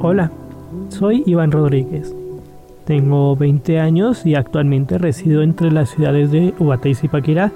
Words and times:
Hola, 0.00 0.30
soy 0.90 1.24
Iván 1.26 1.50
Rodríguez. 1.50 2.14
Tengo 2.84 3.34
20 3.34 3.80
años 3.80 4.24
y 4.24 4.36
actualmente 4.36 4.96
resido 4.96 5.42
entre 5.42 5.72
las 5.72 5.90
ciudades 5.90 6.30
de 6.30 6.54
Ubatá 6.60 6.88
y 6.88 6.94
Zipaquirá. 6.94 7.50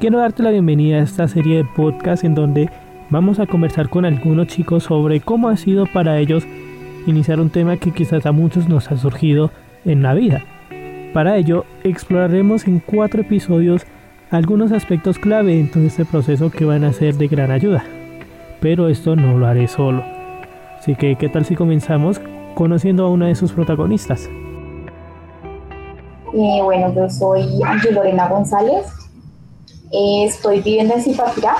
Quiero 0.00 0.18
darte 0.18 0.42
la 0.42 0.50
bienvenida 0.50 0.96
a 0.96 1.02
esta 1.02 1.28
serie 1.28 1.58
de 1.58 1.68
podcast 1.76 2.24
en 2.24 2.34
donde 2.34 2.70
vamos 3.10 3.38
a 3.38 3.46
conversar 3.46 3.90
con 3.90 4.06
algunos 4.06 4.46
chicos 4.46 4.84
sobre 4.84 5.20
cómo 5.20 5.50
ha 5.50 5.58
sido 5.58 5.84
para 5.84 6.18
ellos 6.18 6.46
iniciar 7.06 7.38
un 7.38 7.50
tema 7.50 7.76
que 7.76 7.92
quizás 7.92 8.24
a 8.24 8.32
muchos 8.32 8.66
nos 8.66 8.90
ha 8.90 8.96
surgido 8.96 9.50
en 9.84 10.02
la 10.02 10.14
vida. 10.14 10.42
Para 11.12 11.36
ello, 11.36 11.66
exploraremos 11.84 12.66
en 12.66 12.80
cuatro 12.80 13.20
episodios 13.20 13.86
algunos 14.30 14.72
aspectos 14.72 15.18
clave 15.18 15.60
en 15.60 15.70
todo 15.70 15.84
este 15.84 16.06
proceso 16.06 16.50
que 16.50 16.64
van 16.64 16.84
a 16.84 16.94
ser 16.94 17.16
de 17.16 17.28
gran 17.28 17.50
ayuda. 17.50 17.84
Pero 18.62 18.88
esto 18.88 19.16
no 19.16 19.36
lo 19.36 19.46
haré 19.46 19.68
solo. 19.68 20.15
Así 20.78 20.94
que, 20.94 21.16
¿qué 21.16 21.28
tal 21.28 21.44
si 21.44 21.56
comenzamos 21.56 22.20
conociendo 22.54 23.04
a 23.04 23.10
una 23.10 23.26
de 23.28 23.34
sus 23.34 23.52
protagonistas? 23.52 24.28
Eh, 26.32 26.60
bueno, 26.62 26.92
yo 26.94 27.08
soy 27.08 27.62
Ángel 27.64 27.94
Lorena 27.94 28.28
González. 28.28 28.86
Estoy 29.90 30.60
viviendo 30.60 30.94
en 30.94 31.02
Zipaquirá 31.02 31.56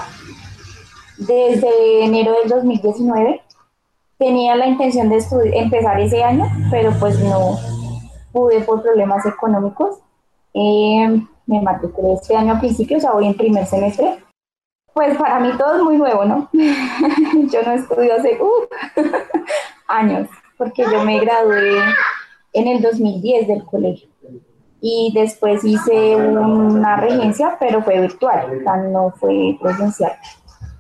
desde 1.19 2.05
enero 2.05 2.33
del 2.41 2.49
2019. 2.49 3.41
Tenía 4.19 4.57
la 4.57 4.67
intención 4.67 5.09
de 5.09 5.23
empezar 5.55 6.01
ese 6.01 6.23
año, 6.23 6.47
pero 6.71 6.93
pues 6.99 7.19
no 7.21 7.59
pude 8.33 8.61
por 8.61 8.83
problemas 8.83 9.25
económicos. 9.27 9.99
Eh, 10.55 11.23
me 11.47 11.61
matriculé 11.61 12.15
este 12.15 12.35
año 12.37 12.55
a 12.55 12.61
principios, 12.61 12.99
o 12.99 13.01
sea, 13.03 13.13
voy 13.13 13.27
en 13.27 13.37
primer 13.37 13.67
semestre. 13.67 14.19
Pues 14.97 15.15
para 15.19 15.39
mí 15.41 15.51
todo 15.59 15.77
es 15.77 15.83
muy 15.83 15.99
nuevo, 15.99 16.25
¿no? 16.25 16.49
yo 16.55 17.63
no 17.67 17.73
estudio 17.73 18.15
hace 18.15 18.39
uh, 18.41 18.99
años, 19.89 20.27
porque 20.57 20.85
yo 20.91 21.05
me 21.05 21.21
gradué 21.21 21.83
en 22.55 22.67
el 22.67 22.81
2010 22.81 23.47
del 23.47 23.65
colegio. 23.67 24.09
Y 24.81 25.13
después 25.15 25.63
hice 25.65 26.17
una 26.17 26.97
regencia, 26.97 27.59
pero 27.61 27.83
fue 27.83 28.01
virtual, 28.01 28.63
no 28.91 29.13
fue 29.19 29.59
presencial. 29.61 30.13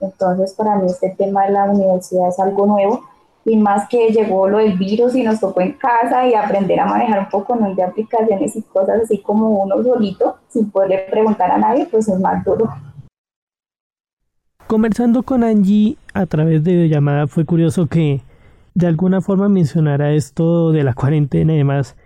Entonces, 0.00 0.54
para 0.54 0.76
mí 0.76 0.86
este 0.86 1.10
tema 1.10 1.44
de 1.44 1.52
la 1.52 1.64
universidad 1.64 2.28
es 2.30 2.40
algo 2.40 2.64
nuevo 2.64 3.02
y 3.44 3.58
más 3.58 3.86
que 3.86 4.08
llegó 4.08 4.48
lo 4.48 4.56
del 4.56 4.78
virus 4.78 5.14
y 5.14 5.24
nos 5.24 5.40
tocó 5.40 5.60
en 5.60 5.72
casa 5.72 6.26
y 6.26 6.32
aprender 6.32 6.80
a 6.80 6.86
manejar 6.86 7.18
un 7.18 7.28
poco 7.28 7.54
¿no? 7.54 7.74
de 7.74 7.82
aplicaciones 7.82 8.56
y 8.56 8.62
cosas 8.62 9.02
así 9.04 9.18
como 9.18 9.50
uno 9.62 9.82
solito, 9.82 10.36
sin 10.48 10.70
poderle 10.70 11.00
preguntar 11.10 11.50
a 11.50 11.58
nadie, 11.58 11.84
pues 11.84 12.08
es 12.08 12.18
más 12.18 12.42
duro. 12.42 12.72
Conversando 14.66 15.22
con 15.22 15.44
Angie 15.44 15.96
a 16.12 16.26
través 16.26 16.64
de 16.64 16.88
llamada 16.88 17.28
fue 17.28 17.44
curioso 17.44 17.86
que 17.86 18.22
de 18.74 18.86
alguna 18.88 19.20
forma 19.20 19.48
mencionara 19.48 20.12
esto 20.12 20.72
de 20.72 20.82
la 20.82 20.92
cuarentena 20.92 21.54
y 21.54 21.58
demás 21.58 21.96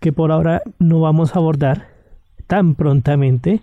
que 0.00 0.12
por 0.12 0.32
ahora 0.32 0.62
no 0.78 1.00
vamos 1.00 1.34
a 1.34 1.38
abordar 1.38 1.88
tan 2.46 2.74
prontamente, 2.74 3.60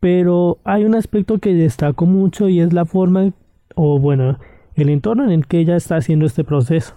pero 0.00 0.58
hay 0.64 0.84
un 0.84 0.94
aspecto 0.94 1.38
que 1.38 1.52
destaco 1.52 2.06
mucho 2.06 2.48
y 2.48 2.60
es 2.60 2.72
la 2.72 2.86
forma, 2.86 3.32
o 3.74 3.98
bueno, 3.98 4.38
el 4.74 4.88
entorno 4.88 5.24
en 5.24 5.30
el 5.30 5.46
que 5.46 5.58
ella 5.58 5.76
está 5.76 5.96
haciendo 5.96 6.24
este 6.24 6.44
proceso, 6.44 6.94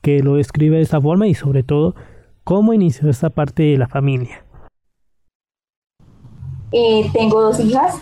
que 0.00 0.22
lo 0.22 0.36
describe 0.36 0.76
de 0.76 0.82
esta 0.82 1.00
forma 1.00 1.26
y 1.26 1.34
sobre 1.34 1.64
todo 1.64 1.96
cómo 2.44 2.72
inició 2.72 3.10
esta 3.10 3.30
parte 3.30 3.64
de 3.64 3.78
la 3.78 3.88
familia. 3.88 4.44
Eh, 6.70 7.10
tengo 7.12 7.42
dos 7.42 7.58
hijas, 7.58 8.00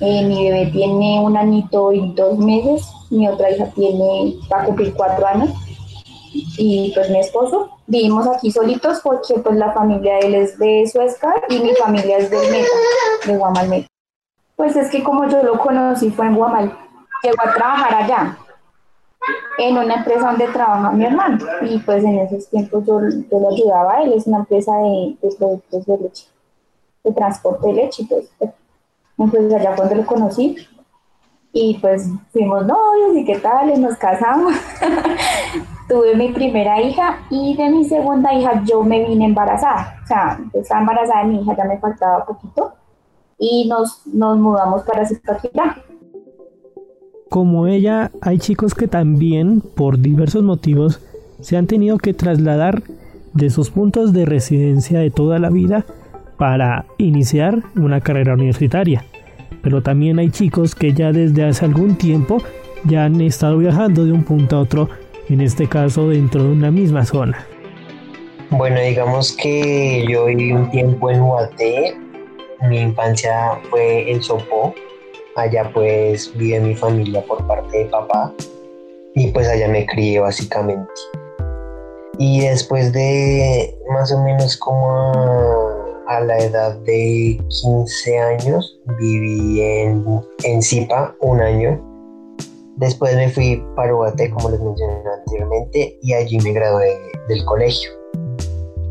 eh, 0.00 0.24
mi 0.26 0.50
bebé 0.50 0.70
tiene 0.70 1.20
un 1.20 1.36
añito 1.36 1.92
y 1.92 2.12
dos 2.14 2.38
meses, 2.38 2.88
mi 3.10 3.28
otra 3.28 3.50
hija 3.50 3.66
tiene, 3.74 4.36
va 4.52 4.62
a 4.62 4.64
cumplir 4.64 4.94
cuatro 4.94 5.26
años 5.26 5.50
y 6.56 6.92
pues 6.94 7.10
mi 7.10 7.20
esposo. 7.20 7.70
Vivimos 7.86 8.26
aquí 8.26 8.50
solitos 8.50 9.00
porque 9.02 9.34
pues 9.42 9.56
la 9.56 9.72
familia 9.72 10.16
de 10.16 10.26
él 10.26 10.34
es 10.34 10.58
de 10.58 10.86
Suezca 10.86 11.34
y 11.48 11.58
mi 11.58 11.74
familia 11.74 12.18
es 12.18 12.30
de 12.30 12.36
Meta, 12.36 13.26
de 13.26 13.36
Guamal 13.36 13.86
Pues 14.56 14.76
es 14.76 14.90
que 14.90 15.02
como 15.02 15.26
yo 15.28 15.42
lo 15.42 15.58
conocí 15.58 16.10
fue 16.10 16.26
en 16.26 16.36
Guamal 16.36 16.76
llegó 17.22 17.42
a 17.42 17.54
trabajar 17.54 17.94
allá, 17.94 18.38
en 19.58 19.76
una 19.76 19.94
empresa 19.94 20.28
donde 20.28 20.48
trabaja 20.48 20.90
mi 20.92 21.04
hermano. 21.04 21.38
Y 21.62 21.78
pues 21.78 22.04
en 22.04 22.18
esos 22.18 22.48
tiempos 22.48 22.84
yo, 22.86 23.00
lo 23.00 23.50
ayudaba 23.50 24.02
él, 24.02 24.12
es 24.12 24.26
una 24.26 24.38
empresa 24.38 24.72
de, 24.78 25.16
productos 25.38 25.86
de 25.86 25.98
leche, 25.98 26.26
de 27.04 27.12
transporte 27.12 27.66
de 27.68 27.72
leche. 27.74 28.06
Pues, 28.08 28.30
entonces 29.18 29.54
allá 29.54 29.74
cuando 29.76 29.94
lo 29.96 30.06
conocí, 30.06 30.56
y 31.52 31.78
pues 31.80 32.08
fuimos 32.32 32.66
novios 32.66 33.16
y 33.16 33.24
qué 33.24 33.38
tal, 33.38 33.70
y 33.70 33.80
nos 33.80 33.96
casamos. 33.96 34.54
Tuve 35.88 36.14
mi 36.14 36.32
primera 36.32 36.80
hija 36.82 37.20
y 37.30 37.56
de 37.56 37.70
mi 37.70 37.84
segunda 37.86 38.32
hija 38.34 38.62
yo 38.66 38.82
me 38.82 39.06
vine 39.06 39.24
embarazada. 39.24 39.98
O 40.04 40.06
sea, 40.06 40.38
estaba 40.52 40.82
embarazada 40.82 41.24
de 41.24 41.32
mi 41.32 41.40
hija, 41.40 41.56
ya 41.56 41.64
me 41.64 41.78
faltaba 41.78 42.26
poquito. 42.26 42.74
Y 43.38 43.66
nos, 43.68 44.06
nos 44.06 44.38
mudamos 44.38 44.82
para 44.82 45.06
Zipaquirá 45.06 45.82
como 47.28 47.66
ella, 47.66 48.10
hay 48.20 48.38
chicos 48.38 48.74
que 48.74 48.88
también, 48.88 49.60
por 49.60 49.98
diversos 49.98 50.42
motivos, 50.42 51.00
se 51.40 51.56
han 51.56 51.66
tenido 51.66 51.98
que 51.98 52.14
trasladar 52.14 52.82
de 53.34 53.50
sus 53.50 53.70
puntos 53.70 54.12
de 54.12 54.24
residencia 54.24 54.98
de 54.98 55.10
toda 55.10 55.38
la 55.38 55.50
vida 55.50 55.84
para 56.38 56.86
iniciar 56.96 57.58
una 57.76 58.00
carrera 58.00 58.34
universitaria. 58.34 59.04
Pero 59.62 59.82
también 59.82 60.18
hay 60.18 60.30
chicos 60.30 60.74
que 60.74 60.92
ya 60.94 61.12
desde 61.12 61.44
hace 61.44 61.64
algún 61.64 61.96
tiempo 61.96 62.42
ya 62.84 63.04
han 63.04 63.20
estado 63.20 63.58
viajando 63.58 64.04
de 64.04 64.12
un 64.12 64.22
punto 64.22 64.56
a 64.56 64.60
otro, 64.60 64.88
en 65.28 65.40
este 65.40 65.68
caso 65.68 66.08
dentro 66.08 66.44
de 66.44 66.50
una 66.50 66.70
misma 66.70 67.04
zona. 67.04 67.44
Bueno, 68.50 68.80
digamos 68.80 69.36
que 69.36 70.06
yo 70.08 70.26
viví 70.26 70.52
un 70.52 70.70
tiempo 70.70 71.10
en 71.10 71.20
Huaté, 71.20 71.94
mi 72.62 72.80
infancia 72.80 73.58
fue 73.68 74.10
en 74.10 74.22
Sopó, 74.22 74.74
Allá 75.38 75.70
pues 75.72 76.36
vive 76.36 76.58
mi 76.58 76.74
familia 76.74 77.22
por 77.22 77.46
parte 77.46 77.78
de 77.78 77.84
papá 77.84 78.34
y 79.14 79.28
pues 79.28 79.46
allá 79.46 79.68
me 79.68 79.86
crié 79.86 80.18
básicamente. 80.18 80.90
Y 82.18 82.40
después 82.40 82.92
de 82.92 83.72
más 83.92 84.10
o 84.10 84.20
menos 84.24 84.56
como 84.56 85.77
a, 86.08 86.20
la 86.20 86.38
edad 86.38 86.76
de 86.80 87.40
15 87.62 88.18
años 88.18 88.80
viví 88.98 89.60
en, 89.60 90.04
en 90.44 90.62
Zipa 90.62 91.14
un 91.20 91.40
año. 91.40 91.84
Después 92.76 93.14
me 93.16 93.28
fui 93.28 93.62
para 93.76 93.94
Ubaté, 93.94 94.30
como 94.30 94.50
les 94.50 94.60
mencioné 94.60 95.02
anteriormente, 95.18 95.98
y 96.02 96.12
allí 96.12 96.38
me 96.40 96.52
gradué 96.52 96.98
del 97.28 97.44
colegio. 97.44 97.90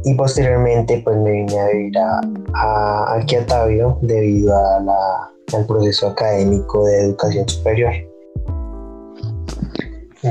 Y 0.04 0.14
posteriormente 0.16 1.02
pues 1.04 1.18
me 1.18 1.32
vine 1.32 1.60
a 1.60 1.68
vivir 1.68 1.98
a, 1.98 3.16
aquí 3.16 3.36
a 3.36 3.46
Tabio 3.46 3.98
debido 4.02 4.56
a 4.56 4.80
la 4.82 5.32
al 5.54 5.66
proceso 5.66 6.08
académico 6.08 6.86
de 6.86 7.06
educación 7.06 7.48
superior. 7.48 7.94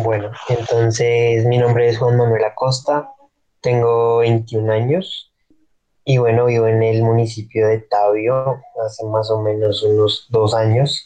Bueno, 0.05 0.31
entonces 0.49 1.45
mi 1.47 1.59
nombre 1.59 1.89
es 1.89 1.99
Juan 1.99 2.17
Manuel 2.17 2.45
Acosta, 2.45 3.09
tengo 3.63 4.19
21 4.19 4.73
años 4.73 5.33
y 6.09 6.19
bueno, 6.19 6.47
vivo 6.47 6.69
en 6.69 6.85
el 6.85 7.03
municipio 7.03 7.67
de 7.67 7.79
Tabio 7.81 8.63
hace 8.87 9.05
más 9.07 9.29
o 9.29 9.43
menos 9.43 9.83
unos 9.83 10.29
dos 10.31 10.55
años, 10.55 11.05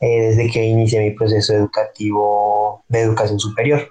eh, 0.00 0.20
desde 0.20 0.50
que 0.50 0.64
inicié 0.64 1.00
mi 1.00 1.12
proceso 1.12 1.54
educativo 1.54 2.84
de 2.88 3.02
educación 3.02 3.38
superior. 3.38 3.88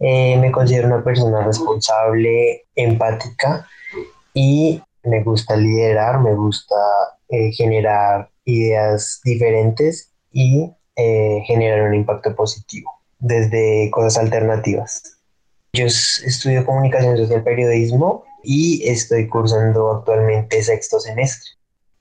Eh, 0.00 0.36
me 0.38 0.50
considero 0.50 0.88
una 0.88 1.04
persona 1.04 1.40
responsable, 1.44 2.66
empática 2.74 3.64
y 4.34 4.82
me 5.04 5.22
gusta 5.22 5.54
liderar, 5.54 6.20
me 6.20 6.34
gusta 6.34 6.74
eh, 7.28 7.52
generar 7.52 8.30
ideas 8.44 9.20
diferentes 9.22 10.12
y 10.32 10.68
eh, 10.96 11.44
generar 11.46 11.82
un 11.82 11.94
impacto 11.94 12.34
positivo 12.34 12.90
desde 13.20 13.88
cosas 13.92 14.18
alternativas. 14.18 15.20
Yo 15.72 15.86
estudio 15.86 16.66
comunicación 16.66 17.16
social 17.16 17.44
periodismo 17.44 18.24
y 18.42 18.88
estoy 18.88 19.28
cursando 19.28 19.90
actualmente 19.90 20.62
sexto 20.62 21.00
semestre. 21.00 21.52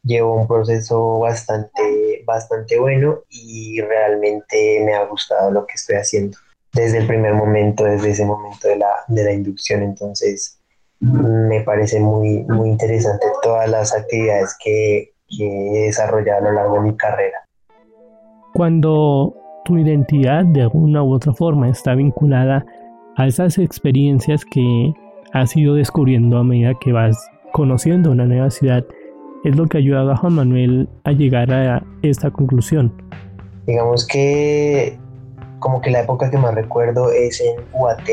Llevo 0.04 0.36
un 0.36 0.48
proceso 0.48 1.20
bastante, 1.20 2.24
bastante 2.26 2.80
bueno 2.80 3.20
y 3.30 3.82
realmente 3.82 4.82
me 4.86 4.94
ha 4.94 5.06
gustado 5.06 5.52
lo 5.52 5.66
que 5.66 5.74
estoy 5.76 5.98
haciendo 5.98 6.38
desde 6.74 7.00
el 7.00 7.08
primer 7.08 7.34
momento, 7.34 7.84
desde 7.84 8.12
ese 8.12 8.26
momento 8.26 8.68
de 8.68 8.78
la, 8.78 8.90
de 9.08 9.24
la 9.24 9.32
inducción. 9.34 9.82
Entonces, 9.84 10.60
me 11.00 11.62
parece 11.62 12.00
muy, 12.00 12.44
muy 12.44 12.70
interesante 12.70 13.26
todas 13.42 13.70
las 13.70 13.94
actividades 13.94 14.56
que, 14.64 15.14
que 15.28 15.46
he 15.46 15.86
desarrollado 15.88 16.40
a 16.40 16.50
lo 16.50 16.52
largo 16.54 16.76
de 16.76 16.82
mi 16.82 16.98
carrera. 16.98 17.38
Cuando 18.54 19.36
tu 19.66 19.78
identidad 19.78 20.46
de 20.46 20.62
alguna 20.62 21.04
u 21.04 21.14
otra 21.14 21.34
forma 21.34 21.70
está 21.70 21.94
vinculada 21.96 22.66
a 23.18 23.28
esas 23.28 23.58
experiencias 23.58 24.46
que 24.46 24.94
has 25.34 25.56
ido 25.56 25.76
descubriendo 25.76 26.38
a 26.38 26.44
medida 26.44 26.74
que 26.80 26.92
vas 26.92 27.18
conociendo 27.54 28.12
una 28.12 28.26
nueva 28.26 28.50
ciudad, 28.50 28.86
es 29.44 29.56
lo 29.56 29.66
que 29.68 29.78
ha 29.78 29.80
ayudado 29.80 30.12
a 30.12 30.18
Juan 30.18 30.34
Manuel 30.34 30.90
a 31.04 31.12
llegar 31.12 31.52
a 31.52 31.84
esta 32.02 32.32
conclusión. 32.32 32.94
Digamos 33.66 34.06
que 34.06 34.98
como 35.60 35.82
que 35.82 35.90
la 35.90 36.02
época 36.02 36.30
que 36.30 36.38
más 36.38 36.54
recuerdo 36.54 37.12
es 37.12 37.42
en 37.42 37.56
UAT, 37.74 38.04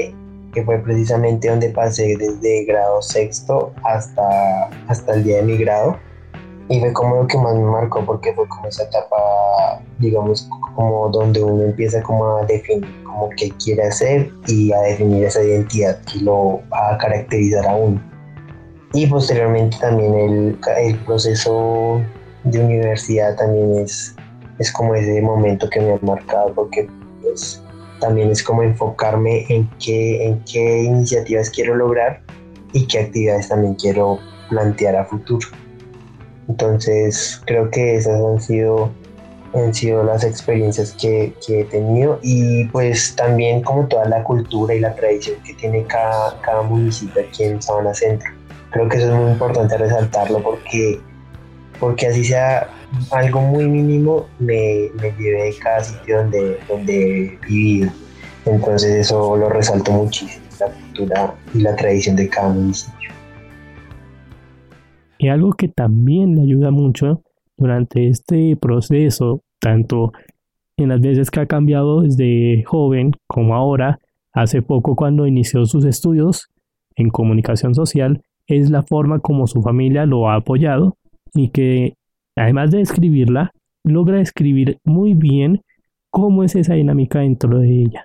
que 0.52 0.62
fue 0.64 0.78
precisamente 0.78 1.48
donde 1.48 1.70
pasé 1.70 2.16
desde 2.16 2.64
grado 2.64 3.02
sexto 3.02 3.72
hasta, 3.82 4.68
hasta 4.88 5.14
el 5.14 5.24
día 5.24 5.36
de 5.36 5.42
mi 5.42 5.56
grado. 5.56 5.98
Y 6.68 6.80
fue 6.80 6.92
como 6.92 7.16
lo 7.16 7.26
que 7.26 7.36
más 7.36 7.54
me 7.54 7.64
marcó 7.64 8.04
porque 8.04 8.32
fue 8.32 8.48
como 8.48 8.66
esa 8.66 8.84
etapa, 8.84 9.82
digamos, 9.98 10.48
como 10.74 11.10
donde 11.10 11.42
uno 11.42 11.64
empieza 11.64 12.02
como 12.02 12.36
a 12.36 12.46
definir 12.46 12.88
como 13.04 13.28
qué 13.36 13.50
quiere 13.62 13.84
hacer 13.84 14.30
y 14.46 14.72
a 14.72 14.80
definir 14.80 15.24
esa 15.24 15.42
identidad 15.42 16.00
que 16.10 16.20
lo 16.20 16.60
va 16.72 16.94
a 16.94 16.98
caracterizar 16.98 17.66
a 17.66 17.76
uno. 17.76 18.00
Y 18.94 19.06
posteriormente 19.06 19.76
también 19.80 20.14
el, 20.14 20.58
el 20.78 20.96
proceso 21.00 22.00
de 22.44 22.60
universidad 22.60 23.36
también 23.36 23.78
es, 23.78 24.14
es 24.58 24.72
como 24.72 24.94
ese 24.94 25.20
momento 25.20 25.68
que 25.68 25.80
me 25.80 25.92
ha 25.92 25.98
marcado 26.02 26.54
porque 26.54 26.88
pues 27.22 27.62
también 28.00 28.30
es 28.30 28.42
como 28.42 28.62
enfocarme 28.62 29.46
en 29.48 29.68
qué, 29.78 30.26
en 30.26 30.44
qué 30.44 30.82
iniciativas 30.82 31.50
quiero 31.50 31.74
lograr 31.74 32.20
y 32.72 32.86
qué 32.86 33.00
actividades 33.00 33.48
también 33.48 33.74
quiero 33.74 34.18
plantear 34.48 34.96
a 34.96 35.04
futuro. 35.04 35.48
Entonces 36.48 37.40
creo 37.46 37.70
que 37.70 37.96
esas 37.96 38.20
han 38.20 38.40
sido, 38.40 38.90
han 39.54 39.72
sido 39.72 40.04
las 40.04 40.24
experiencias 40.24 40.92
que, 40.92 41.32
que 41.46 41.60
he 41.60 41.64
tenido 41.64 42.18
y 42.22 42.64
pues 42.66 43.14
también 43.16 43.62
como 43.62 43.86
toda 43.86 44.06
la 44.06 44.22
cultura 44.24 44.74
y 44.74 44.80
la 44.80 44.94
tradición 44.94 45.36
que 45.44 45.54
tiene 45.54 45.84
cada, 45.84 46.40
cada 46.40 46.62
municipio 46.62 47.22
aquí 47.22 47.44
en 47.44 47.62
Sabana 47.62 47.94
Centro. 47.94 48.30
Creo 48.70 48.88
que 48.88 48.96
eso 48.98 49.06
es 49.06 49.20
muy 49.20 49.30
importante 49.30 49.76
resaltarlo 49.78 50.42
porque, 50.42 51.00
porque 51.78 52.08
así 52.08 52.24
sea 52.24 52.68
algo 53.10 53.40
muy 53.40 53.66
mínimo 53.66 54.26
me, 54.38 54.90
me 55.00 55.12
llevé 55.12 55.44
de 55.44 55.54
cada 55.62 55.82
sitio 55.82 56.18
donde, 56.18 56.58
donde 56.68 57.36
he 57.42 57.46
vivido. 57.46 57.90
Entonces 58.44 58.90
eso 58.90 59.36
lo 59.36 59.48
resalto 59.48 59.92
muchísimo, 59.92 60.44
la 60.60 60.66
cultura 60.66 61.34
y 61.54 61.60
la 61.60 61.74
tradición 61.76 62.16
de 62.16 62.28
cada 62.28 62.48
municipio. 62.48 63.10
Y 65.24 65.28
algo 65.28 65.54
que 65.54 65.68
también 65.68 66.34
le 66.34 66.42
ayuda 66.42 66.70
mucho 66.70 67.22
durante 67.56 68.08
este 68.08 68.58
proceso, 68.60 69.40
tanto 69.58 70.12
en 70.76 70.90
las 70.90 71.00
veces 71.00 71.30
que 71.30 71.40
ha 71.40 71.46
cambiado 71.46 72.02
desde 72.02 72.62
joven 72.64 73.12
como 73.26 73.54
ahora, 73.54 74.00
hace 74.34 74.60
poco 74.60 74.94
cuando 74.96 75.26
inició 75.26 75.64
sus 75.64 75.86
estudios 75.86 76.50
en 76.96 77.08
comunicación 77.08 77.74
social, 77.74 78.20
es 78.46 78.68
la 78.68 78.82
forma 78.82 79.20
como 79.20 79.46
su 79.46 79.62
familia 79.62 80.04
lo 80.04 80.28
ha 80.28 80.34
apoyado 80.34 80.98
y 81.32 81.48
que 81.48 81.94
además 82.36 82.70
de 82.70 82.82
escribirla, 82.82 83.50
logra 83.82 84.20
escribir 84.20 84.76
muy 84.84 85.14
bien 85.14 85.62
cómo 86.10 86.44
es 86.44 86.54
esa 86.54 86.74
dinámica 86.74 87.20
dentro 87.20 87.60
de 87.60 87.70
ella. 87.70 88.04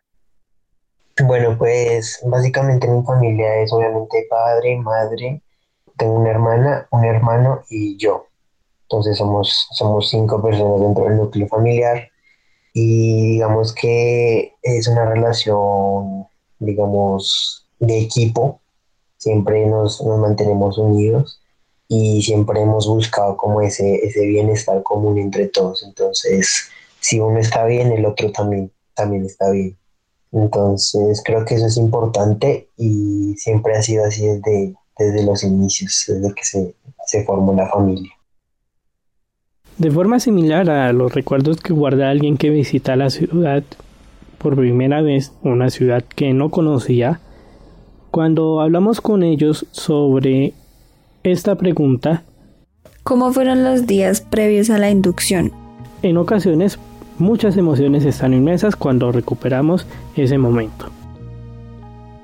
Bueno, 1.27 1.57
pues 1.57 2.23
básicamente 2.25 2.87
mi 2.87 3.03
familia 3.03 3.61
es 3.61 3.73
obviamente 3.73 4.25
padre, 4.29 4.77
madre, 4.77 5.41
tengo 5.99 6.15
una 6.15 6.31
hermana, 6.31 6.87
un 6.89 7.05
hermano 7.05 7.61
y 7.69 7.97
yo. 7.97 8.25
Entonces 8.83 9.17
somos, 9.19 9.67
somos 9.73 10.09
cinco 10.09 10.41
personas 10.41 10.81
dentro 10.81 11.03
del 11.03 11.17
núcleo 11.17 11.47
familiar 11.47 12.09
y 12.73 13.33
digamos 13.33 13.73
que 13.73 14.53
es 14.63 14.87
una 14.87 15.05
relación, 15.05 16.25
digamos, 16.57 17.67
de 17.77 17.99
equipo. 17.99 18.61
Siempre 19.17 19.67
nos, 19.67 20.01
nos 20.01 20.17
mantenemos 20.17 20.79
unidos 20.79 21.39
y 21.87 22.23
siempre 22.23 22.61
hemos 22.61 22.87
buscado 22.87 23.37
como 23.37 23.61
ese, 23.61 23.95
ese 24.05 24.25
bienestar 24.25 24.81
común 24.81 25.19
entre 25.19 25.47
todos. 25.47 25.83
Entonces, 25.83 26.69
si 26.99 27.19
uno 27.19 27.39
está 27.39 27.65
bien, 27.65 27.91
el 27.91 28.05
otro 28.05 28.31
también, 28.31 28.71
también 28.95 29.25
está 29.25 29.51
bien. 29.51 29.77
Entonces, 30.31 31.21
creo 31.23 31.45
que 31.45 31.55
eso 31.55 31.65
es 31.65 31.77
importante 31.77 32.69
y 32.77 33.35
siempre 33.37 33.75
ha 33.75 33.81
sido 33.81 34.05
así 34.05 34.25
desde, 34.25 34.75
desde 34.99 35.25
los 35.25 35.43
inicios, 35.43 36.03
desde 36.07 36.33
que 36.35 36.43
se, 36.43 36.75
se 37.07 37.23
formó 37.23 37.53
la 37.53 37.67
familia. 37.69 38.11
De 39.77 39.89
forma 39.89 40.19
similar 40.19 40.69
a 40.69 40.91
los 40.91 41.13
recuerdos 41.15 41.61
que 41.61 41.71
guarda 41.71 42.09
alguien 42.09 42.37
que 42.37 42.49
visita 42.49 42.97
la 42.97 43.09
ciudad 43.09 43.63
por 44.37 44.55
primera 44.55 45.01
vez, 45.01 45.31
una 45.41 45.69
ciudad 45.69 46.03
que 46.03 46.33
no 46.33 46.49
conocía, 46.49 47.21
cuando 48.11 48.59
hablamos 48.59 49.01
con 49.01 49.23
ellos 49.23 49.65
sobre 49.71 50.53
esta 51.23 51.55
pregunta. 51.55 52.23
¿Cómo 53.03 53.31
fueron 53.31 53.63
los 53.63 53.87
días 53.87 54.21
previos 54.21 54.69
a 54.69 54.77
la 54.77 54.89
inducción? 54.89 55.51
En 56.01 56.17
ocasiones 56.17 56.77
muchas 57.17 57.57
emociones 57.57 58.05
están 58.05 58.33
inmensas 58.33 58.75
cuando 58.75 59.11
recuperamos 59.11 59.85
ese 60.15 60.37
momento. 60.37 60.98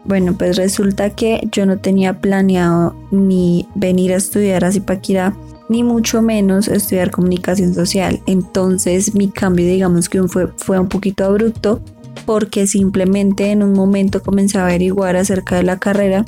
Bueno, 0.05 0.35
pues 0.37 0.55
resulta 0.55 1.09
que 1.09 1.47
yo 1.51 1.65
no 1.65 1.79
tenía 1.79 2.19
planeado 2.21 2.95
ni 3.11 3.67
venir 3.73 4.13
a 4.13 4.17
estudiar 4.17 4.63
a 4.63 4.71
Zipaquirá, 4.71 5.35
ni 5.67 5.83
mucho 5.83 6.21
menos 6.21 6.67
estudiar 6.67 7.09
comunicación 7.09 7.73
social. 7.73 8.21
Entonces 8.27 9.15
mi 9.15 9.29
cambio 9.29 9.65
digamos 9.65 10.07
que 10.09 10.21
fue, 10.27 10.47
fue 10.57 10.79
un 10.79 10.89
poquito 10.89 11.25
abrupto 11.25 11.81
porque 12.25 12.67
simplemente 12.67 13.51
en 13.51 13.63
un 13.63 13.73
momento 13.73 14.21
comencé 14.21 14.57
a 14.57 14.65
averiguar 14.65 15.15
acerca 15.15 15.55
de 15.55 15.63
la 15.63 15.77
carrera 15.79 16.23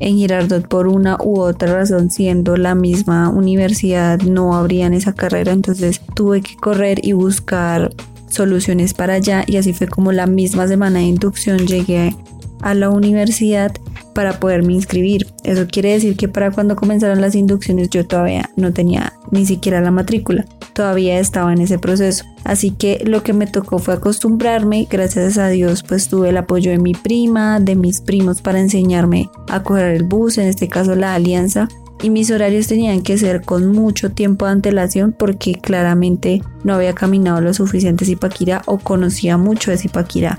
en 0.00 0.16
Girardot 0.16 0.66
por 0.68 0.88
una 0.88 1.16
u 1.22 1.40
otra 1.40 1.72
razón, 1.72 2.10
siendo 2.10 2.56
la 2.56 2.74
misma 2.74 3.28
universidad, 3.28 4.20
no 4.20 4.54
abrían 4.54 4.92
esa 4.92 5.12
carrera, 5.12 5.52
entonces 5.52 6.00
tuve 6.14 6.40
que 6.40 6.56
correr 6.56 6.98
y 7.02 7.12
buscar 7.12 7.94
soluciones 8.28 8.94
para 8.94 9.14
allá 9.14 9.44
y 9.46 9.56
así 9.56 9.72
fue 9.72 9.86
como 9.86 10.12
la 10.12 10.26
misma 10.26 10.66
semana 10.66 10.98
de 10.98 11.06
inducción 11.06 11.58
llegué 11.58 12.16
a 12.60 12.74
la 12.74 12.90
universidad 12.90 13.72
para 14.14 14.40
poderme 14.40 14.72
inscribir. 14.72 15.26
Eso 15.42 15.66
quiere 15.66 15.92
decir 15.92 16.16
que 16.16 16.28
para 16.28 16.50
cuando 16.50 16.76
comenzaron 16.76 17.20
las 17.20 17.34
inducciones 17.34 17.90
yo 17.90 18.06
todavía 18.06 18.50
no 18.56 18.72
tenía 18.72 19.12
ni 19.30 19.44
siquiera 19.46 19.80
la 19.80 19.90
matrícula, 19.90 20.46
todavía 20.72 21.18
estaba 21.18 21.52
en 21.52 21.60
ese 21.60 21.78
proceso. 21.78 22.24
Así 22.44 22.70
que 22.70 23.02
lo 23.04 23.22
que 23.22 23.32
me 23.32 23.46
tocó 23.46 23.78
fue 23.78 23.94
acostumbrarme, 23.94 24.86
gracias 24.88 25.38
a 25.38 25.48
Dios 25.48 25.82
pues 25.82 26.08
tuve 26.08 26.28
el 26.28 26.36
apoyo 26.36 26.70
de 26.70 26.78
mi 26.78 26.94
prima, 26.94 27.58
de 27.58 27.74
mis 27.74 28.00
primos 28.00 28.40
para 28.40 28.60
enseñarme 28.60 29.30
a 29.48 29.62
coger 29.62 29.94
el 29.94 30.04
bus, 30.04 30.38
en 30.38 30.46
este 30.46 30.68
caso 30.68 30.94
la 30.94 31.14
alianza, 31.14 31.68
y 32.02 32.10
mis 32.10 32.30
horarios 32.30 32.66
tenían 32.66 33.02
que 33.02 33.16
ser 33.16 33.42
con 33.42 33.72
mucho 33.72 34.10
tiempo 34.10 34.44
de 34.44 34.52
antelación 34.52 35.14
porque 35.18 35.54
claramente 35.54 36.42
no 36.62 36.74
había 36.74 36.92
caminado 36.92 37.40
lo 37.40 37.54
suficiente 37.54 38.04
Zipaquirá 38.04 38.62
o 38.66 38.78
conocía 38.78 39.38
mucho 39.38 39.70
de 39.70 39.78
Zipaquirá. 39.78 40.38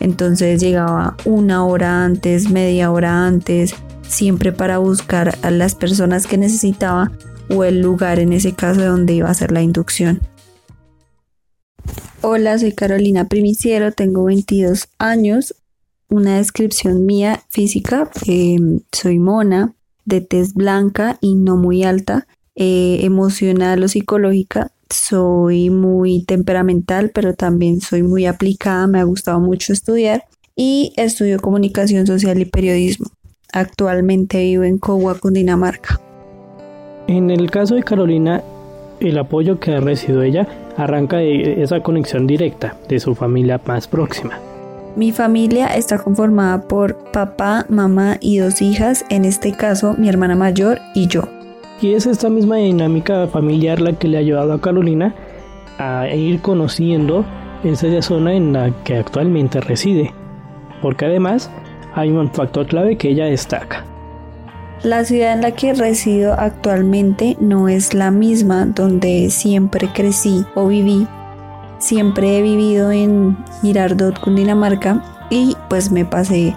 Entonces 0.00 0.60
llegaba 0.60 1.16
una 1.24 1.64
hora 1.64 2.04
antes, 2.04 2.50
media 2.50 2.90
hora 2.90 3.26
antes, 3.26 3.74
siempre 4.08 4.52
para 4.52 4.78
buscar 4.78 5.38
a 5.42 5.50
las 5.50 5.74
personas 5.74 6.26
que 6.26 6.38
necesitaba 6.38 7.12
o 7.48 7.64
el 7.64 7.80
lugar 7.80 8.18
en 8.18 8.32
ese 8.32 8.52
caso 8.52 8.82
donde 8.82 9.14
iba 9.14 9.28
a 9.28 9.32
hacer 9.32 9.52
la 9.52 9.62
inducción. 9.62 10.20
Hola, 12.22 12.58
soy 12.58 12.72
Carolina 12.72 13.28
Primiciero, 13.28 13.92
tengo 13.92 14.24
22 14.24 14.88
años. 14.98 15.54
Una 16.08 16.38
descripción 16.38 17.04
mía 17.04 17.42
física, 17.50 18.10
em, 18.26 18.80
soy 18.92 19.18
mona, 19.18 19.74
de 20.04 20.20
tez 20.20 20.54
blanca 20.54 21.18
y 21.20 21.34
no 21.34 21.56
muy 21.56 21.82
alta, 21.82 22.26
eh, 22.54 23.00
emocional 23.02 23.82
o 23.82 23.88
psicológica, 23.88 24.70
soy 24.90 25.70
muy 25.70 26.24
temperamental, 26.24 27.10
pero 27.14 27.34
también 27.34 27.80
soy 27.80 28.02
muy 28.02 28.26
aplicada, 28.26 28.86
me 28.86 29.00
ha 29.00 29.04
gustado 29.04 29.40
mucho 29.40 29.72
estudiar 29.72 30.24
y 30.56 30.92
estudio 30.96 31.40
comunicación 31.40 32.06
social 32.06 32.40
y 32.40 32.44
periodismo. 32.44 33.06
Actualmente 33.52 34.38
vivo 34.38 34.64
en 34.64 34.78
Cogua, 34.78 35.14
Cundinamarca. 35.14 36.00
En 37.06 37.30
el 37.30 37.50
caso 37.50 37.74
de 37.74 37.82
Carolina, 37.82 38.42
el 39.00 39.18
apoyo 39.18 39.60
que 39.60 39.72
ha 39.72 39.80
recibido 39.80 40.22
ella 40.22 40.46
arranca 40.76 41.18
de 41.18 41.62
esa 41.62 41.80
conexión 41.80 42.26
directa 42.26 42.76
de 42.88 42.98
su 42.98 43.14
familia 43.14 43.60
más 43.66 43.86
próxima. 43.86 44.38
Mi 44.96 45.12
familia 45.12 45.66
está 45.74 45.98
conformada 45.98 46.62
por 46.62 46.96
papá, 47.12 47.66
mamá 47.68 48.16
y 48.20 48.38
dos 48.38 48.62
hijas, 48.62 49.04
en 49.10 49.24
este 49.24 49.52
caso 49.52 49.94
mi 49.98 50.08
hermana 50.08 50.36
mayor 50.36 50.80
y 50.94 51.08
yo. 51.08 51.22
Y 51.80 51.94
es 51.94 52.06
esta 52.06 52.30
misma 52.30 52.56
dinámica 52.56 53.26
familiar 53.26 53.80
la 53.80 53.92
que 53.92 54.08
le 54.08 54.16
ha 54.16 54.20
ayudado 54.20 54.52
a 54.52 54.60
Carolina 54.60 55.14
a 55.78 56.08
ir 56.08 56.40
conociendo 56.40 57.24
esa 57.64 58.02
zona 58.02 58.34
en 58.34 58.52
la 58.52 58.70
que 58.84 58.98
actualmente 58.98 59.60
reside, 59.60 60.12
porque 60.82 61.06
además 61.06 61.50
hay 61.94 62.10
un 62.10 62.30
factor 62.30 62.66
clave 62.66 62.96
que 62.96 63.10
ella 63.10 63.26
destaca. 63.26 63.84
La 64.82 65.04
ciudad 65.04 65.32
en 65.32 65.40
la 65.40 65.52
que 65.52 65.72
resido 65.72 66.34
actualmente 66.34 67.36
no 67.40 67.68
es 67.68 67.94
la 67.94 68.10
misma 68.10 68.66
donde 68.66 69.30
siempre 69.30 69.88
crecí 69.94 70.44
o 70.54 70.68
viví. 70.68 71.06
Siempre 71.78 72.38
he 72.38 72.42
vivido 72.42 72.92
en 72.92 73.36
Girardot, 73.62 74.20
Cundinamarca 74.20 75.02
y 75.30 75.56
pues 75.70 75.90
me 75.90 76.04
pasé 76.04 76.54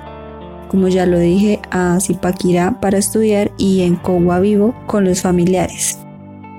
como 0.68 0.88
ya 0.88 1.06
lo 1.06 1.20
dije, 1.20 1.60
a 1.72 2.00
Zipaquirá 2.00 2.80
para 2.80 2.98
estudiar 2.98 3.52
y 3.58 3.82
en 3.82 3.96
Cogua 3.96 4.40
vivo 4.40 4.76
con 4.86 5.06
los 5.06 5.22
familiares. 5.22 6.00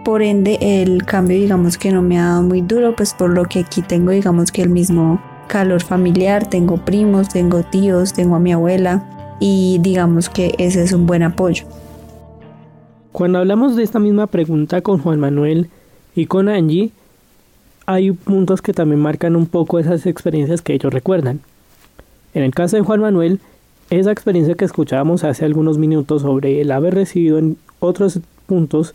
Por 0.05 0.23
ende, 0.23 0.59
el 0.61 1.05
cambio 1.05 1.37
digamos 1.37 1.77
que 1.77 1.93
no 1.93 2.03
me 2.03 2.19
ha 2.19 2.29
dado 2.29 2.43
muy 2.43 2.63
duro, 2.63 2.97
pues 2.97 3.15
por 3.15 3.31
lo 3.31 3.45
que 3.45 3.61
aquí 3.61 3.83
tengo 3.83 4.11
digamos 4.11 4.51
que 4.51 4.63
el 4.63 4.71
mismo 4.71 5.21
calor 5.49 5.83
familiar, 5.83 6.47
tengo 6.49 6.77
primos, 6.85 7.29
tengo 7.29 7.63
tíos, 7.63 8.13
tengo 8.13 8.37
a 8.37 8.41
mi 8.41 8.53
abuela 8.53 9.37
y 9.41 9.79
digamos 9.81 10.29
que 10.29 10.55
ese 10.59 10.83
es 10.83 10.93
un 10.93 11.07
buen 11.07 11.23
apoyo. 11.23 11.65
Cuando 13.13 13.39
hablamos 13.39 13.75
de 13.75 13.83
esta 13.83 13.99
misma 13.99 14.27
pregunta 14.27 14.81
con 14.81 14.99
Juan 14.99 15.19
Manuel 15.19 15.71
y 16.15 16.27
con 16.27 16.49
Angie, 16.49 16.93
hay 17.87 18.13
puntos 18.13 18.63
que 18.63 18.73
también 18.73 19.01
marcan 19.01 19.35
un 19.35 19.47
poco 19.47 19.79
esas 19.79 20.07
experiencias 20.07 20.63
que 20.63 20.75
ellos 20.75 20.93
recuerdan. 20.93 21.41
En 22.35 22.43
el 22.43 22.55
caso 22.55 22.77
de 22.77 22.83
Juan 22.83 23.01
Manuel, 23.01 23.41
esa 23.91 24.13
experiencia 24.13 24.55
que 24.55 24.65
escuchábamos 24.65 25.25
hace 25.25 25.45
algunos 25.45 25.79
minutos 25.79 26.23
sobre 26.23 26.61
el 26.61 26.71
haber 26.71 26.95
recibido 26.95 27.39
en 27.39 27.57
otros 27.81 28.21
puntos 28.47 28.95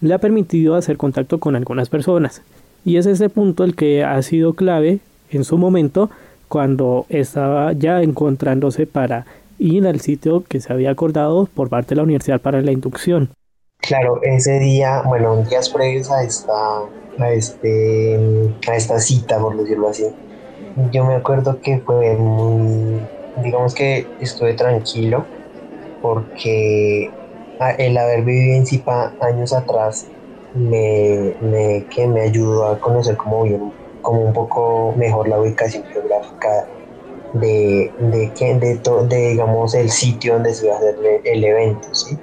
le 0.00 0.14
ha 0.14 0.18
permitido 0.18 0.76
hacer 0.76 0.96
contacto 0.96 1.38
con 1.38 1.56
algunas 1.56 1.88
personas. 1.88 2.42
Y 2.84 2.96
es 2.96 3.06
ese 3.06 3.28
punto 3.28 3.64
el 3.64 3.74
que 3.74 4.04
ha 4.04 4.20
sido 4.22 4.54
clave 4.54 5.00
en 5.30 5.44
su 5.44 5.58
momento 5.58 6.10
cuando 6.48 7.06
estaba 7.08 7.72
ya 7.72 8.02
encontrándose 8.02 8.86
para 8.86 9.26
ir 9.58 9.86
al 9.86 10.00
sitio 10.00 10.44
que 10.48 10.60
se 10.60 10.72
había 10.72 10.90
acordado 10.90 11.48
por 11.54 11.68
parte 11.68 11.90
de 11.90 11.96
la 11.96 12.02
universidad 12.04 12.40
para 12.40 12.62
la 12.62 12.72
inducción. 12.72 13.30
Claro, 13.78 14.20
ese 14.22 14.58
día, 14.58 15.02
bueno, 15.06 15.42
días 15.48 15.68
previos 15.70 16.10
a 16.10 16.22
esta, 16.22 16.80
a 17.18 17.32
este, 17.32 18.18
a 18.68 18.76
esta 18.76 18.98
cita, 18.98 19.38
por 19.38 19.56
decirlo 19.56 19.88
así, 19.88 20.04
yo 20.92 21.04
me 21.04 21.14
acuerdo 21.14 21.60
que 21.60 21.78
fue 21.78 22.16
muy, 22.16 23.00
digamos 23.36 23.74
que 23.74 24.12
estuve 24.18 24.54
tranquilo 24.54 25.30
porque 26.00 27.16
el 27.78 27.98
haber 27.98 28.22
vivido 28.22 28.56
en 28.56 28.66
Zipa 28.66 29.16
años 29.20 29.52
atrás 29.52 30.12
me, 30.52 31.36
me, 31.40 31.86
que 31.88 32.06
me 32.08 32.22
ayudó 32.22 32.66
a 32.66 32.80
conocer 32.80 33.16
como 33.16 33.44
bien, 33.44 33.74
como 34.00 34.22
un 34.22 34.32
poco 34.32 34.94
mejor 34.96 35.28
la 35.28 35.40
ubicación 35.40 35.84
geográfica 35.84 36.70
de, 37.32 37.94
de, 37.98 38.32
de, 38.36 38.80
de, 39.08 39.28
digamos, 39.30 39.74
el 39.74 39.90
sitio 39.90 40.34
donde 40.34 40.54
se 40.54 40.66
iba 40.66 40.74
a 40.74 40.78
hacer 40.78 40.96
el 41.24 41.44
evento, 41.44 41.88
¿sí? 41.94 42.18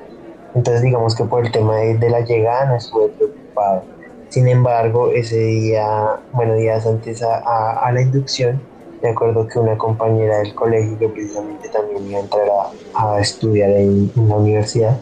Entonces 0.54 0.82
digamos 0.82 1.16
que 1.16 1.26
por 1.26 1.46
el 1.46 1.52
tema 1.52 1.78
de, 1.78 2.10
la 2.10 2.22
llegada 2.22 2.66
no 2.66 2.76
estuve 2.78 3.10
preocupado. 3.10 3.88
Sin 4.30 4.48
embargo, 4.48 5.12
ese 5.12 5.38
día, 5.38 6.22
bueno, 6.32 6.56
días 6.56 6.86
antes 6.86 7.22
a, 7.22 7.38
a, 7.86 7.92
la 7.92 8.02
inducción, 8.02 8.67
me 9.02 9.10
acuerdo 9.10 9.48
que 9.48 9.60
una 9.60 9.78
compañera 9.78 10.40
del 10.40 10.54
colegio 10.56 10.98
que 10.98 11.10
precisamente 11.10 11.70
también 11.70 12.08
iba 12.10 12.20
a 12.20 12.22
entrar 12.24 12.48
a, 12.96 13.20
estudiar 13.20 13.70
en, 13.72 14.12
la 14.16 14.36
universidad, 14.36 14.98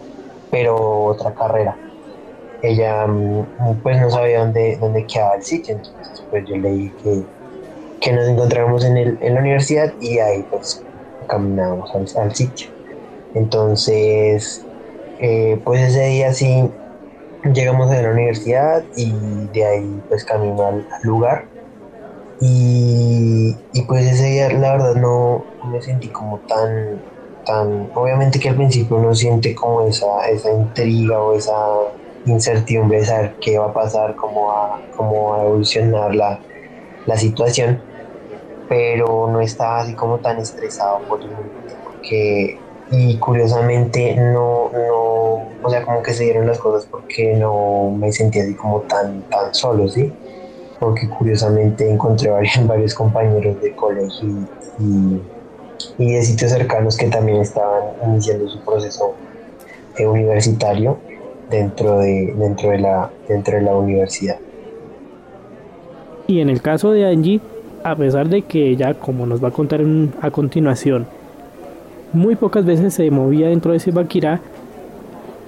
pero 0.51 1.05
otra 1.05 1.33
carrera 1.33 1.77
ella 2.61 3.07
mm, 3.07 3.45
pues 3.83 3.99
no 3.99 4.09
sabía 4.09 4.39
dónde, 4.39 4.77
dónde 4.77 5.05
quedaba 5.05 5.35
el 5.35 5.43
sitio, 5.43 5.75
entonces 5.75 6.23
pues 6.29 6.45
yo 6.47 6.57
leí 6.57 6.89
que, 7.03 7.23
que 8.01 8.13
nos 8.13 8.27
encontráramos 8.27 8.83
en, 8.83 8.97
el, 8.97 9.17
en 9.21 9.35
la 9.35 9.39
universidad 9.41 9.93
y 9.99 10.19
ahí 10.19 10.45
pues 10.49 10.83
caminábamos 11.27 12.15
al, 12.15 12.35
sitio. 12.35 12.69
Entonces, 13.33 14.63
eh, 15.19 15.59
pues 15.63 15.81
ese 15.81 16.05
día 16.05 16.33
sí 16.33 16.69
llegamos 17.53 17.91
a 17.91 18.01
la 18.01 18.11
universidad 18.11 18.83
y 18.95 19.11
de 19.53 19.65
ahí 19.65 20.01
pues 20.09 20.23
camino 20.23 20.65
al, 20.65 20.85
lugar. 21.03 21.45
Y, 22.39 23.63
pues 23.87 24.05
ese 24.05 24.25
día 24.25 24.49
la 24.51 24.73
verdad 24.73 24.95
no 24.95 25.49
me 25.61 25.81
sentí 25.81 26.11
como 26.11 26.43
tan, 26.47 27.05
tan, 27.45 27.89
obviamente 27.93 28.39
que 28.39 28.49
al 28.49 28.55
principio 28.55 28.97
uno 28.97 29.15
siente 29.15 29.55
como 29.55 29.87
esa, 29.87 30.05
esa 30.29 30.51
intriga 30.51 31.21
o 31.21 31.33
esa 31.35 31.53
incertidumbre 32.25 32.99
de 32.99 33.05
saber 33.05 33.37
qué 33.39 33.57
va 33.57 33.67
a 33.67 33.73
pasar, 33.73 34.15
cómo 34.15 34.47
va, 34.47 34.85
cómo 34.95 35.35
a 35.35 35.43
evolucionar 35.43 36.13
la, 36.15 36.43
la 37.05 37.17
situación, 37.17 37.87
pero 38.67 39.27
no 39.31 39.41
estaba 39.41 39.81
así 39.81 39.95
como 39.95 40.21
tan 40.21 40.39
estresado 40.39 41.05
por 41.07 41.23
el 41.23 41.51
porque 41.83 42.63
y 42.89 43.19
curiosamente 43.19 44.15
no, 44.15 44.69
no, 44.73 45.57
o 45.61 45.69
sea, 45.69 45.83
como 45.85 46.03
que 46.03 46.13
se 46.13 46.23
dieron 46.25 46.47
las 46.47 46.59
cosas 46.59 46.87
porque 46.89 47.33
no 47.35 47.91
me 47.97 48.11
sentía 48.11 48.43
así 48.43 48.55
como 48.55 48.83
tan, 48.83 49.25
tan 49.25 49.53
solo, 49.53 49.87
¿sí? 49.87 50.19
Porque 50.79 51.07
curiosamente 51.09 51.89
encontré 51.89 52.29
varios, 52.65 52.93
compañeros 52.93 53.61
de 53.61 53.75
colegio 53.75 54.29
y, 54.79 55.21
de 55.97 56.23
sitios 56.23 56.51
cercanos 56.51 56.97
que 56.97 57.07
también 57.07 57.41
estaban 57.41 57.83
iniciando 58.07 58.47
su 58.49 58.59
proceso 58.59 59.15
universitario 59.99 60.97
dentro 61.49 61.99
de, 61.99 62.33
dentro 62.37 62.69
de, 62.69 62.79
la, 62.79 63.09
dentro 63.27 63.55
de 63.55 63.61
la 63.61 63.75
universidad. 63.75 64.37
Y 66.27 66.39
en 66.39 66.49
el 66.49 66.61
caso 66.61 66.91
de 66.91 67.05
Angie, 67.05 67.39
a 67.83 67.95
pesar 67.95 68.27
de 68.29 68.41
que 68.41 68.69
ella, 68.69 68.95
como 68.95 69.25
nos 69.25 69.43
va 69.43 69.49
a 69.49 69.51
contar 69.51 69.81
a 70.21 70.31
continuación, 70.31 71.05
muy 72.13 72.35
pocas 72.35 72.65
veces 72.65 72.93
se 72.93 73.11
movía 73.11 73.49
dentro 73.49 73.71
de 73.71 73.77
ese 73.77 73.93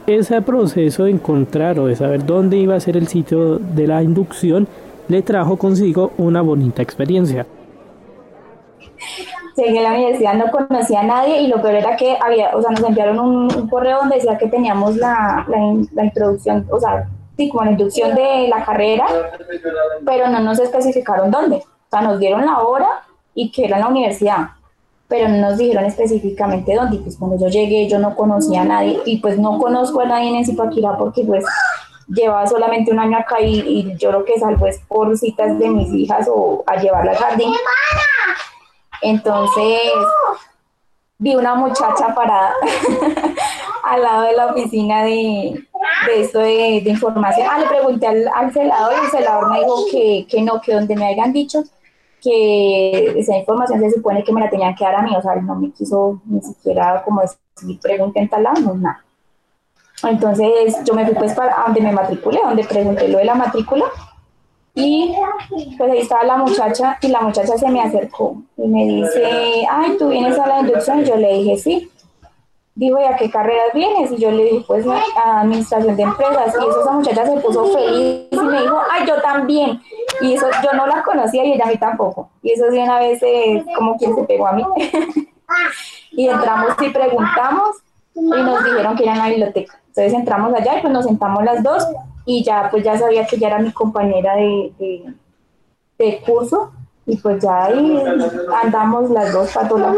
ese 0.05 0.41
proceso 0.41 1.05
de 1.05 1.11
encontrar 1.11 1.79
o 1.79 1.87
de 1.87 1.95
saber 1.95 2.25
dónde 2.25 2.57
iba 2.57 2.75
a 2.75 2.79
ser 2.79 2.95
el 2.95 3.07
sitio 3.07 3.57
de 3.57 3.87
la 3.87 4.03
inducción 4.03 4.67
le 5.07 5.21
trajo 5.21 5.57
consigo 5.57 6.11
una 6.17 6.41
bonita 6.41 6.81
experiencia 6.81 7.45
llegué 9.63 9.79
a 9.79 9.83
la 9.83 9.93
universidad, 9.95 10.33
no 10.35 10.51
conocía 10.51 11.01
a 11.01 11.03
nadie 11.03 11.41
y 11.41 11.47
lo 11.47 11.61
peor 11.61 11.75
era 11.75 11.95
que 11.95 12.17
había, 12.21 12.55
o 12.55 12.61
sea, 12.61 12.71
nos 12.71 12.83
enviaron 12.83 13.19
un, 13.19 13.69
correo 13.69 13.99
donde 13.99 14.15
decía 14.15 14.37
que 14.37 14.47
teníamos 14.47 14.95
la, 14.97 15.45
la, 15.93 16.03
introducción, 16.03 16.65
o 16.69 16.79
sea, 16.79 17.09
sí, 17.35 17.49
como 17.49 17.65
la 17.65 17.71
inducción 17.71 18.15
de 18.15 18.47
la 18.47 18.63
carrera, 18.63 19.05
pero 20.05 20.29
no 20.29 20.39
nos 20.39 20.59
especificaron 20.59 21.31
dónde. 21.31 21.57
O 21.57 21.89
sea, 21.89 22.01
nos 22.01 22.19
dieron 22.19 22.45
la 22.45 22.59
hora 22.59 22.87
y 23.33 23.51
que 23.51 23.65
era 23.65 23.77
en 23.77 23.83
la 23.83 23.89
universidad, 23.89 24.49
pero 25.07 25.29
no 25.29 25.37
nos 25.37 25.57
dijeron 25.57 25.85
específicamente 25.85 26.75
dónde. 26.75 26.97
Y 26.97 26.99
pues 26.99 27.17
cuando 27.17 27.37
yo 27.37 27.47
llegué 27.47 27.87
yo 27.87 27.99
no 27.99 28.15
conocía 28.15 28.61
a 28.61 28.65
nadie 28.65 28.99
y 29.05 29.17
pues 29.17 29.39
no 29.39 29.57
conozco 29.57 30.01
a 30.01 30.05
nadie 30.05 30.37
en 30.37 30.45
Zipaquirá 30.45 30.97
porque 30.97 31.23
pues 31.23 31.45
llevaba 32.07 32.47
solamente 32.47 32.91
un 32.91 32.99
año 32.99 33.17
acá 33.17 33.41
y, 33.41 33.95
yo 33.97 34.11
lo 34.11 34.25
que 34.25 34.39
salvo 34.39 34.67
es 34.67 34.79
por 34.87 35.15
citas 35.17 35.57
de 35.59 35.69
mis 35.69 35.93
hijas 35.93 36.27
o 36.33 36.63
a 36.65 36.77
llevarla 36.77 37.11
al 37.11 37.17
jardín. 37.17 37.53
Entonces 39.01 39.81
vi 41.19 41.35
una 41.35 41.55
muchacha 41.55 42.13
parada 42.13 42.53
al 43.83 44.01
lado 44.01 44.21
de 44.23 44.33
la 44.33 44.47
oficina 44.47 45.03
de, 45.03 45.65
de 46.05 46.21
esto 46.21 46.39
de, 46.39 46.83
información. 46.85 47.47
Ah, 47.49 47.59
le 47.59 47.67
pregunté 47.67 48.07
al, 48.07 48.53
celador 48.53 48.93
y 48.93 49.05
el 49.05 49.11
celador 49.11 49.51
me 49.51 49.59
dijo 49.59 49.85
que, 49.91 50.27
que, 50.29 50.41
no, 50.41 50.61
que 50.61 50.73
donde 50.73 50.95
me 50.95 51.07
hayan 51.07 51.33
dicho 51.33 51.63
que 52.21 53.19
esa 53.19 53.37
información 53.37 53.79
se 53.79 53.91
supone 53.91 54.23
que 54.23 54.33
me 54.33 54.41
la 54.41 54.49
tenían 54.49 54.75
que 54.75 54.83
dar 54.83 54.95
a 54.95 55.01
mí, 55.03 55.15
o 55.15 55.21
sea, 55.21 55.35
no 55.35 55.55
me 55.55 55.71
quiso 55.71 56.19
ni 56.25 56.41
siquiera 56.41 57.03
como 57.03 57.21
decir, 57.21 57.79
pregunten 57.79 58.27
tal 58.27 58.43
lado, 58.43 58.61
no, 58.61 58.73
nada. 58.73 59.06
Entonces 60.03 60.77
yo 60.83 60.93
me 60.93 61.05
fui 61.05 61.15
pues 61.15 61.33
para 61.33 61.63
donde 61.65 61.81
me 61.81 61.91
matriculé, 61.91 62.39
donde 62.43 62.63
pregunté 62.63 63.07
lo 63.07 63.17
de 63.17 63.25
la 63.25 63.35
matrícula 63.35 63.85
y 64.79 65.11
pues 65.75 65.91
ahí 65.91 65.97
estaba 65.97 66.23
la 66.23 66.37
muchacha 66.37 66.99
y 67.01 67.07
la 67.07 67.21
muchacha 67.21 67.57
se 67.57 67.67
me 67.67 67.81
acercó 67.81 68.37
y 68.57 68.67
me 68.67 68.85
dice, 68.85 69.65
ay, 69.71 69.95
¿tú 69.97 70.09
vienes 70.09 70.37
a 70.37 70.45
la 70.45 70.59
inducción? 70.59 71.01
Y 71.01 71.05
yo 71.05 71.15
le 71.15 71.33
dije, 71.33 71.57
sí. 71.57 71.91
Dijo, 72.75 72.99
¿y 72.99 73.05
a 73.05 73.15
qué 73.15 73.31
carreras 73.31 73.73
vienes? 73.73 74.11
Y 74.11 74.17
yo 74.17 74.29
le 74.29 74.43
dije, 74.43 74.65
pues 74.67 74.85
a 74.85 75.41
administración 75.41 75.95
de 75.95 76.03
empresas. 76.03 76.53
Y 76.53 76.59
eso, 76.59 76.81
esa 76.81 76.91
muchacha 76.91 77.25
se 77.25 77.37
puso 77.37 77.65
feliz 77.73 78.27
y 78.29 78.37
me 78.37 78.61
dijo, 78.61 78.79
ay, 78.91 79.07
yo 79.07 79.19
también. 79.19 79.81
Y 80.21 80.35
eso 80.35 80.45
yo 80.63 80.71
no 80.77 80.85
la 80.85 81.01
conocía 81.01 81.43
y 81.43 81.53
ella 81.53 81.65
a 81.65 81.69
mí 81.69 81.77
tampoco. 81.77 82.29
Y 82.43 82.51
eso 82.51 82.65
sí 82.69 82.77
una 82.77 82.99
vez 82.99 83.19
como 83.75 83.97
quien 83.97 84.13
se 84.13 84.25
pegó 84.25 84.45
a 84.45 84.51
mí. 84.51 84.63
y 86.11 86.27
entramos 86.27 86.75
y 86.79 86.89
preguntamos 86.89 87.77
y 88.13 88.21
nos 88.21 88.63
dijeron 88.63 88.95
que 88.95 89.03
era 89.03 89.13
en 89.13 89.17
la 89.17 89.29
biblioteca. 89.29 89.81
Entonces 89.97 90.19
entramos 90.19 90.53
allá 90.53 90.77
y 90.77 90.81
pues 90.81 90.93
nos 90.93 91.05
sentamos 91.05 91.43
las 91.43 91.63
dos 91.63 91.83
y 92.23 92.43
ya 92.43 92.67
pues 92.69 92.83
ya 92.83 92.95
sabía 92.99 93.25
que 93.25 93.37
ya 93.37 93.47
era 93.47 93.57
mi 93.57 93.71
compañera 93.71 94.35
de, 94.35 94.71
de, 95.97 96.21
curso 96.23 96.71
y 97.07 97.17
pues 97.17 97.41
ya 97.41 97.65
ahí 97.65 98.03
andamos 98.61 99.09
las 99.09 99.33
dos 99.33 99.51
patolas 99.51 99.95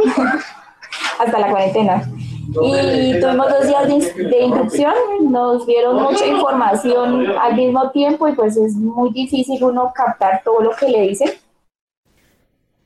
hasta 1.19 1.39
la 1.39 1.49
cuarentena. 1.49 2.01
Y 2.47 3.19
tuvimos 3.19 3.49
dos 3.49 3.67
días 3.67 3.87
de, 4.15 4.23
de, 4.23 4.39
inducción, 4.39 4.93
nos 5.29 5.67
dieron 5.67 6.01
mucha 6.01 6.25
información 6.25 7.27
al 7.37 7.55
mismo 7.55 7.91
tiempo 7.91 8.29
y 8.29 8.31
pues 8.31 8.55
es 8.55 8.75
muy 8.75 9.11
difícil 9.11 9.61
uno 9.61 9.91
captar 9.93 10.41
todo 10.45 10.61
lo 10.61 10.71
que 10.79 10.87
le 10.87 11.09
dicen. 11.09 11.29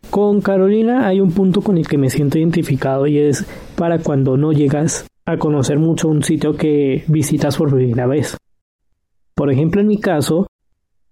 Con 0.10 0.42
Carolina 0.42 1.08
hay 1.08 1.22
un 1.22 1.32
punto 1.32 1.62
con 1.62 1.78
el 1.78 1.88
que 1.88 2.00
me 2.00 2.10
siento 2.10 2.40
identificado 2.40 3.06
y 3.06 3.20
es 3.20 3.46
para 3.76 4.00
cuando 4.00 4.36
no 4.36 4.52
llegas 4.52 5.06
a 5.26 5.38
conocer 5.38 5.80
mucho 5.80 6.10
un 6.10 6.24
sitio 6.24 6.56
que 6.56 7.04
visitas 7.08 7.58
por 7.58 7.74
primera 7.74 8.08
vez. 8.08 8.38
Por 9.36 9.52
ejemplo, 9.52 9.82
en 9.82 9.88
mi 9.88 10.00
caso, 10.00 10.48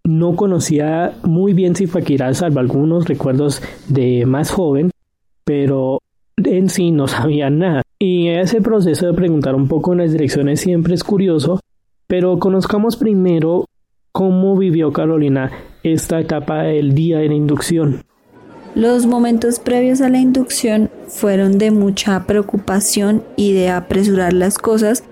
no 0.03 0.35
conocía 0.35 1.17
muy 1.23 1.53
bien 1.53 1.75
Zipaquirá, 1.75 2.33
salvo 2.33 2.59
algunos 2.59 3.07
recuerdos 3.07 3.61
de 3.87 4.25
más 4.25 4.51
joven, 4.51 4.91
pero 5.43 5.99
en 6.37 6.69
sí 6.69 6.91
no 6.91 7.07
sabía 7.07 7.49
nada. 7.49 7.83
Y 7.99 8.27
ese 8.29 8.61
proceso 8.61 9.05
de 9.05 9.13
preguntar 9.13 9.55
un 9.55 9.67
poco 9.67 9.93
en 9.93 9.99
las 9.99 10.11
direcciones 10.11 10.59
siempre 10.59 10.95
es 10.95 11.03
curioso, 11.03 11.59
pero 12.07 12.39
conozcamos 12.39 12.97
primero 12.97 13.65
cómo 14.11 14.57
vivió 14.57 14.91
Carolina 14.91 15.51
esta 15.83 16.19
etapa 16.19 16.63
del 16.63 16.93
día 16.93 17.19
de 17.19 17.27
la 17.27 17.35
inducción. 17.35 18.03
Los 18.75 19.05
momentos 19.05 19.59
previos 19.59 19.99
a 19.99 20.07
la 20.07 20.19
inducción 20.19 20.89
fueron 21.07 21.57
de 21.57 21.71
mucha 21.71 22.23
preocupación 22.25 23.21
y 23.35 23.51
de 23.51 23.69
apresurar 23.69 24.31
las 24.31 24.57
cosas. 24.57 25.03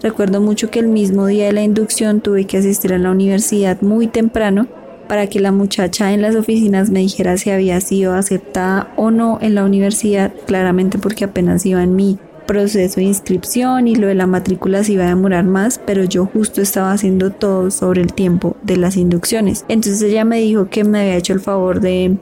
Recuerdo 0.00 0.40
mucho 0.40 0.70
que 0.70 0.78
el 0.78 0.86
mismo 0.86 1.26
día 1.26 1.46
de 1.46 1.52
la 1.52 1.62
inducción 1.62 2.20
tuve 2.20 2.44
que 2.44 2.58
asistir 2.58 2.92
a 2.92 2.98
la 2.98 3.10
universidad 3.10 3.82
muy 3.82 4.06
temprano 4.06 4.68
para 5.08 5.26
que 5.26 5.40
la 5.40 5.50
muchacha 5.50 6.12
en 6.12 6.22
las 6.22 6.36
oficinas 6.36 6.90
me 6.90 7.00
dijera 7.00 7.36
si 7.36 7.50
había 7.50 7.80
sido 7.80 8.14
aceptada 8.14 8.92
o 8.96 9.10
no 9.10 9.38
en 9.42 9.56
la 9.56 9.64
universidad, 9.64 10.32
claramente 10.46 10.96
porque 10.98 11.24
apenas 11.24 11.66
iba 11.66 11.82
en 11.82 11.96
mi 11.96 12.16
proceso 12.46 13.00
de 13.00 13.06
inscripción 13.06 13.88
y 13.88 13.96
lo 13.96 14.06
de 14.06 14.14
la 14.14 14.28
matrícula 14.28 14.84
se 14.84 14.92
iba 14.92 15.04
a 15.04 15.08
demorar 15.08 15.44
más, 15.44 15.80
pero 15.84 16.04
yo 16.04 16.26
justo 16.26 16.62
estaba 16.62 16.92
haciendo 16.92 17.32
todo 17.32 17.72
sobre 17.72 18.02
el 18.02 18.12
tiempo 18.12 18.56
de 18.62 18.76
las 18.76 18.96
inducciones. 18.96 19.64
Entonces 19.68 20.00
ella 20.02 20.24
me 20.24 20.38
dijo 20.38 20.68
que 20.70 20.84
me 20.84 21.00
había 21.00 21.16
hecho 21.16 21.32
el 21.32 21.40
favor 21.40 21.80
de 21.80 22.16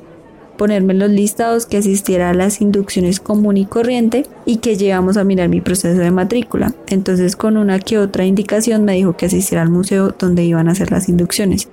ponerme 0.59 0.93
en 0.93 0.99
los 0.99 1.11
listados, 1.11 1.65
que 1.65 1.79
asistiera 1.79 2.29
a 2.29 2.35
las 2.35 2.61
inducciones 2.61 3.21
común 3.21 3.57
y 3.57 3.65
corriente 3.65 4.27
y 4.45 4.57
que 4.57 4.77
llevamos 4.77 5.17
a 5.17 5.25
mirar 5.25 5.49
mi 5.49 5.62
proceso 5.62 5.99
de 5.99 6.11
matrícula. 6.11 6.75
Entonces 6.88 7.37
con 7.37 7.57
una 7.57 7.79
que 7.79 7.99
otra 7.99 8.27
indicación 8.27 8.85
me 8.85 8.97
dijo 8.97 9.17
que 9.17 9.27
asistiera 9.27 9.62
al 9.62 9.71
museo 9.71 10.15
donde 10.19 10.45
iban 10.45 10.69
a 10.69 10.73
hacer 10.73 10.91
las 10.91 11.09
inducciones. 11.09 11.69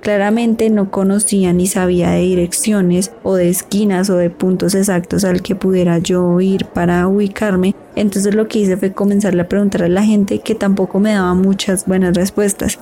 Claramente 0.00 0.70
no 0.70 0.90
conocía 0.90 1.52
ni 1.52 1.66
sabía 1.66 2.10
de 2.10 2.20
direcciones 2.20 3.10
o 3.24 3.34
de 3.34 3.48
esquinas 3.48 4.08
o 4.10 4.16
de 4.16 4.30
puntos 4.30 4.76
exactos 4.76 5.24
al 5.24 5.42
que 5.42 5.56
pudiera 5.56 5.98
yo 5.98 6.40
ir 6.40 6.66
para 6.66 7.06
ubicarme. 7.08 7.74
Entonces 7.96 8.34
lo 8.34 8.46
que 8.46 8.60
hice 8.60 8.76
fue 8.76 8.92
comenzarle 8.92 9.42
a 9.42 9.48
preguntar 9.48 9.82
a 9.82 9.88
la 9.88 10.04
gente 10.04 10.38
que 10.38 10.54
tampoco 10.54 11.00
me 11.00 11.12
daba 11.12 11.34
muchas 11.34 11.84
buenas 11.86 12.14
respuestas. 12.16 12.78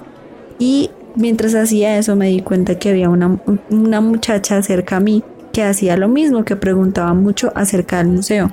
Y 0.59 0.91
mientras 1.17 1.55
hacía 1.55 1.99
eso 1.99 2.17
me 2.17 2.29
di 2.29 2.41
cuenta 2.41 2.79
que 2.79 2.91
había 2.91 3.09
una, 3.09 3.41
una 3.71 4.01
muchacha 4.03 4.63
cerca 4.63 4.97
a 4.97 5.01
mí 5.01 5.25
que 5.57 5.63
hacía 5.63 5.97
lo 5.97 6.09
mismo, 6.09 6.45
que 6.45 6.55
preguntaba 6.55 7.15
mucho 7.15 7.51
acerca 7.55 7.97
del 7.97 8.09
museo. 8.09 8.51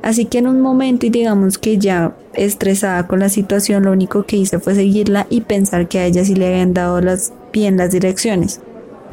Así 0.00 0.26
que 0.26 0.38
en 0.38 0.46
un 0.46 0.60
momento 0.60 1.04
y 1.04 1.10
digamos 1.10 1.58
que 1.58 1.76
ya 1.76 2.14
estresada 2.34 3.08
con 3.08 3.18
la 3.18 3.28
situación, 3.28 3.82
lo 3.82 3.90
único 3.90 4.26
que 4.26 4.36
hice 4.36 4.60
fue 4.60 4.76
seguirla 4.76 5.26
y 5.28 5.40
pensar 5.40 5.88
que 5.88 5.98
a 5.98 6.06
ella 6.06 6.24
sí 6.24 6.36
le 6.36 6.46
habían 6.46 6.72
dado 6.72 7.00
bien 7.52 7.76
las 7.76 7.90
direcciones. 7.90 8.60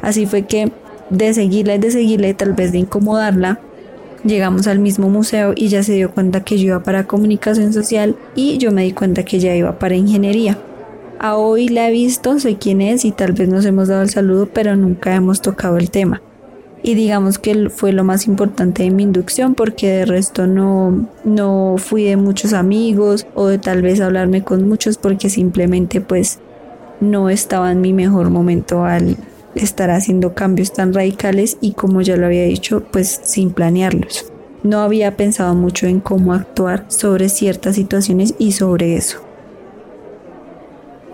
Así 0.00 0.26
fue 0.26 0.42
que 0.42 0.70
de 1.10 1.34
seguirla 1.34 1.74
y 1.74 1.78
de 1.78 1.90
seguirla 1.90 2.28
y 2.28 2.34
tal 2.34 2.52
vez 2.52 2.70
de 2.70 2.78
incomodarla, 2.78 3.58
llegamos 4.22 4.68
al 4.68 4.78
mismo 4.78 5.08
museo 5.08 5.54
y 5.56 5.66
ya 5.66 5.82
se 5.82 5.94
dio 5.94 6.12
cuenta 6.12 6.44
que 6.44 6.56
yo 6.56 6.66
iba 6.66 6.84
para 6.84 7.08
comunicación 7.08 7.72
social 7.72 8.14
y 8.36 8.58
yo 8.58 8.70
me 8.70 8.84
di 8.84 8.92
cuenta 8.92 9.24
que 9.24 9.38
ella 9.38 9.56
iba 9.56 9.80
para 9.80 9.96
ingeniería. 9.96 10.56
A 11.18 11.34
hoy 11.34 11.68
la 11.68 11.88
he 11.88 11.90
visto, 11.90 12.38
sé 12.38 12.58
quién 12.58 12.80
es 12.80 13.04
y 13.04 13.10
tal 13.10 13.32
vez 13.32 13.48
nos 13.48 13.64
hemos 13.64 13.88
dado 13.88 14.02
el 14.02 14.10
saludo, 14.10 14.48
pero 14.54 14.76
nunca 14.76 15.16
hemos 15.16 15.42
tocado 15.42 15.78
el 15.78 15.90
tema 15.90 16.22
y 16.86 16.94
digamos 16.94 17.38
que 17.38 17.70
fue 17.70 17.92
lo 17.92 18.04
más 18.04 18.26
importante 18.26 18.82
de 18.82 18.90
mi 18.90 19.04
inducción 19.04 19.54
porque 19.54 19.88
de 19.88 20.04
resto 20.04 20.46
no, 20.46 21.08
no 21.24 21.76
fui 21.78 22.04
de 22.04 22.18
muchos 22.18 22.52
amigos 22.52 23.26
o 23.34 23.46
de 23.46 23.58
tal 23.58 23.80
vez 23.80 24.02
hablarme 24.02 24.44
con 24.44 24.68
muchos 24.68 24.98
porque 24.98 25.30
simplemente 25.30 26.02
pues 26.02 26.40
no 27.00 27.30
estaba 27.30 27.72
en 27.72 27.80
mi 27.80 27.94
mejor 27.94 28.28
momento 28.28 28.84
al 28.84 29.16
estar 29.54 29.90
haciendo 29.90 30.34
cambios 30.34 30.74
tan 30.74 30.92
radicales 30.92 31.56
y 31.62 31.72
como 31.72 32.02
ya 32.02 32.18
lo 32.18 32.26
había 32.26 32.44
dicho 32.44 32.84
pues 32.92 33.18
sin 33.24 33.52
planearlos. 33.52 34.30
No 34.62 34.80
había 34.80 35.16
pensado 35.16 35.54
mucho 35.54 35.86
en 35.86 36.00
cómo 36.00 36.34
actuar 36.34 36.84
sobre 36.88 37.30
ciertas 37.30 37.76
situaciones 37.76 38.34
y 38.38 38.52
sobre 38.52 38.96
eso. 38.96 39.20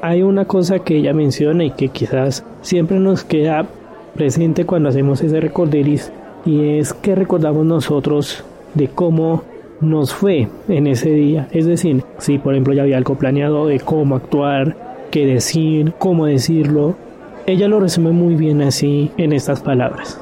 Hay 0.03 0.23
una 0.23 0.47
cosa 0.47 0.81
que 0.81 0.97
ella 0.97 1.15
menciona 1.15 1.63
y 1.63 1.71
que 1.71 1.91
quizás 1.91 2.43
siempre 2.61 2.99
nos 2.99 3.23
queda 3.23 3.69
presente 4.15 4.65
cuando 4.67 4.89
hacemos 4.89 5.23
ese 5.23 5.41
recorderis 5.41 6.13
y 6.45 6.79
es 6.79 6.93
que 6.93 7.15
recordamos 7.15 7.67
nosotros 7.67 8.45
de 8.75 8.89
cómo 8.89 9.43
nos 9.81 10.13
fue 10.13 10.49
en 10.69 10.87
ese 10.87 11.11
día. 11.11 11.49
Es 11.53 11.67
decir, 11.67 12.05
si 12.19 12.39
por 12.39 12.55
ejemplo 12.55 12.75
ya 12.75 12.83
había 12.83 12.97
algo 12.97 13.15
planeado 13.17 13.67
de 13.67 13.81
cómo 13.81 14.17
actuar, 14.17 14.77
qué 15.11 15.27
decir, 15.27 15.93
cómo 15.99 16.27
decirlo, 16.27 16.97
ella 17.47 17.69
lo 17.69 17.81
resume 17.81 18.11
muy 18.11 18.37
bien 18.37 18.63
así 18.63 19.11
en 19.17 19.33
estas 19.33 19.61
palabras. 19.61 20.21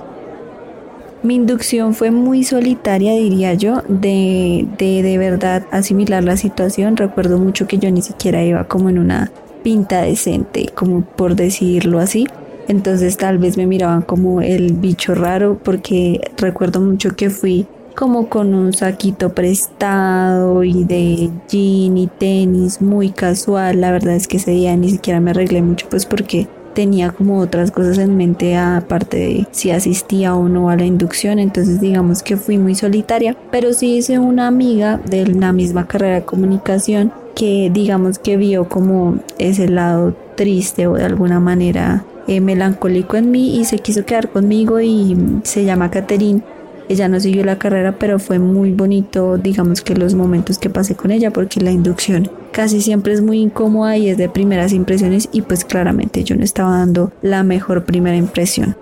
Mi 1.23 1.35
inducción 1.35 1.95
fue 1.95 2.13
muy 2.13 2.45
solitaria, 2.45 3.13
diría 3.13 3.55
yo, 3.55 3.83
de, 3.89 4.67
de 4.79 5.03
de 5.03 5.19
verdad 5.19 5.65
asimilar 5.73 6.23
la 6.23 6.37
situación. 6.37 6.97
Recuerdo 6.97 7.39
mucho 7.39 7.67
que 7.67 7.79
yo 7.79 7.91
ni 7.91 8.03
siquiera 8.03 8.45
iba 8.45 8.65
como 8.65 8.89
en 8.89 8.99
una 8.99 9.33
pinta 9.65 10.03
decente, 10.03 10.71
como 10.75 11.03
por 11.03 11.35
decirlo 11.35 11.99
así. 11.99 12.29
Entonces 12.69 13.17
tal 13.17 13.39
vez 13.39 13.57
me 13.57 13.67
miraban 13.67 14.03
como 14.03 14.41
el 14.43 14.75
bicho 14.75 15.15
raro 15.15 15.59
porque 15.63 16.21
recuerdo 16.37 16.81
mucho 16.81 17.17
que 17.17 17.31
fui 17.31 17.67
como 17.97 18.29
con 18.29 18.55
un 18.55 18.75
saquito 18.75 19.31
prestado 19.31 20.63
y 20.63 20.85
de 20.85 21.31
jean 21.49 21.99
y 21.99 22.07
tenis 22.07 22.81
muy 22.81 23.11
casual. 23.11 23.81
La 23.81 23.91
verdad 23.91 24.15
es 24.15 24.29
que 24.29 24.37
ese 24.37 24.53
día 24.53 24.77
ni 24.77 24.91
siquiera 24.91 25.19
me 25.19 25.33
arreglé 25.33 25.63
mucho 25.63 25.89
pues 25.91 26.07
porque 26.07 26.47
tenía 26.75 27.11
como 27.11 27.41
otras 27.41 27.73
cosas 27.73 27.99
en 27.99 28.17
mente 28.17 28.57
aparte 28.57 29.17
de 29.17 29.47
si 29.51 29.73
asistía 29.73 30.37
o 30.37 30.49
no 30.49 30.71
a 30.71 30.77
la 30.77 30.85
inducción, 30.85 31.41
entonces 31.41 31.81
digamos 31.81 32.23
que 32.23 32.37
fui 32.37 32.57
muy 32.57 32.77
solitaria, 32.77 33.37
pero 33.51 33.73
sí 33.73 33.97
hice 33.97 34.21
una 34.21 34.47
amiga 34.47 35.01
de 35.05 35.27
la 35.27 35.53
misma 35.53 35.89
carrera 35.89 36.17
de 36.17 36.25
comunicación 36.25 37.13
que 37.35 37.69
digamos 37.75 38.21
que 38.21 38.37
vio 38.37 38.69
como 38.69 39.19
ese 39.39 39.69
lado 39.69 40.15
triste 40.37 40.87
o 40.87 40.95
de 40.95 41.05
alguna 41.05 41.41
manera 41.41 42.05
eh, 42.29 42.41
melancólico 42.41 43.17
en 43.17 43.31
mí 43.31 43.59
y 43.59 43.65
se 43.65 43.79
quiso 43.79 44.05
quedar 44.05 44.31
conmigo 44.31 44.81
y 44.81 45.17
se 45.43 45.65
llama 45.65 45.91
Catherine. 45.91 46.43
Ella 46.89 47.09
no 47.09 47.21
siguió 47.21 47.45
la 47.45 47.59
carrera, 47.59 47.97
pero 47.99 48.19
fue 48.19 48.39
muy 48.39 48.73
bonito, 48.73 49.37
digamos 49.37 49.83
que 49.83 49.95
los 49.95 50.15
momentos 50.15 50.59
que 50.59 50.71
pasé 50.71 50.95
con 50.95 51.11
ella, 51.11 51.31
porque 51.31 51.61
la 51.61 51.71
inducción 51.71 52.31
casi 52.53 52.81
siempre 52.81 53.13
es 53.13 53.21
muy 53.21 53.41
incómoda 53.41 53.97
y 53.97 54.09
es 54.09 54.17
de 54.17 54.29
primeras 54.29 54.73
impresiones 54.73 55.29
y 55.33 55.43
pues 55.43 55.65
claramente 55.65 56.25
yo 56.25 56.37
no 56.37 56.45
estaba 56.45 56.79
dando 56.79 57.13
la 57.21 57.43
mejor 57.43 57.85
primera 57.85 58.17
impresión. 58.17 58.77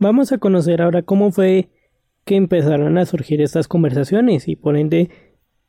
Vamos 0.00 0.30
a 0.30 0.38
conocer 0.38 0.80
ahora 0.82 1.02
cómo 1.02 1.32
fue 1.32 1.70
que 2.24 2.36
empezaron 2.36 2.98
a 2.98 3.06
surgir 3.06 3.40
estas 3.40 3.66
conversaciones 3.66 4.46
y 4.46 4.54
por 4.54 4.76
ende 4.76 5.10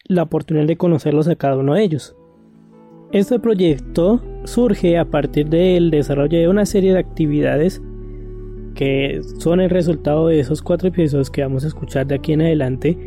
la 0.04 0.24
oportunidad 0.24 0.68
de 0.68 0.78
conocerlos 0.78 1.28
a 1.28 1.36
cada 1.36 1.58
uno 1.58 1.74
de 1.74 1.84
ellos. 1.84 2.16
Este 3.12 3.40
proyecto 3.40 4.22
surge 4.46 4.98
a 4.98 5.06
partir 5.06 5.50
del 5.50 5.92
desarrollo 5.92 6.40
de 6.40 6.48
una 6.48 6.66
serie 6.66 6.94
de 6.94 7.00
actividades 7.00 7.82
que 8.76 9.22
son 9.40 9.60
el 9.60 9.70
resultado 9.70 10.28
de 10.28 10.40
esos 10.40 10.62
cuatro 10.62 10.88
episodios 10.88 11.30
que 11.30 11.42
vamos 11.42 11.66
a 11.66 11.68
escuchar 11.68 12.08
de 12.08 12.16
aquí 12.16 12.34
en 12.34 12.42
adelante, 12.42 12.98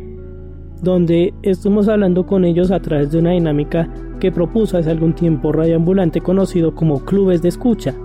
donde 0.81 1.33
estuvimos 1.41 1.87
hablando 1.87 2.25
con 2.25 2.45
ellos 2.45 2.69
a 2.69 2.79
través 2.79 3.11
de 3.11 3.19
una 3.19 3.31
dinámica 3.31 3.89
que 4.19 4.31
propuso 4.31 4.77
hace 4.77 4.91
algún 4.91 5.13
tiempo 5.13 5.51
Radio 5.51 5.77
Ambulante 5.77 6.21
conocido 6.21 6.75
como 6.75 7.03
clubes 7.03 7.41
de 7.41 7.49
escucha. 7.49 7.95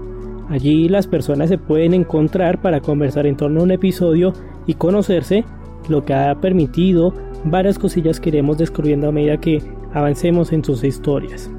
Allí 0.49 0.89
las 0.89 1.07
personas 1.07 1.51
se 1.51 1.59
pueden 1.59 1.93
encontrar 1.93 2.63
para 2.63 2.81
conversar 2.81 3.27
en 3.27 3.37
torno 3.37 3.61
a 3.61 3.65
un 3.65 3.71
episodio 3.71 4.33
y 4.67 4.75
conocerse, 4.75 5.45
lo 5.89 6.05
que 6.05 6.15
ha 6.15 6.35
permitido 6.41 7.13
varias 7.45 7.79
cosillas 7.79 8.19
que 8.19 8.31
iremos 8.31 8.59
descubriendo 8.59 9.09
a 9.09 9.13
medida 9.13 9.39
que 9.39 9.63
avancemos 9.93 10.53
en 10.53 10.65
sus 10.65 10.85
historias. 10.85 11.51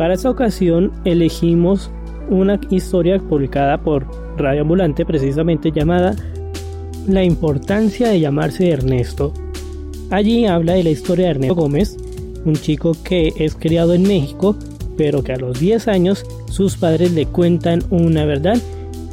Para 0.00 0.14
esta 0.14 0.30
ocasión 0.30 0.92
elegimos 1.04 1.90
una 2.30 2.58
historia 2.70 3.18
publicada 3.18 3.82
por 3.82 4.06
Radio 4.38 4.62
Ambulante 4.62 5.04
precisamente 5.04 5.72
llamada 5.72 6.16
La 7.06 7.22
importancia 7.22 8.08
de 8.08 8.18
llamarse 8.18 8.70
Ernesto. 8.70 9.34
Allí 10.08 10.46
habla 10.46 10.72
de 10.72 10.84
la 10.84 10.88
historia 10.88 11.26
de 11.26 11.30
Ernesto 11.32 11.54
Gómez, 11.54 11.98
un 12.46 12.54
chico 12.54 12.96
que 13.04 13.34
es 13.36 13.54
criado 13.54 13.92
en 13.92 14.04
México, 14.04 14.56
pero 14.96 15.22
que 15.22 15.34
a 15.34 15.38
los 15.38 15.60
10 15.60 15.88
años 15.88 16.24
sus 16.48 16.78
padres 16.78 17.12
le 17.12 17.26
cuentan 17.26 17.82
una 17.90 18.24
verdad 18.24 18.56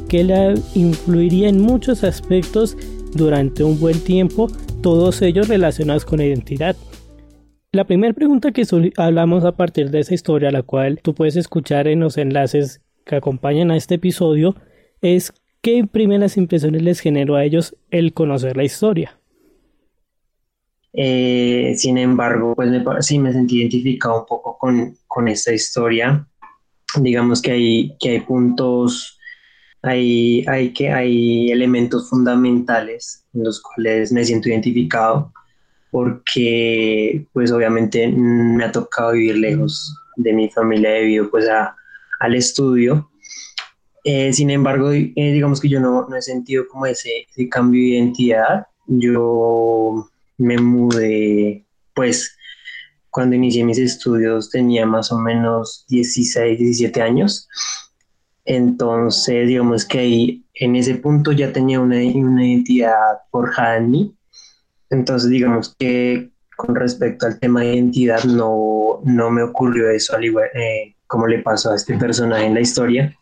que 0.08 0.24
le 0.24 0.54
influiría 0.74 1.50
en 1.50 1.60
muchos 1.60 2.02
aspectos 2.02 2.78
durante 3.12 3.62
un 3.62 3.78
buen 3.78 4.00
tiempo, 4.00 4.50
todos 4.80 5.20
ellos 5.20 5.48
relacionados 5.48 6.06
con 6.06 6.20
la 6.20 6.24
identidad. 6.24 6.76
La 7.70 7.84
primera 7.84 8.14
pregunta 8.14 8.50
que 8.52 8.66
hablamos 8.96 9.44
a 9.44 9.52
partir 9.52 9.90
de 9.90 10.00
esa 10.00 10.14
historia, 10.14 10.50
la 10.50 10.62
cual 10.62 11.00
tú 11.02 11.14
puedes 11.14 11.36
escuchar 11.36 11.86
en 11.86 12.00
los 12.00 12.16
enlaces 12.16 12.80
que 13.04 13.16
acompañan 13.16 13.70
a 13.70 13.76
este 13.76 13.96
episodio, 13.96 14.56
es 15.02 15.34
qué 15.60 15.86
primeras 15.86 16.38
impresiones 16.38 16.80
les 16.80 17.00
generó 17.00 17.36
a 17.36 17.44
ellos 17.44 17.76
el 17.90 18.14
conocer 18.14 18.56
la 18.56 18.64
historia. 18.64 19.20
Eh, 20.94 21.74
sin 21.76 21.98
embargo, 21.98 22.54
pues 22.54 22.70
me, 22.70 22.82
sí 23.02 23.18
me 23.18 23.34
sentí 23.34 23.58
identificado 23.58 24.20
un 24.20 24.26
poco 24.26 24.56
con, 24.56 24.96
con 25.06 25.28
esta 25.28 25.52
historia. 25.52 26.26
Digamos 26.98 27.42
que 27.42 27.50
hay, 27.50 27.96
que 28.00 28.10
hay 28.12 28.20
puntos, 28.20 29.18
hay, 29.82 30.42
hay, 30.48 30.72
que, 30.72 30.90
hay 30.90 31.50
elementos 31.50 32.08
fundamentales 32.08 33.26
en 33.34 33.44
los 33.44 33.60
cuales 33.60 34.10
me 34.10 34.24
siento 34.24 34.48
identificado 34.48 35.34
porque 35.90 37.26
pues 37.32 37.50
obviamente 37.52 38.08
me 38.08 38.64
ha 38.64 38.72
tocado 38.72 39.12
vivir 39.12 39.36
lejos 39.36 39.94
de 40.16 40.32
mi 40.32 40.50
familia 40.50 40.90
debido 40.90 41.30
pues 41.30 41.48
a, 41.48 41.74
al 42.20 42.34
estudio. 42.34 43.10
Eh, 44.04 44.32
sin 44.32 44.50
embargo, 44.50 44.92
eh, 44.92 45.12
digamos 45.14 45.60
que 45.60 45.68
yo 45.68 45.80
no, 45.80 46.06
no 46.08 46.16
he 46.16 46.22
sentido 46.22 46.64
como 46.68 46.86
ese, 46.86 47.26
ese, 47.30 47.48
cambio 47.48 47.80
de 47.80 47.88
identidad. 47.88 48.66
Yo 48.86 50.08
me 50.38 50.56
mudé, 50.58 51.66
pues, 51.94 52.36
cuando 53.10 53.36
inicié 53.36 53.64
mis 53.64 53.78
estudios 53.78 54.50
tenía 54.50 54.86
más 54.86 55.10
o 55.12 55.18
menos 55.18 55.84
16, 55.88 56.58
17 56.58 57.02
años. 57.02 57.48
Entonces, 58.44 59.46
digamos 59.46 59.84
que 59.84 59.98
ahí, 59.98 60.44
en 60.54 60.76
ese 60.76 60.94
punto 60.94 61.32
ya 61.32 61.52
tenía 61.52 61.80
una, 61.80 61.96
una 61.96 62.46
identidad 62.46 63.18
forjada 63.30 63.76
en 63.76 63.90
mí. 63.90 64.14
Entonces, 64.90 65.30
digamos 65.30 65.74
que 65.78 66.30
con 66.56 66.74
respecto 66.74 67.26
al 67.26 67.38
tema 67.38 67.60
de 67.60 67.74
identidad, 67.74 68.24
no, 68.24 69.00
no 69.04 69.30
me 69.30 69.44
ocurrió 69.44 69.90
eso 69.90 70.16
al 70.16 70.24
igual 70.24 70.48
eh, 70.54 70.96
como 71.06 71.26
le 71.26 71.38
pasó 71.38 71.70
a 71.70 71.76
este 71.76 71.96
personaje 71.96 72.46
en 72.46 72.54
la 72.54 72.60
historia. 72.60 73.16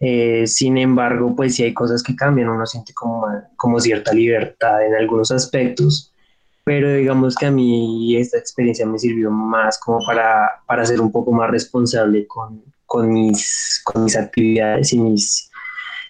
Eh, 0.00 0.46
sin 0.46 0.76
embargo, 0.76 1.34
pues 1.36 1.54
sí 1.54 1.64
hay 1.64 1.74
cosas 1.74 2.02
que 2.02 2.16
cambian, 2.16 2.48
uno 2.48 2.66
siente 2.66 2.92
como, 2.94 3.26
como 3.56 3.80
cierta 3.80 4.12
libertad 4.12 4.84
en 4.84 4.94
algunos 4.94 5.30
aspectos, 5.30 6.12
pero 6.64 6.92
digamos 6.94 7.34
que 7.36 7.46
a 7.46 7.50
mí 7.50 8.16
esta 8.16 8.38
experiencia 8.38 8.86
me 8.86 8.98
sirvió 8.98 9.30
más 9.30 9.78
como 9.78 10.04
para, 10.04 10.62
para 10.66 10.84
ser 10.84 11.00
un 11.00 11.10
poco 11.10 11.32
más 11.32 11.50
responsable 11.50 12.26
con, 12.26 12.62
con, 12.86 13.12
mis, 13.12 13.80
con 13.84 14.04
mis 14.04 14.16
actividades 14.16 14.92
y, 14.92 14.98
mis, 14.98 15.50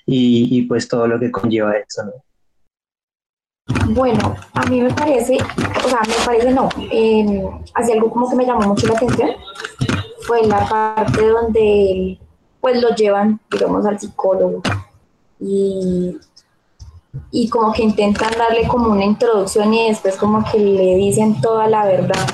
y, 0.06 0.58
y 0.58 0.62
pues 0.62 0.88
todo 0.88 1.06
lo 1.06 1.18
que 1.18 1.30
conlleva 1.30 1.76
eso, 1.76 2.04
¿no? 2.04 2.12
Bueno, 3.90 4.34
a 4.52 4.66
mí 4.66 4.82
me 4.82 4.92
parece, 4.92 5.38
o 5.84 5.88
sea, 5.88 6.00
me 6.06 6.24
parece 6.26 6.50
no, 6.50 6.68
eh, 6.90 7.42
algo 7.74 8.10
como 8.10 8.28
que 8.28 8.36
me 8.36 8.44
llamó 8.44 8.68
mucho 8.68 8.86
la 8.86 8.94
atención, 8.94 9.30
fue 10.26 10.46
la 10.46 10.68
parte 10.68 11.26
donde 11.26 12.18
pues 12.60 12.82
lo 12.82 12.94
llevan, 12.94 13.40
digamos, 13.50 13.86
al 13.86 13.98
psicólogo 13.98 14.60
y, 15.40 16.18
y 17.30 17.48
como 17.48 17.72
que 17.72 17.82
intentan 17.82 18.32
darle 18.36 18.68
como 18.68 18.90
una 18.90 19.04
introducción 19.04 19.72
y 19.72 19.88
después 19.88 20.16
como 20.16 20.44
que 20.44 20.58
le 20.58 20.96
dicen 20.96 21.40
toda 21.40 21.66
la 21.66 21.86
verdad. 21.86 22.26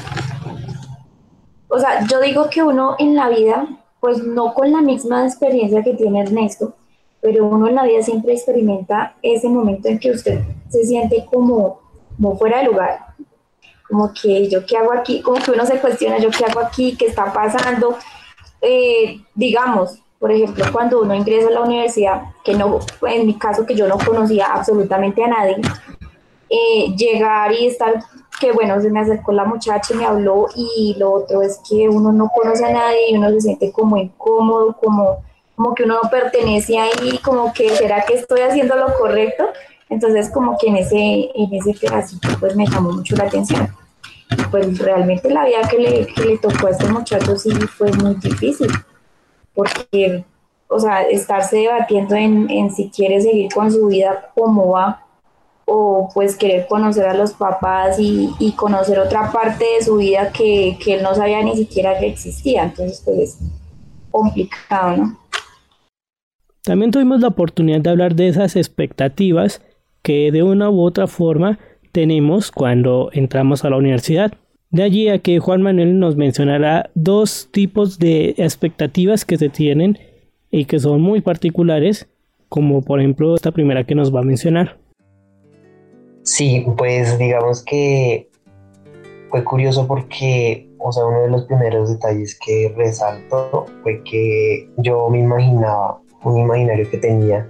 O 1.69 1.79
sea, 1.79 2.05
yo 2.07 2.21
digo 2.21 2.49
que 2.51 2.65
uno 2.65 2.97
en 2.99 3.15
la 3.15 3.29
vida, 3.29 3.69
pues 4.01 4.25
no 4.25 4.55
con 4.55 4.73
la 4.73 4.81
misma 4.81 5.25
experiencia 5.25 5.85
que 5.85 5.95
tiene 5.95 6.23
Ernesto, 6.23 6.75
pero 7.21 7.47
uno 7.47 7.69
en 7.69 7.77
la 7.77 7.85
vida 7.85 8.03
siempre 8.03 8.33
experimenta 8.33 9.15
ese 9.23 9.49
momento 9.49 9.89
en 9.89 10.01
que 10.01 10.11
usted 10.11 10.41
se 10.75 10.85
siente 10.85 11.25
como, 11.33 11.81
como 12.17 12.37
fuera 12.37 12.59
de 12.59 12.65
lugar, 12.65 13.15
como 13.89 14.13
que 14.13 14.49
yo 14.49 14.67
qué 14.67 14.77
hago 14.77 14.93
aquí, 14.93 15.23
como 15.23 15.41
que 15.41 15.53
uno 15.53 15.65
se 15.65 15.79
cuestiona 15.79 16.19
yo 16.19 16.31
qué 16.31 16.45
hago 16.45 16.61
aquí, 16.61 16.97
qué 16.97 17.07
está 17.07 17.33
pasando. 17.33 17.97
Eh, 18.61 19.21
digamos, 19.35 20.01
por 20.19 20.33
ejemplo, 20.33 20.65
cuando 20.73 21.03
uno 21.03 21.15
ingresa 21.15 21.49
a 21.49 21.53
la 21.53 21.61
universidad, 21.61 22.23
que 22.45 22.55
no, 22.55 22.81
en 23.07 23.27
mi 23.27 23.39
caso 23.39 23.65
que 23.65 23.77
yo 23.77 23.87
no 23.87 23.99
conocía 23.99 24.47
absolutamente 24.47 25.23
a 25.23 25.29
nadie, 25.29 25.57
eh, 26.49 26.95
llegar 26.97 27.53
y 27.53 27.67
estar, 27.67 28.03
que 28.41 28.51
bueno, 28.51 28.81
se 28.81 28.91
me 28.91 29.01
acercó 29.01 29.33
la 29.33 29.45
muchacha 29.45 29.95
y 29.95 29.97
me 29.97 30.07
habló 30.07 30.49
y 30.57 30.97
lo 30.99 31.13
otro 31.13 31.43
es 31.43 31.61
que 31.69 31.89
uno 31.89 32.11
no 32.11 32.31
conoce 32.35 32.65
a 32.65 32.73
nadie 32.73 33.11
y 33.11 33.17
uno 33.17 33.31
se 33.31 33.43
siente 33.43 33.71
como 33.71 33.97
incómodo, 33.97 34.77
como, 34.83 35.23
como 35.55 35.75
que 35.75 35.85
uno 35.85 36.01
no 36.03 36.11
pertenece 36.11 36.79
ahí, 36.79 37.19
como 37.23 37.53
que 37.53 37.71
será 37.71 38.05
que 38.05 38.15
estoy 38.15 38.41
haciendo 38.41 38.75
lo 38.75 38.93
correcto. 38.99 39.45
Entonces 39.89 40.31
como 40.31 40.57
que 40.59 40.69
en 40.69 40.77
ese, 40.77 41.31
en 41.35 41.55
ese 41.55 41.75
pedacito 41.75 42.29
pues 42.41 42.57
me 42.57 42.67
llamó 42.67 42.93
mucho 42.93 43.17
la 43.17 43.25
atención. 43.25 43.69
Pues 44.51 44.79
realmente 44.79 45.31
la 45.31 45.45
vida 45.45 45.69
que 45.71 45.79
le, 45.79 46.07
que 46.07 46.25
le 46.25 46.39
tocó 46.39 46.67
a 46.67 46.71
este 46.71 46.89
muchacho 46.89 47.37
sí 47.37 47.51
fue 47.53 47.93
muy 47.93 48.15
difícil 48.17 48.71
porque, 49.55 50.25
o 50.69 50.81
sea, 50.81 51.03
estarse 51.03 51.59
debatiendo 51.59 52.15
en, 52.17 52.51
en 52.51 52.71
si 52.75 52.91
quiere 52.91 53.21
seguir 53.21 53.53
con 53.53 53.71
su 53.71 53.87
vida 53.87 54.31
como 54.35 54.71
va 54.71 55.01
o 55.67 56.11
pues 56.13 56.37
querer 56.37 56.67
conocer 56.67 57.07
a 57.07 57.15
los 57.15 57.33
papás 57.33 57.99
y, 57.99 58.31
y 58.39 58.53
conocer 58.53 58.99
otra 58.99 59.33
parte 59.33 59.65
de 59.79 59.85
su 59.85 59.97
vida 59.97 60.31
que, 60.31 60.77
que, 60.83 60.95
él 60.95 61.03
no 61.03 61.15
sabía 61.15 61.43
ni 61.43 61.57
siquiera 61.57 61.99
que 61.99 62.09
existía. 62.09 62.65
Entonces, 62.65 63.01
pues 63.05 63.19
es 63.19 63.39
complicado, 64.11 64.97
¿no? 64.97 65.19
También 66.65 66.91
tuvimos 66.91 67.21
la 67.21 67.29
oportunidad 67.29 67.81
de 67.81 67.91
hablar 67.91 68.15
de 68.15 68.29
esas 68.29 68.57
expectativas 68.57 69.63
que 70.05 70.31
de 70.31 70.43
una 70.43 70.71
u 70.71 70.83
otra 70.83 71.09
forma 71.09 71.59
tenemos 71.91 72.53
cuando 72.53 73.09
entramos 73.13 73.65
a 73.65 73.71
la 73.71 73.79
universidad. 73.79 74.35
De 74.71 74.83
allí 74.83 75.09
a 75.09 75.19
que 75.19 75.39
Juan 75.39 75.63
Manuel 75.63 75.99
nos 75.99 76.17
mencionará 76.17 76.91
dos 76.95 77.49
tipos 77.51 77.99
de 77.99 78.35
expectativas 78.37 79.25
que 79.25 79.39
se 79.39 79.49
tienen 79.49 79.99
y 80.51 80.67
que 80.67 80.79
son 80.79 81.01
muy 81.01 81.23
particulares, 81.23 82.07
como 82.49 82.83
por 82.83 83.01
ejemplo 83.01 83.35
esta 83.35 83.51
primera 83.51 83.85
que 83.85 83.95
nos 83.95 84.15
va 84.15 84.21
a 84.21 84.25
mencionar. 84.25 84.77
Sí, 86.23 86.67
pues 86.77 87.19
digamos 87.19 87.65
que 87.65 88.29
fue 89.31 89.43
curioso 89.43 89.87
porque, 89.87 90.69
o 90.79 90.93
sea, 90.93 91.07
uno 91.07 91.23
de 91.23 91.31
los 91.31 91.45
primeros 91.45 91.91
detalles 91.91 92.39
que 92.45 92.75
resalto 92.77 93.67
fue 93.83 94.03
que 94.05 94.69
yo 94.79 95.09
me 95.09 95.21
imaginaba, 95.21 96.01
un 96.25 96.39
imaginario 96.39 96.91
que 96.91 96.99
tenía, 96.99 97.49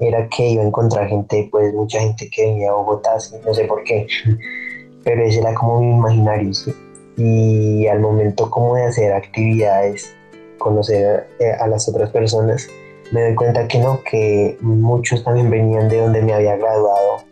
era 0.00 0.28
que 0.28 0.50
iba 0.50 0.62
a 0.62 0.66
encontrar 0.66 1.08
gente, 1.08 1.48
pues 1.50 1.74
mucha 1.74 2.00
gente 2.00 2.28
que 2.30 2.46
venía 2.46 2.70
a 2.70 2.74
Bogotá, 2.74 3.16
no 3.44 3.54
sé 3.54 3.64
por 3.64 3.82
qué, 3.84 4.06
pero 5.04 5.24
ese 5.24 5.40
era 5.40 5.54
como 5.54 5.80
mi 5.80 5.90
imaginario, 5.90 6.54
¿sí? 6.54 6.74
Y 7.16 7.86
al 7.88 8.00
momento 8.00 8.48
como 8.50 8.76
de 8.76 8.84
hacer 8.84 9.12
actividades, 9.12 10.14
conocer 10.58 11.28
eh, 11.40 11.52
a 11.52 11.66
las 11.66 11.88
otras 11.88 12.10
personas, 12.10 12.68
me 13.10 13.22
doy 13.22 13.34
cuenta 13.34 13.66
que 13.66 13.78
no, 13.78 14.02
que 14.04 14.56
muchos 14.60 15.24
también 15.24 15.50
venían 15.50 15.88
de 15.88 16.00
donde 16.00 16.22
me 16.22 16.34
había 16.34 16.56
graduado 16.56 17.24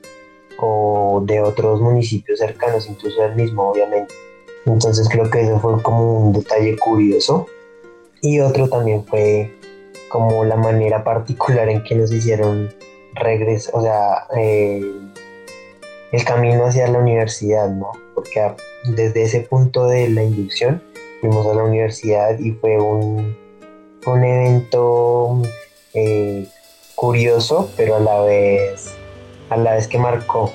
o 0.59 1.23
de 1.25 1.41
otros 1.41 1.81
municipios 1.81 2.39
cercanos, 2.39 2.89
incluso 2.89 3.23
del 3.23 3.37
mismo, 3.37 3.71
obviamente. 3.71 4.15
Entonces 4.65 5.09
creo 5.09 5.31
que 5.31 5.43
eso 5.43 5.61
fue 5.61 5.81
como 5.83 6.27
un 6.27 6.33
detalle 6.33 6.77
curioso. 6.79 7.47
Y 8.23 8.41
otro 8.41 8.69
también 8.69 9.05
fue 9.05 9.53
como 10.09 10.45
la 10.45 10.57
manera 10.57 11.05
particular 11.05 11.69
en 11.69 11.83
que 11.83 11.95
nos 11.95 12.13
hicieron 12.13 12.71
regresar, 13.15 13.75
o 13.75 13.83
sea, 13.83 14.27
eh, 14.37 14.83
el 16.13 16.25
camino 16.25 16.67
hacia 16.67 16.89
la 16.89 16.99
universidad, 16.99 17.69
¿no? 17.69 17.93
Porque 18.15 18.53
desde 18.85 19.23
ese 19.23 19.41
punto 19.41 19.87
de 19.87 20.09
la 20.09 20.23
inducción 20.23 20.83
fuimos 21.21 21.47
a 21.47 21.55
la 21.55 21.65
universidad 21.65 22.39
y 22.39 22.53
fue 22.53 22.79
un, 22.79 23.37
un 24.07 24.25
evento 24.25 25.43
eh, 25.95 26.47
curioso, 26.95 27.71
pero 27.77 27.97
a 27.97 28.01
la 28.01 28.21
vez 28.21 28.97
a 29.51 29.57
la 29.57 29.75
vez 29.75 29.87
que 29.87 29.99
marcó, 29.99 30.51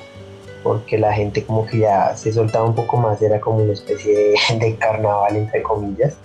porque 0.62 0.98
la 0.98 1.12
gente 1.12 1.44
como 1.44 1.66
que 1.66 1.78
ya 1.78 2.14
se 2.16 2.32
soltaba 2.32 2.64
un 2.64 2.74
poco 2.74 2.96
más, 2.96 3.20
era 3.22 3.40
como 3.40 3.58
una 3.62 3.72
especie 3.72 4.36
de, 4.58 4.76
carnaval, 4.78 5.36
entre 5.36 5.62
comillas, 5.62 6.16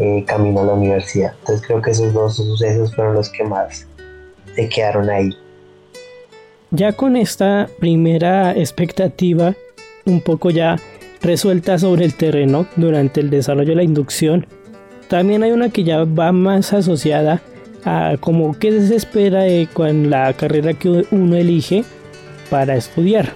eh, 0.00 0.24
camino 0.26 0.60
a 0.60 0.64
la 0.64 0.72
universidad. 0.72 1.34
Entonces 1.40 1.66
creo 1.66 1.82
que 1.82 1.90
esos 1.90 2.12
dos 2.12 2.36
sucesos 2.36 2.94
fueron 2.94 3.14
los 3.14 3.28
que 3.28 3.44
más 3.44 3.86
se 4.54 4.68
quedaron 4.68 5.10
ahí. 5.10 5.36
Ya 6.70 6.92
con 6.92 7.16
esta 7.16 7.68
primera 7.78 8.52
expectativa 8.52 9.54
un 10.06 10.20
poco 10.20 10.50
ya 10.50 10.76
resuelta 11.20 11.78
sobre 11.78 12.04
el 12.04 12.14
terreno 12.14 12.66
durante 12.76 13.20
el 13.20 13.30
desarrollo 13.30 13.70
de 13.70 13.76
la 13.76 13.82
inducción, 13.82 14.46
también 15.08 15.42
hay 15.42 15.50
una 15.50 15.68
que 15.68 15.84
ya 15.84 16.04
va 16.04 16.32
más 16.32 16.72
asociada 16.72 17.42
a 17.84 18.16
como 18.20 18.58
qué 18.58 18.80
se 18.80 18.96
espera 18.96 19.42
con 19.72 20.10
la 20.10 20.32
carrera 20.32 20.72
que 20.74 21.04
uno 21.10 21.36
elige 21.36 21.84
para 22.48 22.76
estudiar. 22.76 23.32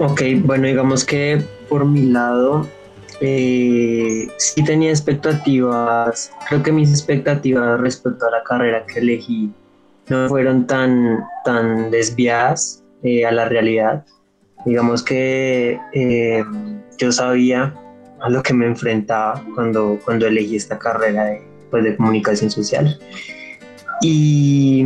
Ok, 0.00 0.22
bueno, 0.42 0.66
digamos 0.66 1.04
que 1.04 1.42
por 1.68 1.84
mi 1.84 2.06
lado 2.06 2.66
eh, 3.20 4.28
sí 4.36 4.64
tenía 4.64 4.90
expectativas, 4.90 6.30
creo 6.48 6.62
que 6.62 6.72
mis 6.72 6.90
expectativas 6.90 7.80
respecto 7.80 8.26
a 8.26 8.30
la 8.30 8.42
carrera 8.44 8.86
que 8.86 9.00
elegí 9.00 9.50
no 10.08 10.28
fueron 10.28 10.66
tan, 10.66 11.24
tan 11.44 11.90
desviadas 11.90 12.82
eh, 13.02 13.26
a 13.26 13.32
la 13.32 13.48
realidad. 13.48 14.04
Digamos 14.64 15.02
que 15.02 15.78
eh, 15.92 16.44
yo 16.98 17.12
sabía 17.12 17.74
a 18.20 18.30
lo 18.30 18.42
que 18.42 18.54
me 18.54 18.66
enfrentaba 18.66 19.44
cuando, 19.54 19.98
cuando 20.04 20.26
elegí 20.26 20.56
esta 20.56 20.78
carrera 20.78 21.24
de, 21.24 21.42
pues, 21.70 21.84
de 21.84 21.96
comunicación 21.96 22.50
social. 22.50 22.98
Y, 24.00 24.84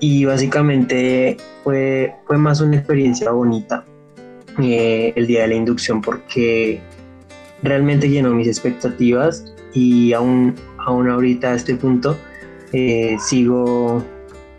y 0.00 0.24
básicamente 0.24 1.36
fue, 1.64 2.14
fue 2.26 2.38
más 2.38 2.60
una 2.60 2.76
experiencia 2.76 3.30
bonita 3.30 3.84
el 4.58 5.26
día 5.26 5.42
de 5.42 5.48
la 5.48 5.54
inducción 5.54 6.00
porque 6.02 6.80
realmente 7.62 8.08
llenó 8.08 8.30
mis 8.30 8.48
expectativas 8.48 9.44
y 9.72 10.12
aún, 10.12 10.54
aún 10.78 11.08
ahorita 11.08 11.50
a 11.50 11.54
este 11.54 11.74
punto 11.76 12.16
sigo 13.18 14.02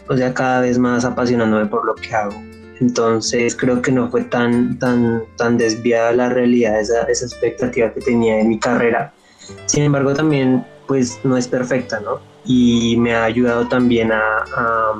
o 0.07 0.17
sea, 0.17 0.33
cada 0.33 0.61
vez 0.61 0.77
más 0.77 1.05
apasionándome 1.05 1.65
por 1.65 1.85
lo 1.85 1.95
que 1.95 2.13
hago. 2.13 2.35
Entonces 2.79 3.55
creo 3.55 3.81
que 3.81 3.91
no 3.91 4.09
fue 4.09 4.23
tan, 4.23 4.77
tan, 4.77 5.23
tan 5.37 5.57
desviada 5.57 6.11
la 6.11 6.29
realidad 6.29 6.79
esa, 6.79 7.03
esa 7.03 7.25
expectativa 7.25 7.93
que 7.93 8.01
tenía 8.01 8.35
de 8.37 8.43
mi 8.43 8.59
carrera. 8.59 9.13
Sin 9.65 9.83
embargo, 9.83 10.13
también 10.13 10.65
pues 10.87 11.19
no 11.23 11.37
es 11.37 11.47
perfecta, 11.47 11.99
¿no? 12.01 12.19
y 12.45 12.97
me 12.97 13.13
ha 13.13 13.23
ayudado 13.23 13.67
también 13.67 14.11
a, 14.11 14.43
a 14.55 14.93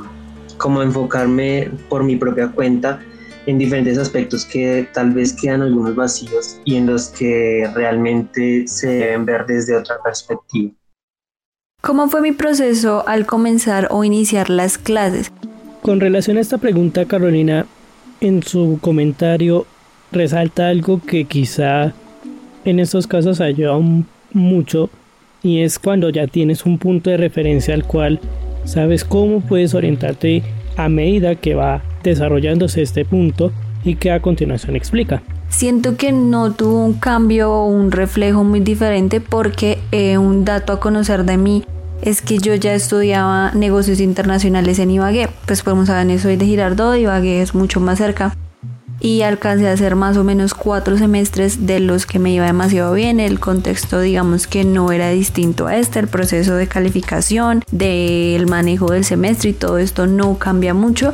como 0.58 0.82
enfocarme 0.82 1.72
por 1.89 2.04
mi 2.04 2.16
propia 2.16 2.50
cuenta 2.50 3.02
en 3.46 3.58
diferentes 3.58 3.98
aspectos 3.98 4.46
que 4.46 4.88
tal 4.94 5.12
vez 5.12 5.34
quedan 5.34 5.62
algunos 5.62 5.96
vacíos 5.96 6.60
y 6.66 6.76
en 6.76 6.88
los 6.88 7.10
que 7.10 7.70
realmente 7.74 8.68
se 8.68 8.88
deben 8.88 9.26
ver 9.26 9.46
desde 9.46 9.76
otra 9.76 9.96
perspectiva. 10.04 10.72
¿Cómo 11.82 12.08
fue 12.08 12.22
mi 12.22 12.32
proceso 12.32 13.06
al 13.08 13.26
comenzar 13.26 13.90
o 13.92 14.04
iniciar 14.04 14.50
las 14.50 14.78
clases? 14.78 15.32
Con 15.82 16.00
relación 16.00 16.38
a 16.38 16.42
esta 16.42 16.58
pregunta, 16.58 17.06
Carolina, 17.06 17.66
en 18.22 18.42
su 18.42 18.80
comentario 18.82 19.66
resalta 20.14 20.70
algo 20.70 21.02
que 21.02 21.26
quizá 21.26 21.94
en 22.64 22.80
estos 22.80 23.06
casos 23.06 23.42
ayuda 23.42 23.78
mucho 24.32 24.90
y 25.42 25.62
es 25.62 25.78
cuando 25.78 26.10
ya 26.10 26.28
tienes 26.28 26.66
un 26.66 26.78
punto 26.78 27.10
de 27.10 27.18
referencia 27.18 27.74
al 27.74 27.84
cual 27.84 28.22
sabes 28.64 29.04
cómo 29.04 29.42
puedes 29.42 29.74
orientarte 29.74 30.42
a 30.78 30.88
medida 30.88 31.36
que 31.36 31.56
va 31.56 31.84
desarrollándose 32.10 32.82
este 32.82 33.06
punto 33.06 33.52
y 33.84 33.96
que 33.96 34.12
a 34.12 34.22
continuación 34.22 34.76
explica. 34.76 35.22
Siento 35.50 35.98
que 35.98 36.12
no 36.12 36.54
tuvo 36.54 36.84
un 36.84 36.94
cambio 36.94 37.52
o 37.52 37.68
un 37.68 37.92
reflejo 37.92 38.44
muy 38.44 38.60
diferente 38.60 39.22
porque 39.22 39.80
eh, 39.92 40.18
un 40.18 40.46
dato 40.46 40.74
a 40.74 40.80
conocer 40.80 41.26
de 41.26 41.38
mí 41.38 41.63
es 42.02 42.22
que 42.22 42.38
yo 42.38 42.54
ya 42.56 42.74
estudiaba 42.74 43.52
negocios 43.54 44.00
internacionales 44.00 44.80
en 44.80 44.92
Ibagué. 44.92 45.30
Pues 45.46 45.62
podemos 45.62 45.88
saber, 45.88 46.20
soy 46.20 46.36
de 46.36 46.46
Girardot, 46.46 46.98
Ibagué 46.98 47.42
es 47.42 47.56
mucho 47.56 47.80
más 47.80 48.00
cerca. 48.00 48.36
Y 49.00 49.22
alcancé 49.22 49.68
a 49.68 49.74
hacer 49.74 49.96
más 49.96 50.16
o 50.16 50.24
menos 50.24 50.54
cuatro 50.54 50.98
semestres 50.98 51.66
de 51.66 51.82
los 51.82 52.06
que 52.06 52.20
me 52.20 52.32
iba 52.32 52.46
demasiado 52.46 52.94
bien. 52.94 53.20
El 53.20 53.39
contexto, 53.39 54.00
digamos 54.00 54.48
que 54.48 54.63
no 54.63 54.92
era 54.92 55.10
distinto 55.10 55.68
a 55.68 55.78
este. 55.78 56.00
El 56.00 56.08
proceso 56.08 56.56
de 56.56 56.68
calificación, 56.68 57.63
del 57.72 58.48
manejo 58.48 58.92
del 58.92 59.04
semestre 59.04 59.50
y 59.50 59.54
todo 59.54 59.78
esto 59.78 60.08
no 60.08 60.38
cambia 60.38 60.74
mucho. 60.74 61.13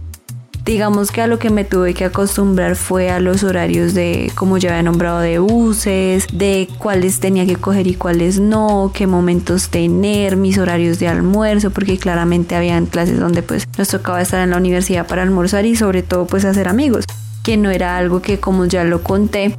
Digamos 0.69 1.09
que 1.09 1.23
a 1.23 1.25
lo 1.25 1.39
que 1.39 1.49
me 1.49 1.65
tuve 1.65 1.95
que 1.95 2.05
acostumbrar 2.05 2.75
fue 2.75 3.09
a 3.09 3.19
los 3.19 3.43
horarios 3.43 3.95
de, 3.95 4.31
como 4.35 4.59
ya 4.59 4.69
había 4.69 4.83
nombrado, 4.83 5.17
de 5.17 5.39
buses, 5.39 6.27
de 6.31 6.69
cuáles 6.77 7.19
tenía 7.19 7.47
que 7.47 7.55
coger 7.55 7.87
y 7.87 7.95
cuáles 7.95 8.39
no, 8.39 8.91
qué 8.93 9.07
momentos 9.07 9.69
tener, 9.69 10.37
mis 10.37 10.59
horarios 10.59 10.99
de 10.99 11.07
almuerzo, 11.07 11.71
porque 11.71 11.97
claramente 11.97 12.55
habían 12.55 12.85
clases 12.85 13.19
donde 13.19 13.41
pues 13.41 13.67
nos 13.79 13.87
tocaba 13.87 14.21
estar 14.21 14.43
en 14.43 14.51
la 14.51 14.57
universidad 14.57 15.07
para 15.07 15.23
almorzar 15.23 15.65
y 15.65 15.75
sobre 15.75 16.03
todo 16.03 16.27
pues 16.27 16.45
hacer 16.45 16.67
amigos, 16.67 17.05
que 17.41 17.57
no 17.57 17.71
era 17.71 17.97
algo 17.97 18.21
que 18.21 18.39
como 18.39 18.65
ya 18.65 18.83
lo 18.83 19.01
conté, 19.01 19.57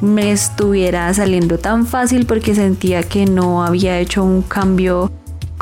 me 0.00 0.30
estuviera 0.30 1.12
saliendo 1.12 1.58
tan 1.58 1.88
fácil 1.88 2.24
porque 2.24 2.54
sentía 2.54 3.02
que 3.02 3.26
no 3.26 3.64
había 3.64 3.98
hecho 3.98 4.22
un 4.22 4.42
cambio 4.42 5.10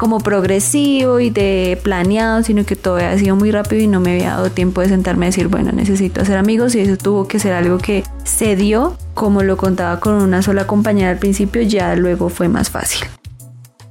como 0.00 0.20
progresivo 0.20 1.20
y 1.20 1.28
de 1.28 1.76
planeado, 1.82 2.42
sino 2.42 2.64
que 2.64 2.74
todo 2.74 2.94
había 2.94 3.18
sido 3.18 3.36
muy 3.36 3.50
rápido 3.50 3.82
y 3.82 3.86
no 3.86 4.00
me 4.00 4.12
había 4.12 4.30
dado 4.30 4.50
tiempo 4.50 4.80
de 4.80 4.88
sentarme 4.88 5.26
a 5.26 5.28
decir, 5.28 5.48
bueno, 5.48 5.72
necesito 5.72 6.22
hacer 6.22 6.38
amigos 6.38 6.74
y 6.74 6.80
eso 6.80 6.96
tuvo 6.96 7.28
que 7.28 7.38
ser 7.38 7.52
algo 7.52 7.76
que 7.76 8.02
se 8.24 8.56
dio, 8.56 8.96
como 9.12 9.42
lo 9.42 9.58
contaba 9.58 10.00
con 10.00 10.14
una 10.14 10.40
sola 10.40 10.66
compañera 10.66 11.10
al 11.10 11.18
principio, 11.18 11.60
ya 11.60 11.94
luego 11.96 12.30
fue 12.30 12.48
más 12.48 12.70
fácil. 12.70 13.02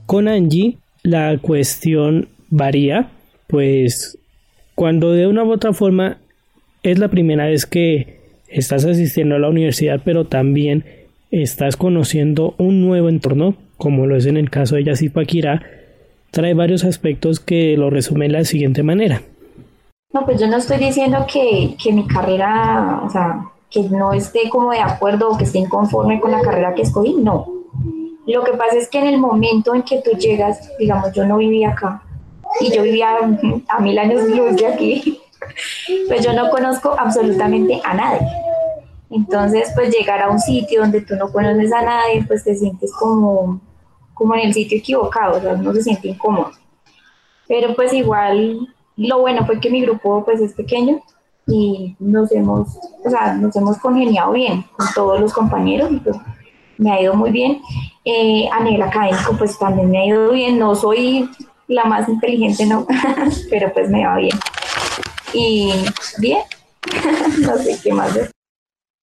Con 0.08 0.28
Angie 0.28 0.80
la 1.04 1.38
cuestión 1.38 2.28
varía, 2.50 3.12
pues 3.46 4.18
cuando 4.74 5.12
de 5.12 5.28
una 5.28 5.44
u 5.44 5.52
otra 5.52 5.74
forma 5.74 6.18
es 6.82 6.98
la 6.98 7.10
primera 7.10 7.46
vez 7.46 7.68
que 7.68 8.18
estás 8.48 8.84
asistiendo 8.84 9.36
a 9.36 9.40
la 9.40 9.50
universidad, 9.50 10.02
pero 10.04 10.26
también 10.26 10.86
estás 11.30 11.78
conociendo 11.78 12.56
un 12.58 12.82
nuevo 12.82 13.10
entorno, 13.10 13.56
como 13.78 14.08
lo 14.08 14.16
es 14.16 14.26
en 14.26 14.38
el 14.38 14.50
caso 14.50 14.76
de 14.76 14.86
Yasipakira, 14.86 15.62
trae 16.32 16.54
varios 16.54 16.84
aspectos 16.84 17.40
que 17.40 17.76
lo 17.78 17.90
resumen 17.90 18.32
de 18.32 18.40
la 18.40 18.46
siguiente 18.46 18.84
manera. 18.84 19.22
No, 20.14 20.26
pues 20.26 20.40
yo 20.40 20.48
no 20.48 20.58
estoy 20.58 20.78
diciendo 20.78 21.26
que, 21.32 21.76
que 21.82 21.94
mi 21.94 22.08
carrera, 22.08 23.02
o 23.06 23.10
sea, 23.10 23.46
que 23.70 23.84
no 23.84 24.14
esté 24.14 24.50
como 24.50 24.72
de 24.72 24.80
acuerdo 24.80 25.30
o 25.30 25.38
que 25.38 25.44
esté 25.44 25.60
inconforme 25.60 26.20
con 26.20 26.32
la 26.32 26.42
carrera 26.42 26.74
que 26.74 26.82
escogí, 26.82 27.14
no. 27.14 27.48
Lo 28.26 28.44
que 28.44 28.54
pasa 28.54 28.78
es 28.78 28.90
que 28.90 29.00
en 29.00 29.08
el 29.08 29.20
momento 29.20 29.74
en 29.74 29.84
que 29.84 30.02
tú 30.02 30.12
llegas, 30.18 30.72
digamos, 30.80 31.12
yo 31.14 31.26
no 31.26 31.38
vivía 31.38 31.70
acá 31.70 32.04
y 32.60 32.72
yo 32.72 32.84
vivía 32.84 33.18
a 33.68 33.80
mil 33.80 34.00
años 34.00 34.24
luz 34.30 34.56
de 34.56 34.68
aquí, 34.68 35.20
pues 36.08 36.26
yo 36.26 36.34
no 36.34 36.50
conozco 36.50 36.96
absolutamente 36.98 37.80
a 37.84 37.94
nadie. 37.94 38.28
Entonces, 39.12 39.72
pues 39.76 39.96
llegar 39.96 40.22
a 40.22 40.30
un 40.30 40.40
sitio 40.40 40.82
donde 40.82 41.02
tú 41.02 41.16
no 41.16 41.32
conoces 41.32 41.72
a 41.74 41.82
nadie, 41.82 42.24
pues 42.28 42.44
te 42.44 42.56
sientes 42.56 42.92
como 42.94 43.60
como 44.20 44.36
en 44.36 44.42
el 44.42 44.54
sitio 44.54 44.78
equivocado, 44.78 45.38
o 45.38 45.42
sea, 45.42 45.54
uno 45.54 45.74
se 45.74 45.82
siente 45.82 46.10
incómodo. 46.10 46.52
Pero 47.48 47.74
pues 47.74 47.94
igual, 47.94 48.68
lo 48.98 49.20
bueno 49.20 49.46
fue 49.46 49.60
que 49.62 49.70
mi 49.70 49.82
grupo 49.82 50.24
pues 50.26 50.42
es 50.42 50.54
pequeño 50.54 51.02
y 51.48 51.96
nos 52.00 52.32
hemos, 52.34 52.78
o 53.04 53.10
sea, 53.10 53.34
nos 53.34 53.56
hemos 53.56 53.78
congeniado 53.78 54.34
bien 54.34 54.66
con 54.76 54.88
todos 54.94 55.22
los 55.22 55.34
compañeros 55.34 55.90
y 55.94 55.98
pues 56.02 56.18
me 56.78 56.92
ha 56.92 57.02
ido 57.02 57.14
muy 57.14 57.32
bien. 57.32 57.62
Eh, 58.04 58.48
a 58.52 58.62
nivel 58.62 58.82
académico 58.82 59.36
pues 59.38 59.58
también 59.58 59.90
me 59.90 60.00
ha 60.00 60.06
ido 60.06 60.32
bien, 60.32 60.60
no 60.60 60.76
soy 60.76 61.30
la 61.68 61.86
más 61.86 62.10
inteligente, 62.10 62.66
no, 62.66 62.86
pero 63.50 63.72
pues 63.74 63.90
me 63.90 64.06
va 64.06 64.18
bien. 64.18 64.38
Y 65.34 65.72
bien, 66.20 66.42
no 67.42 67.58
sé 67.58 67.80
qué 67.82 67.94
más 67.94 68.14
decir. 68.14 68.32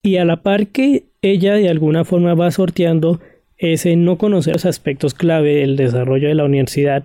Y 0.04 0.18
a 0.18 0.26
la 0.26 0.44
par 0.44 0.68
que 0.68 1.06
ella 1.22 1.54
de 1.54 1.70
alguna 1.70 2.04
forma 2.04 2.36
va 2.36 2.52
sorteando 2.52 3.22
ese 3.58 3.96
no 3.96 4.18
conocer 4.18 4.54
los 4.54 4.66
aspectos 4.66 5.14
clave 5.14 5.56
del 5.56 5.78
desarrollo 5.78 6.28
de 6.28 6.36
la 6.36 6.44
universidad 6.44 7.04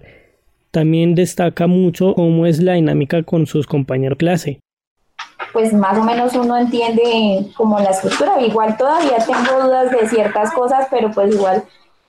también 0.71 1.15
destaca 1.15 1.67
mucho 1.67 2.15
cómo 2.15 2.47
es 2.47 2.61
la 2.61 2.75
dinámica 2.75 3.23
con 3.23 3.47
sus 3.47 3.67
compañeros 3.67 4.19
clase. 4.19 4.61
Pues 5.53 5.73
más 5.73 5.99
o 5.99 6.05
menos 6.05 6.35
uno 6.35 6.57
entiende 6.57 7.49
como 7.57 7.81
la 7.81 7.91
estructura. 7.91 8.41
Igual 8.41 8.77
todavía 8.77 9.17
tengo 9.19 9.65
dudas 9.65 9.91
de 9.91 10.09
ciertas 10.09 10.53
cosas, 10.53 10.87
pero 10.91 11.11
pues 11.11 11.35
igual 11.35 11.65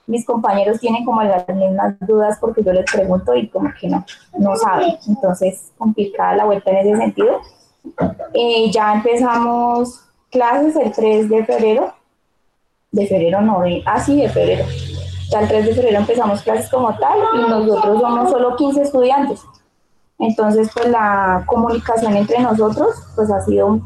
mis 0.05 0.25
compañeros 0.25 0.79
tienen 0.79 1.05
como 1.05 1.23
las 1.23 1.47
mismas 1.47 1.95
dudas 2.01 2.37
porque 2.39 2.63
yo 2.63 2.71
les 2.71 2.85
pregunto 2.91 3.35
y 3.35 3.47
como 3.47 3.71
que 3.79 3.87
no, 3.87 4.05
no 4.37 4.55
saben. 4.55 4.95
Entonces, 5.07 5.71
complicada 5.77 6.35
la 6.35 6.45
vuelta 6.45 6.69
en 6.69 6.77
ese 6.77 6.97
sentido. 6.97 7.41
Eh, 8.33 8.69
ya 8.71 8.93
empezamos 8.93 10.01
clases 10.29 10.75
el 10.75 10.91
3 10.91 11.29
de 11.29 11.45
febrero 11.45 11.93
de 12.91 13.07
febrero 13.07 13.41
no, 13.41 13.61
de, 13.61 13.81
ah 13.85 13.99
sí, 13.99 14.21
de 14.21 14.29
febrero. 14.29 14.65
Ya 15.29 15.39
el 15.39 15.47
3 15.47 15.65
de 15.65 15.73
febrero 15.73 15.97
empezamos 15.99 16.41
clases 16.41 16.69
como 16.69 16.93
tal 16.97 17.19
y 17.35 17.49
nosotros 17.49 18.01
somos 18.01 18.29
solo 18.29 18.55
15 18.57 18.81
estudiantes. 18.81 19.41
Entonces, 20.19 20.69
pues 20.73 20.89
la 20.89 21.43
comunicación 21.47 22.15
entre 22.15 22.39
nosotros 22.39 22.95
pues 23.15 23.31
ha 23.31 23.41
sido 23.41 23.79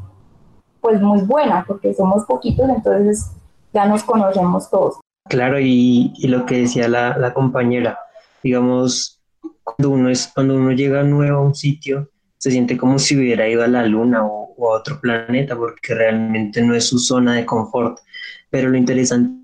pues 0.81 1.01
muy 1.01 1.21
buena 1.21 1.63
porque 1.67 1.93
somos 1.93 2.25
poquitos, 2.25 2.67
entonces 2.69 3.31
ya 3.73 3.85
nos 3.85 4.03
conocemos 4.03 4.69
todos. 4.69 4.95
Claro, 5.27 5.59
y, 5.59 6.13
lo 6.27 6.45
que 6.45 6.59
decía 6.59 6.87
la, 6.87 7.33
compañera, 7.33 7.97
digamos, 8.43 9.21
cuando 9.63 9.89
uno, 9.89 10.09
es, 10.09 10.31
cuando 10.33 10.55
uno 10.55 10.71
llega 10.71 11.01
nuevo 11.03 11.39
a 11.39 11.41
un 11.41 11.55
sitio, 11.55 12.09
se 12.37 12.51
siente 12.51 12.77
como 12.77 12.99
si 12.99 13.17
hubiera 13.17 13.47
ido 13.47 13.63
a 13.63 13.67
la 13.67 13.85
luna 13.85 14.23
o 14.23 14.71
a 14.71 14.77
otro 14.77 14.99
planeta, 15.01 15.55
porque 15.55 15.95
realmente 15.95 16.61
no 16.61 16.75
es 16.75 16.87
su 16.87 16.99
zona 16.99 17.33
de 17.33 17.45
confort 17.45 17.97
pero 18.55 18.69
lo 18.69 18.77
interesante 18.77 19.35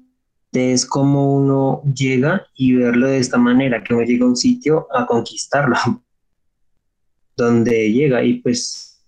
es 0.54 0.86
cómo 0.86 1.36
uno 1.36 1.82
llega 1.84 2.48
y 2.56 2.76
verlo 2.76 3.08
de 3.08 3.18
esta 3.18 3.38
manera, 3.38 3.84
que 3.84 3.94
uno 3.94 4.06
llega 4.06 4.24
a 4.24 4.30
un 4.30 4.38
sitio 4.38 4.88
a 4.90 5.06
conquistarlo, 5.06 5.76
donde 7.36 7.92
llega 7.92 8.24
y 8.24 8.36
pues 8.36 9.04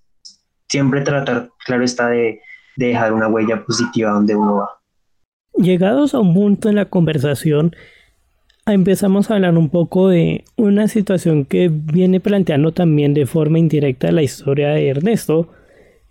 siempre 0.68 1.04
tratar, 1.04 1.52
claro 1.66 1.86
está, 1.86 2.10
de, 2.10 2.42
de 2.76 2.88
dejar 2.88 3.14
una 3.14 3.30
huella 3.30 3.64
positiva 3.64 4.12
donde 4.12 4.36
uno 4.36 4.58
va. 4.58 4.70
Llegados 5.56 6.14
a 6.14 6.20
un 6.20 6.34
punto 6.34 6.68
en 6.68 6.76
la 6.76 6.90
conversación, 6.90 7.74
empezamos 8.66 9.32
a 9.32 9.36
hablar 9.36 9.58
un 9.58 9.70
poco 9.70 10.10
de 10.10 10.44
una 10.58 10.90
situación 10.90 11.46
que 11.46 11.70
viene 11.72 12.20
planteando 12.20 12.74
también 12.74 13.14
de 13.14 13.26
forma 13.26 13.58
indirecta 13.58 14.12
la 14.12 14.22
historia 14.22 14.72
de 14.72 14.90
Ernesto 14.90 15.48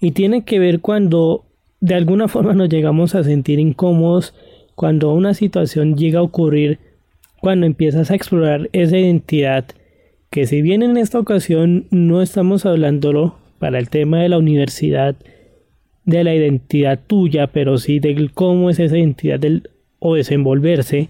y 0.01 0.13
tiene 0.13 0.47
que 0.47 0.59
ver 0.59 0.81
cuando 0.81 1.45
de 1.83 1.97
alguna 1.97 2.29
forma 2.29 2.55
nos 2.55 2.69
llegamos 2.69 3.17
a 3.17 3.25
sentir 3.25 3.59
incómodos 3.59 4.35
cuando 4.77 5.13
una 5.13 5.35
situación 5.35 5.97
llega 5.97 6.21
a 6.21 6.23
ocurrir, 6.23 6.79
cuando 7.41 7.67
empiezas 7.67 8.11
a 8.11 8.15
explorar 8.15 8.71
esa 8.73 8.97
identidad, 8.97 9.65
que 10.31 10.47
si 10.47 10.63
bien 10.63 10.85
en 10.85 10.97
esta 10.97 11.19
ocasión 11.19 11.89
no 11.91 12.23
estamos 12.23 12.67
hablándolo 12.67 13.35
para 13.59 13.81
el 13.81 13.91
tema 13.91 14.23
de 14.23 14.29
la 14.29 14.39
universidad, 14.39 15.17
de 16.05 16.23
la 16.23 16.33
identidad 16.33 17.01
tuya, 17.05 17.49
pero 17.49 17.77
sí 17.79 17.99
de 17.99 18.31
cómo 18.33 18.71
es 18.71 18.79
esa 18.79 18.97
identidad 18.97 19.41
del, 19.41 19.69
o 19.99 20.15
desenvolverse 20.15 21.09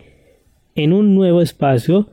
en 0.75 0.95
un 0.95 1.15
nuevo 1.15 1.43
espacio, 1.43 2.09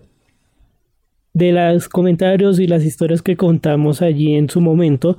de 1.34 1.54
los 1.54 1.88
comentarios 1.88 2.60
y 2.60 2.68
las 2.68 2.84
historias 2.84 3.22
que 3.22 3.38
contamos 3.38 4.02
allí 4.02 4.36
en 4.36 4.50
su 4.50 4.60
momento, 4.60 5.18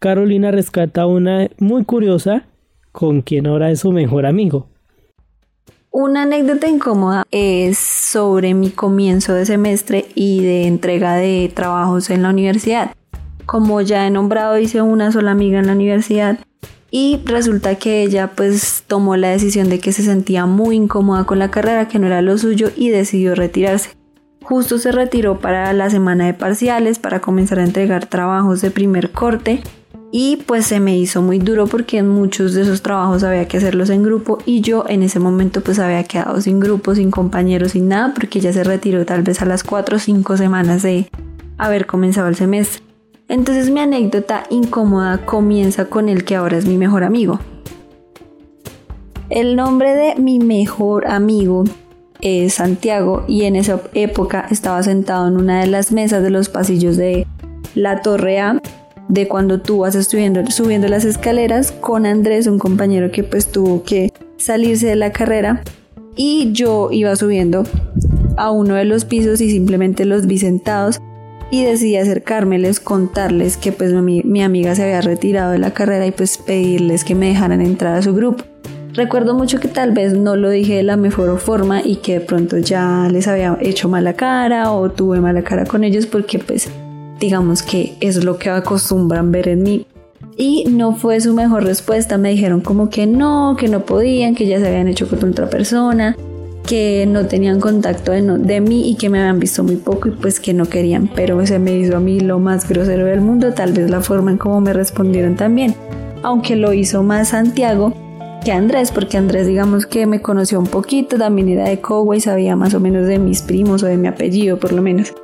Carolina 0.00 0.50
rescata 0.50 1.06
una 1.06 1.48
muy 1.58 1.84
curiosa 1.84 2.48
con 2.96 3.20
quien 3.20 3.46
ahora 3.46 3.70
es 3.70 3.80
su 3.80 3.92
mejor 3.92 4.24
amigo. 4.24 4.68
Una 5.90 6.22
anécdota 6.22 6.66
incómoda 6.66 7.24
es 7.30 7.76
sobre 7.76 8.54
mi 8.54 8.70
comienzo 8.70 9.34
de 9.34 9.44
semestre 9.44 10.06
y 10.14 10.42
de 10.42 10.66
entrega 10.66 11.14
de 11.16 11.52
trabajos 11.54 12.08
en 12.08 12.22
la 12.22 12.30
universidad. 12.30 12.92
Como 13.44 13.82
ya 13.82 14.06
he 14.06 14.10
nombrado, 14.10 14.58
hice 14.58 14.80
una 14.80 15.12
sola 15.12 15.32
amiga 15.32 15.58
en 15.58 15.66
la 15.66 15.74
universidad 15.74 16.38
y 16.90 17.20
resulta 17.26 17.74
que 17.74 18.02
ella 18.02 18.30
pues 18.34 18.84
tomó 18.86 19.16
la 19.16 19.28
decisión 19.28 19.68
de 19.68 19.78
que 19.78 19.92
se 19.92 20.02
sentía 20.02 20.46
muy 20.46 20.76
incómoda 20.76 21.24
con 21.24 21.38
la 21.38 21.50
carrera, 21.50 21.88
que 21.88 21.98
no 21.98 22.06
era 22.06 22.22
lo 22.22 22.38
suyo 22.38 22.70
y 22.76 22.88
decidió 22.88 23.34
retirarse. 23.34 23.90
Justo 24.42 24.78
se 24.78 24.90
retiró 24.90 25.38
para 25.38 25.70
la 25.74 25.90
semana 25.90 26.24
de 26.24 26.32
parciales 26.32 26.98
para 26.98 27.20
comenzar 27.20 27.58
a 27.58 27.64
entregar 27.64 28.06
trabajos 28.06 28.62
de 28.62 28.70
primer 28.70 29.10
corte 29.10 29.60
y 30.12 30.36
pues 30.46 30.66
se 30.66 30.80
me 30.80 30.96
hizo 30.96 31.20
muy 31.20 31.38
duro 31.38 31.66
porque 31.66 31.98
en 31.98 32.08
muchos 32.08 32.54
de 32.54 32.62
esos 32.62 32.82
trabajos 32.82 33.22
había 33.22 33.48
que 33.48 33.56
hacerlos 33.56 33.90
en 33.90 34.02
grupo 34.02 34.38
y 34.46 34.60
yo 34.60 34.84
en 34.88 35.02
ese 35.02 35.18
momento 35.18 35.60
pues 35.60 35.78
había 35.78 36.04
quedado 36.04 36.40
sin 36.40 36.60
grupo, 36.60 36.94
sin 36.94 37.10
compañeros, 37.10 37.72
sin 37.72 37.88
nada 37.88 38.14
porque 38.14 38.38
ella 38.38 38.52
se 38.52 38.64
retiró 38.64 39.04
tal 39.04 39.22
vez 39.22 39.42
a 39.42 39.46
las 39.46 39.64
4 39.64 39.96
o 39.96 39.98
5 39.98 40.36
semanas 40.36 40.82
de 40.82 41.10
haber 41.58 41.86
comenzado 41.86 42.28
el 42.28 42.36
semestre. 42.36 42.82
Entonces 43.28 43.70
mi 43.70 43.80
anécdota 43.80 44.44
incómoda 44.50 45.26
comienza 45.26 45.86
con 45.86 46.08
el 46.08 46.24
que 46.24 46.36
ahora 46.36 46.56
es 46.56 46.66
mi 46.66 46.76
mejor 46.76 47.02
amigo. 47.02 47.40
El 49.28 49.56
nombre 49.56 49.92
de 49.92 50.14
mi 50.14 50.38
mejor 50.38 51.08
amigo 51.08 51.64
es 52.20 52.54
Santiago 52.54 53.24
y 53.26 53.42
en 53.42 53.56
esa 53.56 53.80
época 53.94 54.46
estaba 54.50 54.82
sentado 54.84 55.26
en 55.26 55.36
una 55.36 55.60
de 55.60 55.66
las 55.66 55.90
mesas 55.90 56.22
de 56.22 56.30
los 56.30 56.48
pasillos 56.48 56.96
de 56.96 57.26
la 57.74 58.02
Torre 58.02 58.38
A 58.38 58.60
de 59.08 59.28
cuando 59.28 59.60
tú 59.60 59.78
vas 59.78 59.94
subiendo, 60.06 60.88
las 60.88 61.04
escaleras 61.04 61.72
con 61.72 62.06
Andrés, 62.06 62.46
un 62.46 62.58
compañero 62.58 63.10
que 63.10 63.22
pues 63.22 63.46
tuvo 63.46 63.82
que 63.82 64.12
salirse 64.36 64.86
de 64.86 64.96
la 64.96 65.12
carrera 65.12 65.62
y 66.16 66.52
yo 66.52 66.88
iba 66.90 67.14
subiendo 67.16 67.64
a 68.36 68.50
uno 68.50 68.74
de 68.74 68.84
los 68.84 69.04
pisos 69.04 69.40
y 69.40 69.50
simplemente 69.50 70.04
los 70.04 70.26
vi 70.26 70.38
sentados 70.38 70.98
y 71.50 71.64
decidí 71.64 71.96
acercármeles, 71.96 72.80
contarles 72.80 73.56
que 73.56 73.70
pues 73.70 73.92
mi, 73.92 74.22
mi 74.24 74.42
amiga 74.42 74.74
se 74.74 74.82
había 74.82 75.00
retirado 75.00 75.52
de 75.52 75.58
la 75.58 75.72
carrera 75.72 76.06
y 76.06 76.10
pues 76.10 76.38
pedirles 76.38 77.04
que 77.04 77.14
me 77.14 77.28
dejaran 77.28 77.60
entrar 77.60 77.96
a 77.96 78.02
su 78.02 78.14
grupo. 78.14 78.44
Recuerdo 78.94 79.34
mucho 79.34 79.60
que 79.60 79.68
tal 79.68 79.92
vez 79.92 80.14
no 80.14 80.36
lo 80.36 80.48
dije 80.48 80.76
de 80.76 80.82
la 80.82 80.96
mejor 80.96 81.38
forma 81.38 81.82
y 81.84 81.96
que 81.96 82.14
de 82.14 82.20
pronto 82.20 82.56
ya 82.56 83.08
les 83.10 83.28
había 83.28 83.56
hecho 83.60 83.90
mala 83.90 84.14
cara 84.14 84.72
o 84.72 84.90
tuve 84.90 85.20
mala 85.20 85.42
cara 85.42 85.66
con 85.66 85.84
ellos 85.84 86.06
porque 86.06 86.38
pues 86.38 86.70
digamos 87.20 87.62
que 87.62 87.96
es 88.00 88.22
lo 88.24 88.38
que 88.38 88.50
acostumbran 88.50 89.32
ver 89.32 89.48
en 89.48 89.62
mí. 89.62 89.86
Y 90.36 90.64
no 90.70 90.94
fue 90.94 91.20
su 91.20 91.32
mejor 91.32 91.64
respuesta, 91.64 92.18
me 92.18 92.30
dijeron 92.30 92.60
como 92.60 92.90
que 92.90 93.06
no, 93.06 93.56
que 93.58 93.68
no 93.68 93.84
podían, 93.86 94.34
que 94.34 94.46
ya 94.46 94.58
se 94.60 94.66
habían 94.66 94.86
hecho 94.86 95.08
con 95.08 95.30
otra 95.30 95.48
persona, 95.48 96.14
que 96.66 97.06
no 97.08 97.26
tenían 97.26 97.58
contacto 97.58 98.12
de, 98.12 98.20
de, 98.20 98.60
mí 98.60 98.90
y 98.90 98.96
que 98.96 99.08
me 99.08 99.20
habían 99.20 99.38
visto 99.38 99.64
muy 99.64 99.76
poco 99.76 100.08
y 100.08 100.10
pues 100.10 100.38
que 100.38 100.52
no 100.52 100.66
querían, 100.66 101.08
pero 101.14 101.46
se 101.46 101.58
me 101.58 101.78
hizo 101.78 101.96
a 101.96 102.00
mí 102.00 102.20
lo 102.20 102.38
más 102.38 102.68
grosero 102.68 103.06
del 103.06 103.22
mundo, 103.22 103.54
tal 103.54 103.72
vez 103.72 103.88
la 103.88 104.02
forma 104.02 104.30
en 104.30 104.36
cómo 104.36 104.60
me 104.60 104.74
respondieron 104.74 105.36
también, 105.36 105.74
aunque 106.22 106.56
lo 106.56 106.74
hizo 106.74 107.02
más 107.02 107.28
Santiago 107.28 107.94
que 108.44 108.52
Andrés, 108.52 108.92
porque 108.92 109.16
Andrés 109.16 109.46
digamos 109.46 109.86
que 109.86 110.06
me 110.06 110.20
conoció 110.20 110.58
un 110.58 110.66
poquito, 110.66 111.16
también 111.16 111.48
era 111.48 111.64
de 111.64 111.80
y 112.14 112.20
sabía 112.20 112.56
más 112.56 112.74
o 112.74 112.80
menos 112.80 113.06
de 113.06 113.18
mis 113.18 113.42
primos 113.42 113.82
o 113.82 113.86
de 113.86 113.96
mi 113.96 114.08
apellido 114.08 114.58
por 114.58 114.72
lo 114.72 114.82
menos. 114.82 115.14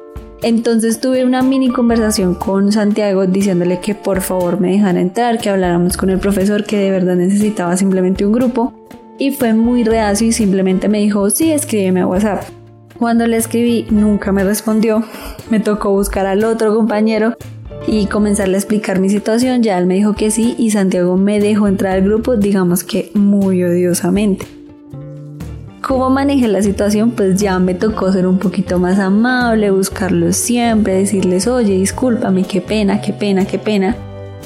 Entonces 0.43 1.01
tuve 1.01 1.25
una 1.25 1.41
mini 1.43 1.69
conversación 1.69 2.35
con 2.35 2.73
Santiago 2.73 3.27
diciéndole 3.27 3.79
que 3.79 3.95
por 3.95 4.21
favor 4.23 4.59
me 4.61 4.73
dejara 4.73 5.01
entrar, 5.01 5.39
que 5.39 5.51
habláramos 5.51 5.97
con 5.97 6.11
el 6.11 6.19
profesor, 6.19 6.65
que 6.65 6.79
de 6.79 6.91
verdad 6.91 7.15
necesitaba 7.15 7.77
simplemente 7.77 8.27
un 8.27 8.33
grupo. 8.33 8.73
Y 9.19 9.31
fue 9.31 9.55
muy 9.55 9.85
reacio 9.85 10.27
y 10.27 10.33
simplemente 10.33 10.89
me 10.89 10.99
dijo, 10.99 11.31
sí, 11.31 11.53
escríbeme 11.53 12.01
a 12.01 12.09
WhatsApp. 12.09 12.43
Cuando 12.99 13.27
le 13.29 13.37
escribí 13.37 13.87
nunca 13.91 14.33
me 14.33 14.43
respondió, 14.43 15.05
me 15.51 15.61
tocó 15.61 15.93
buscar 15.93 16.27
al 16.27 16.43
otro 16.43 16.75
compañero 16.75 17.37
y 17.87 18.07
comenzarle 18.07 18.57
a 18.57 18.59
explicar 18.59 18.99
mi 18.99 19.11
situación, 19.11 19.63
ya 19.63 19.79
él 19.79 19.87
me 19.87 19.95
dijo 19.95 20.15
que 20.15 20.33
sí 20.33 20.57
y 20.59 20.71
Santiago 20.73 21.17
me 21.17 21.39
dejó 21.39 21.69
entrar 21.69 21.93
al 21.93 22.03
grupo, 22.03 22.37
digamos 22.37 22.83
que 22.83 23.13
muy 23.15 23.63
odiosamente. 23.63 24.62
¿Cómo 25.83 26.11
manejé 26.11 26.47
la 26.47 26.63
situación? 26.63 27.11
Pues 27.11 27.41
ya 27.41 27.59
me 27.59 27.75
tocó 27.75 28.13
ser 28.13 28.29
un 28.29 28.39
poquito 28.39 28.79
más 28.79 29.01
amable, 29.01 29.73
buscarlos 29.73 30.37
siempre, 30.37 30.95
decirles, 30.95 31.49
oye, 31.49 31.75
discúlpame, 31.75 32.45
qué 32.45 32.61
pena, 32.61 33.01
qué 33.01 33.13
pena, 33.13 33.47
qué 33.47 33.59
pena, 33.59 33.97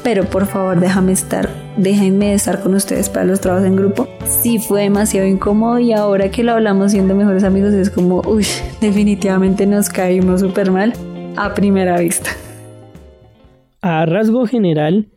pero 0.03 0.25
por 0.25 0.47
favor 0.47 0.81
déjame 0.81 1.13
estar, 1.13 1.51
déjenme 1.77 2.33
estar 2.33 2.63
con 2.63 2.75
ustedes 2.75 3.11
para 3.11 3.27
los 3.27 3.43
trabajos 3.43 3.67
en 3.67 3.77
grupo. 3.77 4.09
Sí 4.25 4.59
fue 4.59 4.85
demasiado 4.85 5.27
incómodo 5.27 5.79
y 5.79 5.93
ahora 5.93 6.31
que 6.31 6.43
lo 6.43 6.53
hablamos 6.53 6.93
siendo 6.93 7.15
mejores 7.15 7.45
amigos 7.45 7.75
es 7.75 7.91
como, 7.91 8.23
uy, 8.23 8.47
definitivamente 8.81 9.67
nos 9.67 9.91
caímos 9.91 10.41
súper 10.41 10.71
mal 10.71 10.95
a 11.37 11.53
primera 11.53 11.99
vista. 11.99 12.31
A 13.83 14.07
rasgo 14.07 14.47
general, 14.47 15.09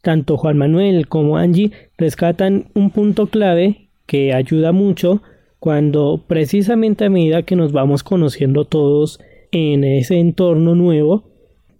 tanto 0.00 0.38
Juan 0.38 0.56
Manuel 0.56 1.06
como 1.06 1.36
Angie 1.36 1.72
rescatan 1.98 2.70
un 2.74 2.88
punto 2.90 3.26
clave 3.26 3.87
que 4.08 4.32
ayuda 4.32 4.72
mucho 4.72 5.22
cuando 5.60 6.24
precisamente 6.26 7.04
a 7.04 7.10
medida 7.10 7.42
que 7.42 7.56
nos 7.56 7.72
vamos 7.72 8.02
conociendo 8.02 8.64
todos 8.64 9.20
en 9.52 9.84
ese 9.84 10.18
entorno 10.18 10.74
nuevo, 10.74 11.24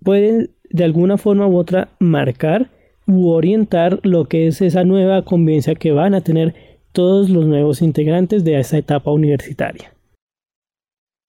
pueden 0.05 0.51
de 0.71 0.85
alguna 0.85 1.17
forma 1.17 1.47
u 1.47 1.57
otra 1.57 1.89
marcar 1.99 2.71
u 3.07 3.31
orientar 3.31 4.01
lo 4.03 4.27
que 4.27 4.47
es 4.47 4.61
esa 4.61 4.85
nueva 4.85 5.25
convivencia 5.25 5.75
que 5.75 5.93
van 5.93 6.15
a 6.15 6.21
tener 6.21 6.55
todos 6.93 7.31
los 7.31 7.47
nuevos 7.47 7.81
integrantes 7.81 8.45
de 8.45 8.61
esa 8.61 8.77
etapa 8.77 9.11
universitaria. 9.11 9.95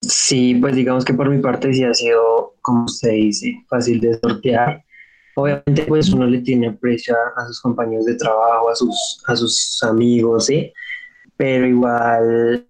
Sí, 0.02 0.56
pues 0.56 0.76
digamos 0.76 1.06
que 1.06 1.14
por 1.14 1.30
mi 1.30 1.42
parte 1.42 1.74
sí 1.74 1.84
ha 1.84 1.94
sido, 1.94 2.56
como 2.62 2.86
usted 2.86 3.12
dice, 3.12 3.54
fácil 3.70 4.02
de 4.02 4.18
sortear. 4.20 4.84
Obviamente 5.36 5.84
pues 5.84 6.10
uno 6.10 6.26
le 6.26 6.42
tiene 6.42 6.68
aprecio 6.68 7.16
a, 7.38 7.46
sus 7.48 7.62
compañeros 7.62 8.06
de 8.06 8.16
trabajo, 8.16 8.70
a 8.70 8.76
sus, 8.76 9.24
a 9.28 9.36
sus 9.38 9.82
amigos, 9.84 10.48
¿sí? 10.48 10.74
Pero 11.40 11.66
igual 11.66 12.68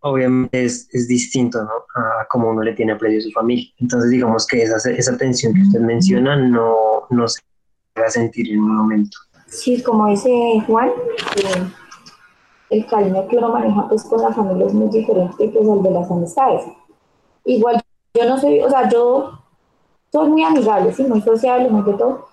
obviamente 0.00 0.66
es, 0.66 0.86
es, 0.92 1.08
distinto, 1.08 1.62
¿no? 1.62 1.70
A 1.94 2.26
como 2.28 2.50
uno 2.50 2.62
le 2.62 2.74
tiene 2.74 2.92
aprecio 2.92 3.18
a 3.18 3.22
su 3.22 3.30
familia. 3.30 3.66
Entonces, 3.78 4.10
digamos 4.10 4.46
que 4.46 4.62
esa, 4.62 4.90
esa 4.90 5.16
tensión 5.16 5.54
que 5.54 5.62
usted 5.62 5.80
menciona 5.80 6.36
no, 6.36 7.06
no 7.08 7.26
se 7.26 7.40
va 7.98 8.04
a 8.04 8.10
sentir 8.10 8.52
en 8.52 8.60
un 8.60 8.76
momento. 8.76 9.16
Sí, 9.46 9.82
como 9.82 10.08
dice 10.08 10.28
Juan, 10.66 10.90
eh, 11.36 11.64
el 12.68 12.86
cariño 12.86 13.26
que 13.26 13.38
uno 13.38 13.48
maneja 13.48 13.88
pues 13.88 14.04
con 14.04 14.20
la 14.20 14.34
familia 14.34 14.66
es 14.66 14.74
muy 14.74 14.90
diferente 14.90 15.48
pues 15.48 15.66
al 15.66 15.82
de 15.82 15.90
las 15.90 16.10
amistades. 16.10 16.62
Igual 17.46 17.80
yo 18.12 18.28
no 18.28 18.38
soy, 18.38 18.60
o 18.60 18.68
sea, 18.68 18.86
yo 18.90 19.38
soy 20.12 20.28
muy 20.28 20.44
amigable, 20.44 20.92
sí, 20.92 21.04
muy 21.04 21.22
sociable, 21.22 21.70
muy 21.70 21.90
de 21.90 21.96
todo, 21.96 22.26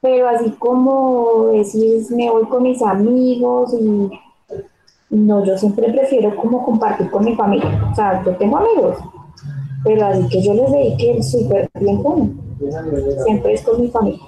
pero 0.00 0.28
así 0.28 0.50
como 0.52 1.48
decir, 1.50 2.00
me 2.10 2.30
voy 2.30 2.44
con 2.44 2.62
mis 2.62 2.80
amigos 2.80 3.74
y 3.74 4.10
no, 5.10 5.44
yo 5.44 5.58
siempre 5.58 5.92
prefiero 5.92 6.34
como 6.36 6.64
compartir 6.64 7.10
con 7.10 7.24
mi 7.24 7.34
familia. 7.34 7.88
O 7.90 7.94
sea, 7.94 8.22
yo 8.24 8.34
tengo 8.36 8.58
amigos, 8.58 8.96
pero 9.84 10.06
así 10.06 10.28
que 10.28 10.42
yo 10.42 10.54
les 10.54 10.70
dedique 10.70 11.10
el 11.16 11.22
súper 11.22 11.68
tiempo, 11.78 12.28
siempre 13.24 13.54
es 13.54 13.62
con 13.62 13.80
mi 13.80 13.88
familia. 13.88 14.22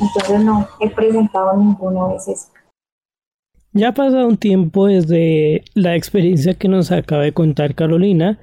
Entonces 0.00 0.44
no 0.44 0.66
he 0.80 0.88
presentado 0.88 1.56
ninguna 1.56 2.08
vez 2.08 2.26
eso. 2.26 2.48
Ya 3.74 3.88
ha 3.88 3.94
pasado 3.94 4.26
un 4.26 4.36
tiempo 4.36 4.86
desde 4.86 5.64
la 5.74 5.94
experiencia 5.94 6.54
que 6.54 6.68
nos 6.68 6.90
acaba 6.90 7.22
de 7.22 7.32
contar 7.32 7.74
Carolina 7.74 8.38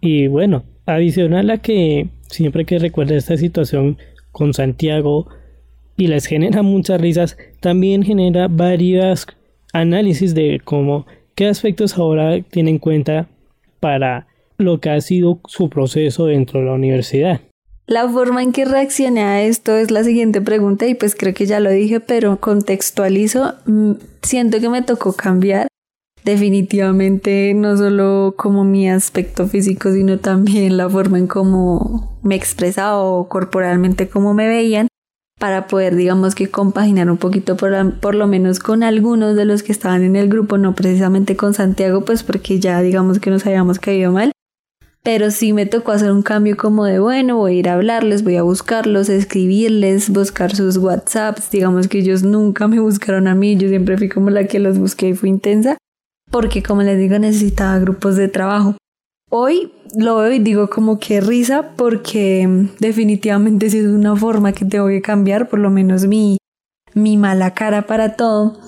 y 0.00 0.26
bueno, 0.28 0.64
adicional 0.86 1.50
a 1.50 1.58
que 1.58 2.10
siempre 2.28 2.64
que 2.64 2.78
recuerda 2.78 3.14
esta 3.14 3.36
situación 3.36 3.98
con 4.32 4.52
Santiago 4.54 5.26
y 5.96 6.06
les 6.06 6.26
genera 6.26 6.62
muchas 6.62 7.00
risas, 7.00 7.36
también 7.60 8.02
genera 8.02 8.48
varias 8.48 9.26
análisis 9.72 10.34
de 10.34 10.60
cómo, 10.64 11.06
qué 11.34 11.46
aspectos 11.46 11.96
ahora 11.98 12.40
tiene 12.42 12.70
en 12.70 12.78
cuenta 12.78 13.28
para 13.80 14.26
lo 14.56 14.80
que 14.80 14.90
ha 14.90 15.00
sido 15.00 15.40
su 15.46 15.68
proceso 15.68 16.26
dentro 16.26 16.60
de 16.60 16.66
la 16.66 16.72
universidad. 16.72 17.40
La 17.86 18.06
forma 18.06 18.42
en 18.42 18.52
que 18.52 18.66
reaccioné 18.66 19.22
a 19.22 19.42
esto 19.42 19.76
es 19.76 19.90
la 19.90 20.04
siguiente 20.04 20.42
pregunta 20.42 20.86
y 20.86 20.94
pues 20.94 21.14
creo 21.14 21.32
que 21.32 21.46
ya 21.46 21.58
lo 21.58 21.70
dije, 21.70 22.00
pero 22.00 22.38
contextualizo, 22.38 23.54
mm, 23.64 23.92
siento 24.22 24.60
que 24.60 24.68
me 24.68 24.82
tocó 24.82 25.14
cambiar 25.14 25.68
definitivamente 26.22 27.54
no 27.54 27.76
solo 27.78 28.34
como 28.36 28.64
mi 28.64 28.90
aspecto 28.90 29.46
físico, 29.46 29.90
sino 29.92 30.18
también 30.18 30.76
la 30.76 30.90
forma 30.90 31.18
en 31.18 31.26
cómo 31.26 32.18
me 32.22 32.34
expresaba 32.34 33.02
o 33.02 33.28
corporalmente 33.28 34.08
cómo 34.08 34.34
me 34.34 34.48
veían 34.48 34.88
para 35.38 35.68
poder, 35.68 35.94
digamos 35.94 36.34
que 36.34 36.50
compaginar 36.50 37.10
un 37.10 37.16
poquito 37.16 37.56
por, 37.56 37.94
por, 38.00 38.14
lo 38.14 38.26
menos 38.26 38.58
con 38.58 38.82
algunos 38.82 39.36
de 39.36 39.44
los 39.44 39.62
que 39.62 39.72
estaban 39.72 40.02
en 40.02 40.16
el 40.16 40.28
grupo, 40.28 40.58
no 40.58 40.74
precisamente 40.74 41.36
con 41.36 41.54
Santiago, 41.54 42.04
pues 42.04 42.22
porque 42.22 42.58
ya 42.58 42.80
digamos 42.82 43.20
que 43.20 43.30
nos 43.30 43.46
habíamos 43.46 43.78
caído 43.78 44.10
mal, 44.12 44.32
pero 45.04 45.30
sí 45.30 45.52
me 45.52 45.64
tocó 45.64 45.92
hacer 45.92 46.10
un 46.10 46.22
cambio 46.22 46.56
como 46.56 46.84
de, 46.84 46.98
bueno, 46.98 47.36
voy 47.36 47.52
a 47.52 47.58
ir 47.58 47.68
a 47.68 47.74
hablarles, 47.74 48.24
voy 48.24 48.36
a 48.36 48.42
buscarlos, 48.42 49.08
escribirles, 49.08 50.10
buscar 50.10 50.54
sus 50.54 50.76
WhatsApps, 50.76 51.50
digamos 51.50 51.86
que 51.86 51.98
ellos 51.98 52.24
nunca 52.24 52.66
me 52.66 52.80
buscaron 52.80 53.28
a 53.28 53.34
mí, 53.34 53.56
yo 53.56 53.68
siempre 53.68 53.96
fui 53.96 54.08
como 54.08 54.30
la 54.30 54.44
que 54.44 54.58
los 54.58 54.78
busqué 54.78 55.10
y 55.10 55.14
fui 55.14 55.28
intensa, 55.28 55.78
porque 56.30 56.62
como 56.64 56.82
les 56.82 56.98
digo 56.98 57.18
necesitaba 57.18 57.78
grupos 57.78 58.16
de 58.16 58.28
trabajo. 58.28 58.76
Hoy 59.30 59.72
lo 59.94 60.16
veo 60.16 60.32
y 60.32 60.38
digo 60.38 60.70
como 60.70 60.98
que 60.98 61.20
risa 61.20 61.72
porque 61.76 62.66
definitivamente 62.78 63.68
sí 63.68 63.78
es 63.78 63.86
una 63.86 64.16
forma 64.16 64.52
que 64.52 64.64
tengo 64.64 64.88
que 64.88 65.02
cambiar, 65.02 65.48
por 65.48 65.58
lo 65.58 65.70
menos 65.70 66.06
mi, 66.06 66.38
mi 66.94 67.16
mala 67.16 67.52
cara 67.52 67.86
para 67.86 68.16
todo. 68.16 68.58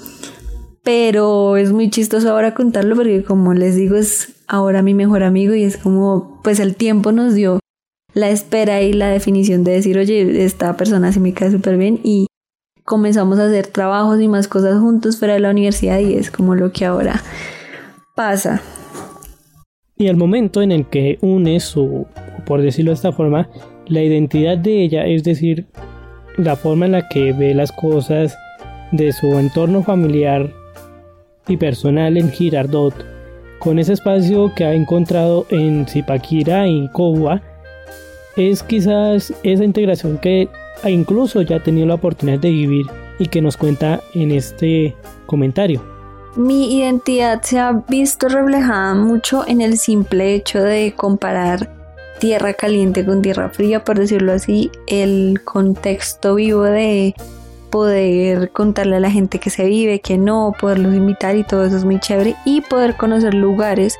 Pero 0.82 1.56
es 1.56 1.72
muy 1.72 1.90
chistoso 1.90 2.30
ahora 2.30 2.54
contarlo 2.54 2.94
porque 2.94 3.24
como 3.24 3.54
les 3.54 3.76
digo 3.76 3.96
es 3.96 4.34
ahora 4.48 4.82
mi 4.82 4.94
mejor 4.94 5.22
amigo 5.22 5.54
y 5.54 5.64
es 5.64 5.76
como 5.76 6.40
pues 6.42 6.58
el 6.60 6.74
tiempo 6.74 7.12
nos 7.12 7.34
dio 7.34 7.60
la 8.12 8.30
espera 8.30 8.82
y 8.82 8.92
la 8.92 9.08
definición 9.08 9.62
de 9.62 9.72
decir 9.72 9.96
oye 9.98 10.44
esta 10.44 10.76
persona 10.76 11.12
se 11.12 11.20
me 11.20 11.32
cae 11.32 11.50
súper 11.50 11.76
bien 11.76 12.00
y 12.02 12.26
comenzamos 12.84 13.38
a 13.38 13.46
hacer 13.46 13.68
trabajos 13.68 14.20
y 14.20 14.26
más 14.26 14.48
cosas 14.48 14.80
juntos 14.80 15.18
fuera 15.18 15.34
de 15.34 15.40
la 15.40 15.50
universidad 15.50 16.00
y 16.00 16.14
es 16.14 16.30
como 16.30 16.54
lo 16.54 16.72
que 16.72 16.86
ahora 16.86 17.22
pasa. 18.16 18.62
Y 20.00 20.08
al 20.08 20.16
momento 20.16 20.62
en 20.62 20.72
el 20.72 20.86
que 20.86 21.18
une 21.20 21.60
su, 21.60 22.06
por 22.46 22.62
decirlo 22.62 22.90
de 22.90 22.94
esta 22.94 23.12
forma, 23.12 23.50
la 23.86 24.02
identidad 24.02 24.56
de 24.56 24.82
ella, 24.82 25.04
es 25.04 25.24
decir, 25.24 25.66
la 26.38 26.56
forma 26.56 26.86
en 26.86 26.92
la 26.92 27.06
que 27.06 27.34
ve 27.34 27.52
las 27.52 27.70
cosas 27.70 28.34
de 28.92 29.12
su 29.12 29.26
entorno 29.38 29.82
familiar 29.82 30.50
y 31.48 31.58
personal 31.58 32.16
en 32.16 32.30
Girardot, 32.30 32.94
con 33.58 33.78
ese 33.78 33.92
espacio 33.92 34.50
que 34.56 34.64
ha 34.64 34.72
encontrado 34.72 35.44
en 35.50 35.86
Zipaquira 35.86 36.66
y 36.66 36.88
Coba, 36.94 37.42
es 38.38 38.62
quizás 38.62 39.34
esa 39.42 39.64
integración 39.64 40.16
que 40.16 40.48
incluso 40.88 41.42
ya 41.42 41.56
ha 41.56 41.62
tenido 41.62 41.86
la 41.86 41.96
oportunidad 41.96 42.38
de 42.38 42.52
vivir 42.52 42.86
y 43.18 43.26
que 43.26 43.42
nos 43.42 43.58
cuenta 43.58 44.00
en 44.14 44.30
este 44.30 44.96
comentario. 45.26 45.99
Mi 46.36 46.78
identidad 46.78 47.42
se 47.42 47.58
ha 47.58 47.72
visto 47.88 48.28
reflejada 48.28 48.94
mucho 48.94 49.44
en 49.46 49.60
el 49.60 49.78
simple 49.78 50.34
hecho 50.34 50.62
de 50.62 50.94
comparar 50.96 51.74
tierra 52.20 52.52
caliente 52.54 53.04
con 53.04 53.22
tierra 53.22 53.48
fría, 53.48 53.84
por 53.84 53.98
decirlo 53.98 54.32
así, 54.32 54.70
el 54.86 55.40
contexto 55.44 56.36
vivo 56.36 56.62
de 56.62 57.14
poder 57.70 58.50
contarle 58.50 58.96
a 58.96 59.00
la 59.00 59.10
gente 59.10 59.38
que 59.38 59.50
se 59.50 59.64
vive, 59.64 60.00
que 60.00 60.18
no, 60.18 60.52
poderlos 60.60 60.94
invitar 60.94 61.36
y 61.36 61.44
todo 61.44 61.64
eso 61.64 61.76
es 61.76 61.84
muy 61.84 61.98
chévere 61.98 62.36
y 62.44 62.60
poder 62.60 62.96
conocer 62.96 63.34
lugares 63.34 63.96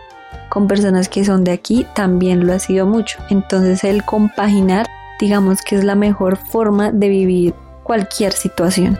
con 0.50 0.68
personas 0.68 1.08
que 1.08 1.24
son 1.24 1.44
de 1.44 1.52
aquí 1.52 1.86
también 1.94 2.46
lo 2.46 2.52
ha 2.52 2.58
sido 2.58 2.86
mucho. 2.86 3.18
Entonces 3.30 3.84
el 3.84 4.04
compaginar 4.04 4.86
digamos 5.20 5.60
que 5.62 5.76
es 5.76 5.84
la 5.84 5.94
mejor 5.94 6.36
forma 6.36 6.90
de 6.90 7.08
vivir 7.08 7.54
cualquier 7.84 8.32
situación. 8.32 8.98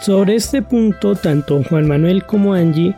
Sobre 0.00 0.36
este 0.36 0.62
punto, 0.62 1.14
tanto 1.14 1.62
Juan 1.64 1.86
Manuel 1.86 2.24
como 2.24 2.54
Angie 2.54 2.94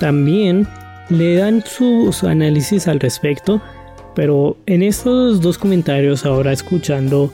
también 0.00 0.66
le 1.10 1.36
dan 1.36 1.62
sus 1.64 2.24
análisis 2.24 2.88
al 2.88 2.98
respecto, 2.98 3.60
pero 4.14 4.56
en 4.66 4.82
estos 4.82 5.40
dos 5.42 5.58
comentarios, 5.58 6.24
ahora 6.24 6.52
escuchando 6.52 7.32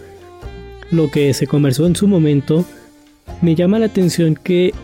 lo 0.91 1.11
que 1.11 1.33
se 1.35 1.47
conversó 1.47 1.87
en 1.87 1.95
su 1.95 2.09
momento, 2.09 2.65
me 3.43 3.55
llama 3.55 3.79
la 3.79 3.87
atención 3.87 4.35
que 4.35 4.75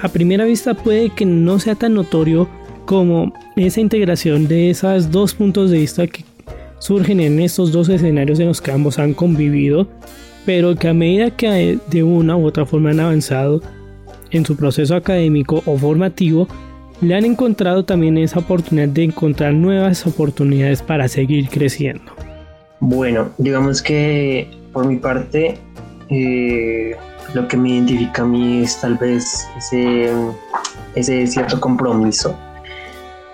a 0.00 0.08
primera 0.08 0.44
vista 0.44 0.74
puede 0.74 1.10
que 1.10 1.26
no 1.26 1.58
sea 1.58 1.74
tan 1.74 1.94
notorio 1.94 2.48
como 2.86 3.34
esa 3.56 3.80
integración 3.80 4.48
de 4.48 4.70
esos 4.70 5.10
dos 5.10 5.34
puntos 5.34 5.70
de 5.70 5.78
vista 5.78 6.06
que 6.06 6.24
surgen 6.78 7.20
en 7.20 7.40
estos 7.40 7.70
dos 7.70 7.90
escenarios 7.90 8.40
en 8.40 8.46
los 8.48 8.62
que 8.62 8.72
ambos 8.72 8.98
han 8.98 9.12
convivido, 9.12 9.86
pero 10.46 10.74
que 10.74 10.88
a 10.88 10.94
medida 10.94 11.30
que 11.30 11.78
de 11.88 12.02
una 12.02 12.36
u 12.36 12.46
otra 12.46 12.66
forma 12.66 12.90
han 12.90 13.00
avanzado 13.00 13.60
en 14.30 14.44
su 14.44 14.56
proceso 14.56 14.94
académico 14.94 15.62
o 15.66 15.76
formativo, 15.76 16.48
le 17.00 17.14
han 17.14 17.24
encontrado 17.24 17.84
también 17.84 18.18
esa 18.18 18.40
oportunidad 18.40 18.88
de 18.88 19.04
encontrar 19.04 19.54
nuevas 19.54 20.06
oportunidades 20.06 20.82
para 20.82 21.08
seguir 21.08 21.48
creciendo. 21.48 22.12
Bueno, 22.80 23.30
digamos 23.38 23.82
que 23.82 24.48
por 24.72 24.86
mi 24.86 24.96
parte, 24.96 25.58
eh, 26.08 26.96
lo 27.34 27.46
que 27.48 27.56
me 27.56 27.70
identifica 27.70 28.22
a 28.22 28.26
mí 28.26 28.62
es 28.62 28.80
tal 28.80 28.96
vez 28.96 29.48
ese, 29.56 30.10
ese 30.94 31.26
cierto 31.26 31.60
compromiso 31.60 32.36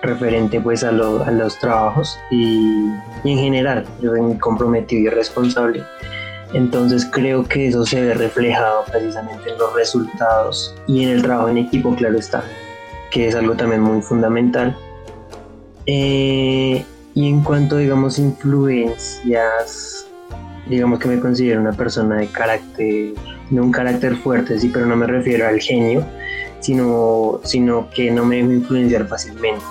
referente 0.01 0.59
pues 0.61 0.83
a, 0.83 0.91
los 0.91 1.59
trabajos 1.59 2.19
y, 2.29 2.85
en 3.23 3.37
general 3.37 3.85
yo 4.01 4.11
soy 4.11 4.21
muy 4.21 4.37
comprometido 4.37 5.11
y 5.11 5.15
responsable 5.15 5.83
entonces 6.53 7.07
creo 7.11 7.43
que 7.43 7.67
eso 7.67 7.85
se 7.85 8.01
ve 8.01 8.13
reflejado 8.13 8.85
precisamente 8.91 9.51
en 9.51 9.57
los 9.57 9.73
resultados 9.73 10.75
y 10.87 11.03
en 11.03 11.09
el 11.09 11.21
trabajo 11.21 11.49
en 11.49 11.57
equipo 11.57 11.95
claro 11.95 12.17
está 12.17 12.43
que 13.11 13.27
es 13.27 13.35
algo 13.35 13.55
también 13.55 13.81
muy 13.81 14.01
fundamental 14.01 14.75
eh, 15.85 16.85
y 17.13 17.27
en 17.27 17.41
cuanto 17.41 17.77
digamos 17.77 18.19
influencias 18.19 20.07
digamos 20.67 20.99
que 20.99 21.07
me 21.07 21.19
considero 21.19 21.61
una 21.61 21.73
persona 21.73 22.17
de 22.17 22.27
carácter 22.27 23.13
no 23.49 23.63
un 23.63 23.71
carácter 23.71 24.15
fuerte 24.15 24.59
sí 24.59 24.69
pero 24.73 24.85
no 24.85 24.95
me 24.95 25.07
refiero 25.07 25.47
al 25.47 25.59
genio 25.59 26.05
sino, 26.59 27.39
sino 27.43 27.89
que 27.89 28.11
no 28.11 28.25
me 28.25 28.37
dejo 28.37 28.51
influenciar 28.51 29.07
fácilmente. 29.07 29.63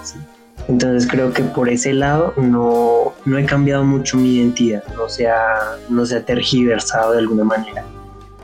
Entonces 0.68 1.08
creo 1.08 1.32
que 1.32 1.42
por 1.44 1.68
ese 1.68 1.92
lado 1.92 2.34
no, 2.36 3.14
no, 3.24 3.38
he 3.38 3.44
cambiado 3.44 3.84
mucho 3.84 4.16
mi 4.16 4.36
identidad, 4.36 4.82
no 4.96 5.08
se, 5.08 5.28
ha, 5.28 5.76
no 5.88 6.04
se 6.04 6.16
ha 6.16 6.24
tergiversado 6.24 7.12
de 7.12 7.18
alguna 7.18 7.44
manera. 7.44 7.84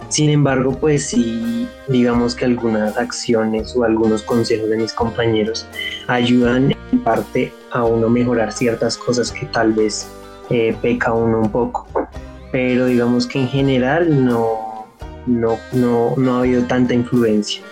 Sin 0.09 0.31
embargo, 0.31 0.77
pues 0.79 1.07
sí, 1.07 1.67
digamos 1.89 2.35
que 2.35 2.45
algunas 2.45 2.97
acciones 2.97 3.75
o 3.75 3.85
algunos 3.85 4.23
consejos 4.23 4.69
de 4.69 4.77
mis 4.77 4.93
compañeros 4.93 5.67
ayudan 6.07 6.77
en 6.93 7.03
parte 7.03 7.53
a 7.73 7.85
uno 7.85 8.09
mejorar 8.09 8.53
ciertas 8.53 8.97
cosas 8.99 9.33
que 9.33 9.47
tal 9.47 9.73
vez 9.73 10.07
eh, 10.51 10.77
peca 10.81 11.13
uno 11.13 11.41
un 11.41 11.51
poco. 11.51 11.89
Pero 12.53 12.87
digamos 12.87 13.27
que 13.27 13.41
en 13.41 13.49
general 13.49 14.25
no, 14.25 14.87
no, 15.27 15.59
no, 15.73 16.15
no 16.17 16.37
ha 16.37 16.39
habido 16.41 16.63
tanta 16.65 16.93
influencia. 16.93 17.63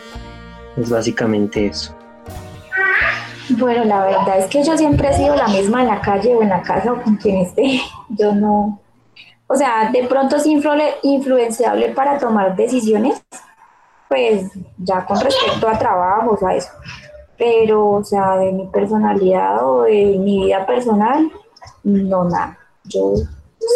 Es 0.77 0.89
básicamente 0.89 1.67
eso. 1.67 1.95
Bueno, 3.59 3.85
la 3.85 4.05
verdad 4.05 4.39
es 4.39 4.47
que 4.47 4.63
yo 4.63 4.77
siempre 4.77 5.11
he 5.11 5.13
sido 5.13 5.35
la 5.35 5.49
misma 5.49 5.83
en 5.83 5.89
la 5.89 6.01
calle 6.01 6.35
o 6.35 6.43
en 6.43 6.49
la 6.49 6.63
casa 6.63 6.93
o 6.93 7.03
con 7.03 7.17
quien 7.17 7.39
esté. 7.39 7.81
Yo 8.11 8.33
no, 8.33 8.81
o 9.53 9.57
sea, 9.57 9.91
de 9.91 10.05
pronto 10.05 10.37
es 10.37 10.47
influenciable 10.47 11.89
para 11.89 12.19
tomar 12.19 12.55
decisiones, 12.55 13.21
pues 14.09 14.49
ya 14.79 15.05
con 15.05 15.21
respecto 15.21 15.69
a 15.69 15.77
trabajos, 15.77 16.41
a 16.45 16.55
eso. 16.55 16.71
Pero, 17.37 17.91
o 17.91 18.05
sea, 18.05 18.37
de 18.37 18.53
mi 18.53 18.69
personalidad 18.69 19.69
o 19.69 19.83
de 19.83 20.19
mi 20.21 20.45
vida 20.45 20.65
personal, 20.65 21.33
no 21.83 22.25
nada. 22.27 22.57
Yo 22.85 23.15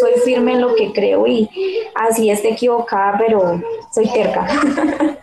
soy 0.00 0.12
firme 0.24 0.52
en 0.52 0.60
lo 0.60 0.76
que 0.76 0.92
creo 0.92 1.26
y 1.26 1.50
así 1.96 2.30
esté 2.30 2.52
equivocada, 2.52 3.18
pero 3.18 3.60
soy 3.92 4.08
terca. 4.08 4.46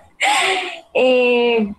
Eh, 0.94 1.74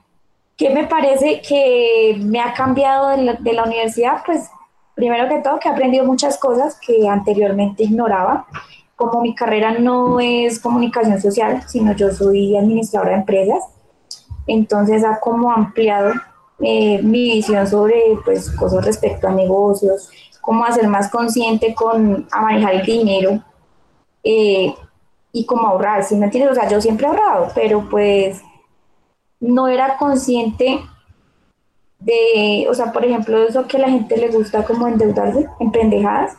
¿Qué 0.57 0.71
me 0.71 0.87
parece 0.87 1.41
que 1.41 2.17
me 2.19 2.41
ha 2.41 2.53
cambiado 2.53 3.09
de 3.09 3.53
la, 3.53 3.65
universidad? 3.65 4.23
Pues 4.25 4.51
primero 4.95 5.29
que 5.29 5.39
todo 5.39 5.59
que 5.59 5.69
he 5.69 5.73
aprendido 5.73 6.05
muchas 6.05 6.39
cosas 6.39 6.79
que 6.79 7.09
anteriormente 7.09 7.85
ignoraba. 7.85 8.47
Como 8.95 9.23
mi 9.23 9.35
carrera 9.35 9.73
no 9.73 10.21
es 10.21 10.61
comunicación 10.61 11.21
social, 11.21 11.63
sino 11.67 11.93
yo 11.93 12.11
soy 12.13 12.57
administradora 12.57 13.13
de 13.13 13.17
empresas, 13.17 13.65
entonces 14.47 15.05
ha 15.05 15.19
como 15.19 15.51
ampliado 15.51 16.13
eh, 16.61 17.03
mi 17.03 17.33
visión 17.33 17.67
sobre 17.67 18.01
pues, 18.25 18.51
cosas 18.51 18.85
respecto 18.85 19.27
a 19.27 19.33
negocios, 19.33 20.11
cómo 20.41 20.65
hacer 20.65 20.87
más 20.87 21.11
consciente 21.11 21.75
con 21.75 22.29
a 22.31 22.43
manejar 22.43 22.75
el 22.75 22.87
dinero 22.87 23.43
eh, 24.23 24.73
y 25.33 25.47
cómo 25.47 25.67
ahorrar, 25.67 26.05
¿sí 26.05 26.15
me 26.15 26.27
entiendes? 26.27 26.53
O 26.53 26.55
sea, 26.55 26.69
yo 26.69 26.81
siempre 26.81 27.07
he 27.07 27.11
ahorrado, 27.11 27.49
pero 27.55 27.89
pues 27.91 28.43
no 29.43 29.67
era 29.67 29.97
consciente 29.97 30.81
de, 31.99 32.67
o 32.71 32.75
sea, 32.75 32.93
por 32.93 33.05
ejemplo, 33.05 33.43
eso 33.43 33.67
que 33.67 33.77
a 33.77 33.81
la 33.81 33.91
gente 33.91 34.17
le 34.17 34.29
gusta 34.29 34.65
como 34.65 34.87
endeudarse 34.87 35.47
en 35.59 35.71
pendejadas. 35.71 36.37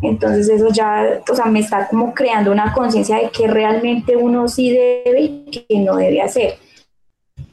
Entonces 0.00 0.48
eso 0.48 0.68
ya, 0.68 1.20
o 1.28 1.34
sea, 1.34 1.46
me 1.46 1.58
está 1.58 1.88
como 1.88 2.14
creando 2.14 2.52
una 2.52 2.72
conciencia 2.72 3.16
de 3.16 3.30
que 3.30 3.48
realmente 3.48 4.16
uno 4.16 4.46
sí 4.46 4.70
debe 4.70 5.20
y 5.20 5.50
que 5.50 5.78
no 5.80 5.96
debe 5.96 6.22
hacer. 6.22 6.54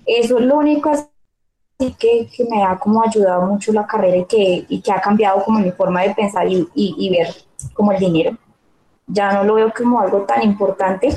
Eso 0.06 0.38
es 0.38 0.46
lo 0.46 0.58
único 0.58 0.92
así 0.92 1.08
que, 1.98 2.28
que 2.28 2.46
me 2.46 2.64
ha 2.64 2.78
como 2.78 3.04
ayudado 3.04 3.48
mucho 3.48 3.74
la 3.74 3.88
carrera 3.88 4.18
y 4.18 4.26
que, 4.26 4.66
y 4.70 4.82
que 4.82 4.92
ha 4.92 5.02
cambiado 5.02 5.44
como 5.44 5.60
mi 5.60 5.72
forma 5.72 6.04
de 6.04 6.14
pensar 6.14 6.48
y, 6.48 6.68
y, 6.76 6.96
y 7.00 7.10
ver 7.10 7.34
como 7.74 7.92
el 7.92 7.98
dinero. 7.98 8.38
Ya 9.08 9.34
no 9.34 9.44
lo 9.44 9.56
veo 9.56 9.74
como 9.76 10.00
algo 10.00 10.22
tan 10.22 10.44
importante 10.44 11.10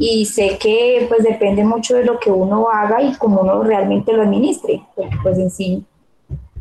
y 0.00 0.24
sé 0.24 0.56
que 0.58 1.04
pues 1.10 1.22
depende 1.22 1.62
mucho 1.62 1.94
de 1.94 2.06
lo 2.06 2.18
que 2.18 2.30
uno 2.30 2.70
haga 2.70 3.02
y 3.02 3.14
cómo 3.16 3.42
uno 3.42 3.62
realmente 3.62 4.14
lo 4.14 4.22
administre, 4.22 4.82
porque 4.96 5.14
pues 5.22 5.38
en 5.38 5.50
sí, 5.50 5.84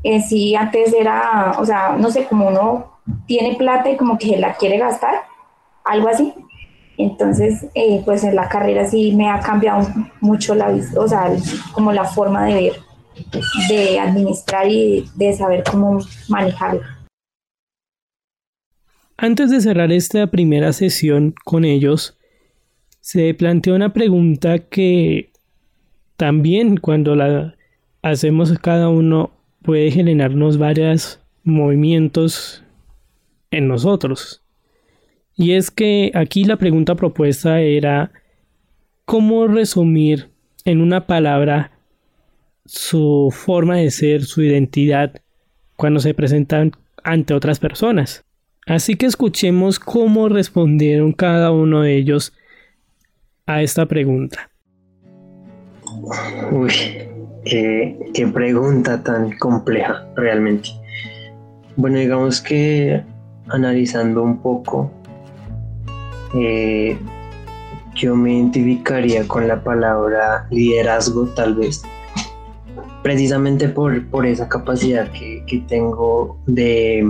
en 0.04 0.22
sí 0.22 0.56
antes 0.56 0.94
era, 0.94 1.56
o 1.58 1.66
sea, 1.66 1.96
no 1.98 2.12
sé, 2.12 2.26
como 2.26 2.50
uno 2.50 3.00
tiene 3.28 3.56
plata 3.56 3.90
y 3.90 3.96
como 3.96 4.18
que 4.18 4.38
la 4.38 4.56
quiere 4.56 4.78
gastar, 4.78 5.22
algo 5.86 6.10
así. 6.10 6.34
Entonces, 6.98 7.66
eh, 7.76 8.02
pues 8.04 8.26
en 8.26 8.36
la 8.36 8.50
carrera 8.50 8.86
sí 8.86 9.14
me 9.16 9.30
ha 9.30 9.40
cambiado 9.40 9.88
mucho 10.20 10.54
la 10.54 10.78
o 10.98 11.08
sea, 11.08 11.32
como 11.72 11.94
la 11.94 12.04
forma 12.04 12.44
de 12.46 12.54
ver 12.54 12.74
de 13.70 14.00
administrar 14.00 14.68
y 14.68 15.06
de 15.16 15.34
saber 15.34 15.64
cómo 15.70 16.00
manejarlo. 16.28 16.82
Antes 19.18 19.50
de 19.50 19.62
cerrar 19.62 19.92
esta 19.94 20.28
primera 20.28 20.74
sesión 20.74 21.34
con 21.44 21.66
ellos, 21.66 22.19
se 23.12 23.34
planteó 23.34 23.74
una 23.74 23.92
pregunta 23.92 24.60
que 24.60 25.32
también 26.16 26.78
cuando 26.78 27.16
la 27.16 27.56
hacemos 28.04 28.56
cada 28.60 28.90
uno 28.90 29.32
puede 29.64 29.90
generarnos 29.90 30.60
varios 30.60 31.20
movimientos 31.44 32.64
en 33.50 33.68
nosotros. 33.68 34.44
Y 35.36 35.54
es 35.54 35.72
que 35.72 36.12
aquí 36.14 36.44
la 36.44 36.58
pregunta 36.58 36.94
propuesta 36.94 37.62
era 37.62 38.12
cómo 39.06 39.48
resumir 39.48 40.30
en 40.64 40.80
una 40.80 41.08
palabra 41.08 41.72
su 42.68 43.34
forma 43.36 43.78
de 43.78 43.90
ser, 43.90 44.24
su 44.24 44.44
identidad, 44.44 45.20
cuando 45.76 46.00
se 46.00 46.14
presentan 46.14 46.74
ante 47.04 47.34
otras 47.34 47.60
personas. 47.60 48.24
Así 48.68 48.98
que 48.98 49.08
escuchemos 49.08 49.80
cómo 49.80 50.30
respondieron 50.30 51.12
cada 51.12 51.50
uno 51.50 51.82
de 51.82 51.98
ellos 51.98 52.34
a 53.50 53.64
esta 53.64 53.88
pregunta. 53.88 54.48
Uy, 56.52 56.72
qué, 57.44 58.32
pregunta 58.32 59.02
tan 59.02 59.36
compleja 59.40 60.08
realmente. 60.16 60.70
Bueno, 61.76 61.98
digamos 61.98 62.42
que 62.42 63.04
analizando 63.48 64.22
un 64.22 64.40
poco, 64.40 64.92
eh, 66.36 66.96
yo 67.96 68.16
me 68.16 68.34
identificaría 68.34 69.28
con 69.28 69.48
la 69.48 69.64
palabra 69.64 70.46
liderazgo 70.52 71.26
tal 71.30 71.56
vez, 71.56 71.82
precisamente 73.02 73.68
por, 73.68 74.08
por 74.12 74.28
esa 74.28 74.48
capacidad 74.48 75.12
que, 75.12 75.64
tengo 75.68 76.38
de, 76.46 77.04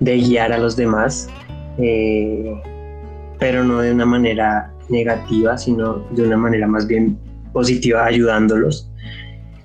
de, 0.00 0.16
guiar 0.18 0.52
a 0.52 0.58
los 0.58 0.76
demás, 0.76 1.30
eh, 1.78 2.60
pero 3.38 3.64
no 3.64 3.80
de 3.80 3.92
una 3.92 4.04
manera 4.04 4.74
negativa, 4.88 5.56
sino 5.58 6.04
de 6.10 6.22
una 6.22 6.36
manera 6.36 6.66
más 6.66 6.86
bien 6.86 7.18
positiva, 7.52 8.04
ayudándolos. 8.04 8.90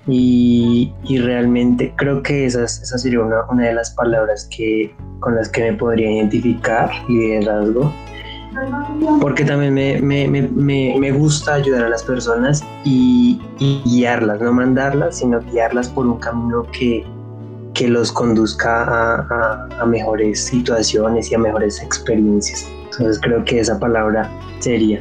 Y, 0.06 0.92
realmente 1.08 1.94
creo 1.96 2.22
que 2.22 2.44
esa, 2.44 2.64
esa 2.64 2.98
sería 2.98 3.20
una, 3.20 3.44
una, 3.50 3.64
de 3.68 3.74
las 3.74 3.90
palabras 3.94 4.48
que, 4.54 4.94
con 5.20 5.34
las 5.34 5.48
que 5.48 5.62
me 5.62 5.72
podría 5.78 6.10
identificar, 6.10 6.90
liderazgo 7.08 7.90
porque 9.20 9.44
también 9.44 9.74
me, 9.74 11.12
gusta 11.12 11.54
ayudar 11.54 11.84
a 11.84 11.88
las 11.88 12.02
personas 12.02 12.64
y, 12.84 13.40
guiarlas, 13.84 14.40
no 14.40 14.52
mandarlas, 14.52 15.18
sino 15.18 15.40
guiarlas 15.40 15.88
por 15.88 16.06
un 16.06 16.18
camino 16.18 16.66
que, 16.72 17.04
los 17.88 18.12
conduzca 18.12 18.84
a, 18.84 19.68
a, 19.80 19.84
mejores 19.84 20.44
situaciones 20.44 21.30
y 21.30 21.34
a 21.34 21.38
mejores 21.38 21.82
experiencias. 21.82 22.68
Entonces 22.92 23.18
creo 23.20 23.44
que 23.44 23.58
esa 23.58 23.78
palabra 23.80 24.30
sería. 24.60 25.00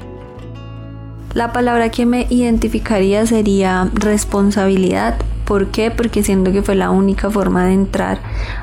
La 1.34 1.52
palabra 1.52 1.90
que 1.90 2.06
me 2.06 2.28
identificaría 2.30 3.26
sería 3.26 3.90
responsabilidad 3.94 5.16
¿Por 5.46 5.68
qué? 5.68 5.92
Porque 5.92 6.24
siento 6.24 6.52
que 6.52 6.62
fue 6.62 6.76
la 6.76 6.90
única 6.90 7.30
forma 7.30 7.66
de 7.66 7.74
entrar 7.74 8.20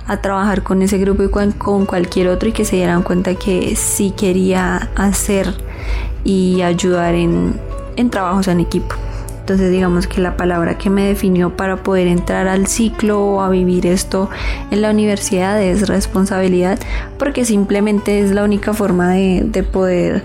a 0.06 0.22
trabajar 0.22 0.62
con 0.62 0.80
ese 0.80 0.96
grupo 0.98 1.22
y 1.22 1.28
con, 1.28 1.84
cualquier 1.84 2.28
otro 2.28 2.48
y 2.48 2.52
que 2.52 2.64
se 2.64 2.76
dieran 2.76 3.02
cuenta 3.02 3.34
que 3.34 3.76
sí 3.76 4.12
quería 4.16 4.88
hacer 4.96 5.54
y 6.24 6.62
ayudar 6.62 7.14
en, 7.14 7.60
en 7.96 8.10
trabajos 8.10 8.48
en 8.48 8.60
equipo. 8.60 8.94
Entonces 9.41 9.70
digamos 9.72 10.07
que 10.07 10.20
la 10.20 10.36
palabra 10.36 10.78
que 10.78 10.91
me 10.91 11.07
definió 11.07 11.57
para 11.57 11.82
poder 11.82 12.07
entrar 12.07 12.47
al 12.47 12.66
ciclo 12.66 13.20
o 13.20 13.41
a 13.41 13.49
vivir 13.49 13.86
esto 13.86 14.28
en 14.70 14.82
la 14.82 14.91
universidad 14.91 15.61
es 15.61 15.88
responsabilidad, 15.88 16.78
porque 17.18 17.45
simplemente 17.45 18.20
es 18.20 18.30
la 18.30 18.45
única 18.45 18.72
forma 18.74 19.11
de, 19.11 19.64
poder 19.72 20.22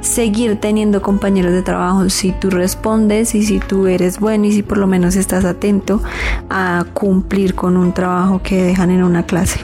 seguir 0.00 0.60
teniendo 0.60 1.02
compañeros 1.02 1.52
de 1.52 1.62
trabajo 1.62 2.08
si 2.08 2.32
tú 2.32 2.50
respondes 2.50 3.34
y 3.34 3.42
si 3.42 3.58
tú 3.58 3.86
eres 3.86 4.18
bueno 4.18 4.46
y 4.46 4.52
si 4.52 4.62
por 4.62 4.78
lo 4.78 4.86
menos 4.86 5.16
estás 5.16 5.44
atento 5.44 6.00
a 6.48 6.84
cumplir 6.94 7.54
con 7.54 7.76
un 7.76 7.92
trabajo 7.92 8.40
que 8.42 8.62
dejan 8.62 8.90
en 8.90 9.02
una 9.02 9.24
clase. 9.24 9.60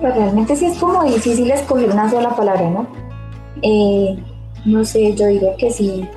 Pues 0.00 0.14
realmente 0.14 0.56
sí 0.56 0.66
es 0.66 0.78
como 0.78 1.04
difícil 1.04 1.50
escoger 1.50 1.90
una 1.90 2.10
sola 2.10 2.34
palabra, 2.34 2.68
¿no? 2.68 2.86
Eh, 3.62 4.18
no 4.64 4.84
sé, 4.84 5.14
yo 5.14 5.26
digo 5.26 5.54
que 5.58 5.70
sí, 5.70 6.08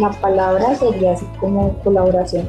la 0.00 0.10
palabra 0.10 0.74
sería 0.74 1.12
así 1.12 1.26
como 1.38 1.74
colaboración. 1.84 2.48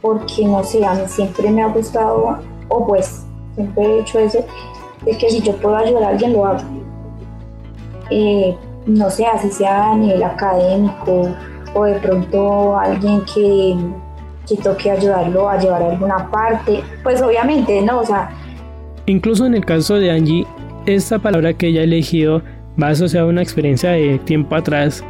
Porque 0.00 0.44
no 0.46 0.62
sé, 0.62 0.84
a 0.84 0.94
mí 0.94 1.02
siempre 1.06 1.50
me 1.50 1.62
ha 1.62 1.68
gustado, 1.68 2.38
o 2.68 2.86
pues 2.86 3.24
siempre 3.54 3.84
he 3.84 4.00
hecho 4.00 4.18
eso, 4.18 4.44
de 5.04 5.16
que 5.16 5.30
si 5.30 5.40
yo 5.40 5.56
puedo 5.56 5.76
ayudar 5.76 6.04
a 6.04 6.08
alguien 6.08 6.32
lo 6.32 6.46
hago. 6.46 6.62
Eh, 8.10 8.56
no 8.86 9.10
sé, 9.10 9.26
así 9.26 9.50
sea 9.50 9.92
a 9.92 9.96
nivel 9.96 10.22
académico 10.22 11.34
o 11.74 11.84
de 11.84 11.94
pronto 11.94 12.78
alguien 12.78 13.22
que, 13.22 13.76
que 14.46 14.56
toque 14.62 14.90
ayudarlo 14.90 15.48
a 15.48 15.58
llevar 15.58 15.82
a 15.82 15.90
alguna 15.90 16.30
parte, 16.30 16.82
pues 17.02 17.20
obviamente, 17.22 17.80
¿no? 17.82 18.00
O 18.00 18.04
sea... 18.04 18.30
Incluso 19.06 19.46
en 19.46 19.54
el 19.54 19.64
caso 19.64 19.96
de 19.96 20.10
Angie, 20.10 20.46
esta 20.86 21.18
palabra 21.18 21.52
que 21.54 21.68
ella 21.68 21.80
ha 21.80 21.84
elegido 21.84 22.42
va 22.80 22.88
asociada 22.88 23.26
a 23.26 23.28
una 23.28 23.42
experiencia 23.42 23.90
de 23.90 24.18
tiempo 24.18 24.54
atrás 24.54 25.04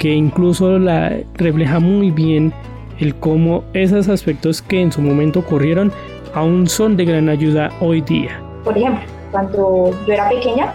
que 0.00 0.08
incluso 0.08 0.78
la 0.78 1.14
refleja 1.34 1.78
muy 1.78 2.10
bien 2.10 2.52
el 2.98 3.14
cómo 3.16 3.62
esos 3.74 4.08
aspectos 4.08 4.62
que 4.62 4.80
en 4.80 4.90
su 4.90 5.02
momento 5.02 5.40
ocurrieron 5.40 5.92
aún 6.34 6.66
son 6.66 6.96
de 6.96 7.04
gran 7.04 7.28
ayuda 7.28 7.70
hoy 7.80 8.00
día. 8.00 8.42
Por 8.64 8.76
ejemplo, 8.76 9.02
cuando 9.30 9.90
yo 10.06 10.12
era 10.14 10.28
pequeña, 10.30 10.72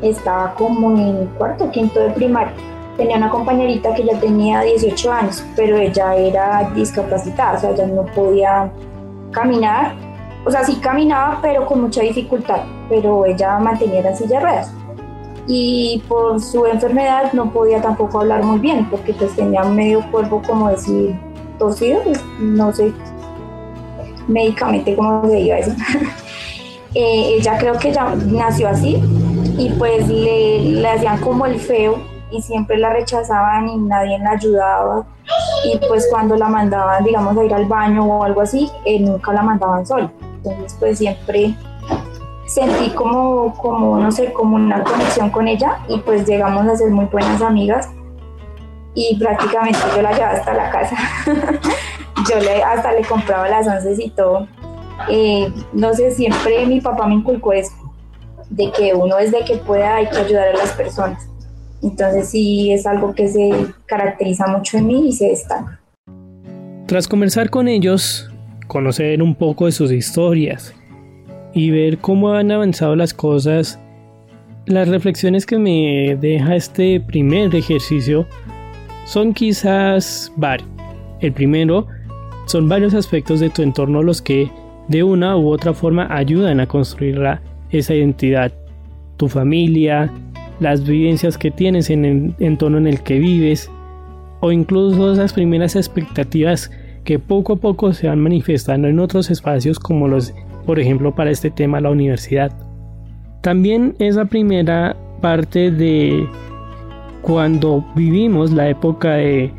estaba 0.00 0.54
como 0.54 0.96
en 0.96 1.26
cuarto, 1.38 1.70
quinto 1.70 2.00
de 2.00 2.10
primaria. 2.10 2.54
Tenía 2.96 3.18
una 3.18 3.28
compañerita 3.28 3.94
que 3.94 4.04
ya 4.04 4.18
tenía 4.18 4.62
18 4.62 5.12
años, 5.12 5.44
pero 5.54 5.76
ella 5.76 6.16
era 6.16 6.70
discapacitada, 6.74 7.58
o 7.58 7.60
sea, 7.60 7.70
ella 7.70 7.86
no 7.88 8.06
podía 8.06 8.72
caminar. 9.32 9.94
O 10.46 10.50
sea, 10.50 10.64
sí 10.64 10.76
caminaba, 10.76 11.40
pero 11.42 11.66
con 11.66 11.82
mucha 11.82 12.00
dificultad, 12.00 12.62
pero 12.88 13.26
ella 13.26 13.58
mantenía 13.58 14.00
la 14.00 14.16
silla 14.16 14.38
de 14.38 14.44
ruedas 14.44 14.81
y 15.46 16.02
por 16.08 16.40
su 16.40 16.66
enfermedad 16.66 17.32
no 17.32 17.50
podía 17.52 17.80
tampoco 17.82 18.20
hablar 18.20 18.42
muy 18.44 18.58
bien 18.58 18.88
porque 18.90 19.12
pues 19.12 19.34
tenía 19.34 19.64
medio 19.64 20.08
cuerpo 20.10 20.40
como 20.46 20.68
decir 20.68 21.18
torcido, 21.58 22.00
pues, 22.02 22.22
no 22.38 22.72
sé 22.72 22.92
médicamente 24.28 24.94
cómo 24.96 25.26
se 25.28 25.36
diga 25.36 25.58
eso. 25.58 25.72
Eh, 26.94 27.36
ella 27.38 27.56
creo 27.56 27.78
que 27.78 27.90
ya 27.90 28.14
nació 28.14 28.68
así 28.68 29.02
y 29.56 29.70
pues 29.78 30.06
le, 30.08 30.58
le 30.58 30.86
hacían 30.86 31.18
como 31.22 31.46
el 31.46 31.58
feo 31.58 31.96
y 32.30 32.42
siempre 32.42 32.76
la 32.76 32.92
rechazaban 32.92 33.66
y 33.66 33.78
nadie 33.78 34.18
la 34.18 34.32
ayudaba 34.32 35.06
y 35.64 35.78
pues 35.88 36.06
cuando 36.10 36.36
la 36.36 36.50
mandaban 36.50 37.02
digamos 37.02 37.34
a 37.38 37.44
ir 37.44 37.54
al 37.54 37.64
baño 37.64 38.04
o 38.04 38.22
algo 38.22 38.42
así, 38.42 38.70
eh, 38.84 39.00
nunca 39.00 39.32
la 39.32 39.42
mandaban 39.42 39.86
sola. 39.86 40.12
Entonces 40.44 40.76
pues 40.78 40.98
siempre 40.98 41.54
sentí 42.52 42.90
como, 42.90 43.54
como, 43.54 43.98
no 43.98 44.12
sé, 44.12 44.32
como 44.32 44.56
una 44.56 44.82
conexión 44.84 45.30
con 45.30 45.48
ella 45.48 45.78
y 45.88 45.98
pues 46.00 46.26
llegamos 46.26 46.66
a 46.66 46.76
ser 46.76 46.90
muy 46.90 47.06
buenas 47.06 47.40
amigas 47.40 47.88
y 48.94 49.16
prácticamente 49.18 49.78
yo 49.96 50.02
la 50.02 50.12
llevaba 50.12 50.32
hasta 50.32 50.52
la 50.52 50.70
casa. 50.70 50.96
yo 52.30 52.40
le, 52.40 52.62
hasta 52.62 52.92
le 52.92 53.02
compraba 53.04 53.48
las 53.48 53.66
once 53.66 54.04
y 54.04 54.10
todo. 54.10 54.46
Eh, 55.08 55.50
no 55.72 55.94
sé, 55.94 56.10
siempre 56.10 56.66
mi 56.66 56.80
papá 56.80 57.06
me 57.06 57.14
inculcó 57.14 57.54
eso, 57.54 57.72
de 58.50 58.70
que 58.72 58.92
uno 58.92 59.16
desde 59.16 59.44
que 59.44 59.56
pueda 59.56 59.96
hay 59.96 60.08
que 60.08 60.18
ayudar 60.18 60.48
a 60.48 60.58
las 60.58 60.72
personas. 60.72 61.26
Entonces 61.82 62.28
sí 62.28 62.72
es 62.72 62.86
algo 62.86 63.14
que 63.14 63.28
se 63.28 63.50
caracteriza 63.86 64.46
mucho 64.46 64.76
en 64.76 64.86
mí 64.86 65.08
y 65.08 65.12
se 65.12 65.28
destaca. 65.28 65.80
Tras 66.86 67.08
conversar 67.08 67.48
con 67.48 67.66
ellos, 67.66 68.30
conocer 68.68 69.22
un 69.22 69.34
poco 69.34 69.64
de 69.64 69.72
sus 69.72 69.90
historias, 69.90 70.74
y 71.54 71.70
ver 71.70 71.98
cómo 71.98 72.32
han 72.32 72.50
avanzado 72.50 72.96
las 72.96 73.14
cosas, 73.14 73.78
las 74.66 74.88
reflexiones 74.88 75.46
que 75.46 75.58
me 75.58 76.16
deja 76.20 76.56
este 76.56 77.00
primer 77.00 77.54
ejercicio 77.54 78.26
son 79.04 79.34
quizás 79.34 80.32
varios. 80.36 80.68
El 81.20 81.32
primero 81.32 81.86
son 82.46 82.68
varios 82.68 82.94
aspectos 82.94 83.40
de 83.40 83.50
tu 83.50 83.62
entorno 83.62 84.02
los 84.02 84.22
que 84.22 84.50
de 84.88 85.02
una 85.02 85.36
u 85.36 85.48
otra 85.48 85.72
forma 85.72 86.06
ayudan 86.10 86.60
a 86.60 86.66
construir 86.66 87.20
esa 87.70 87.94
identidad. 87.94 88.52
Tu 89.16 89.28
familia, 89.28 90.12
las 90.60 90.84
vivencias 90.84 91.38
que 91.38 91.50
tienes 91.50 91.90
en 91.90 92.04
el 92.04 92.34
entorno 92.38 92.78
en 92.78 92.86
el 92.86 93.02
que 93.02 93.18
vives 93.18 93.70
o 94.40 94.50
incluso 94.52 95.12
esas 95.12 95.32
primeras 95.32 95.76
expectativas 95.76 96.70
que 97.04 97.18
poco 97.18 97.54
a 97.54 97.56
poco 97.56 97.92
se 97.92 98.08
van 98.08 98.20
manifestando 98.20 98.88
en 98.88 98.98
otros 99.00 99.30
espacios 99.30 99.78
como 99.78 100.08
los 100.08 100.34
por 100.66 100.78
ejemplo 100.78 101.14
para 101.14 101.30
este 101.30 101.50
tema 101.50 101.80
la 101.80 101.90
universidad. 101.90 102.52
También 103.40 103.94
esa 103.98 104.24
primera 104.24 104.96
parte 105.20 105.70
de 105.70 106.26
cuando 107.22 107.84
vivimos 107.94 108.52
la 108.52 108.68
época 108.68 109.14
de 109.14 109.52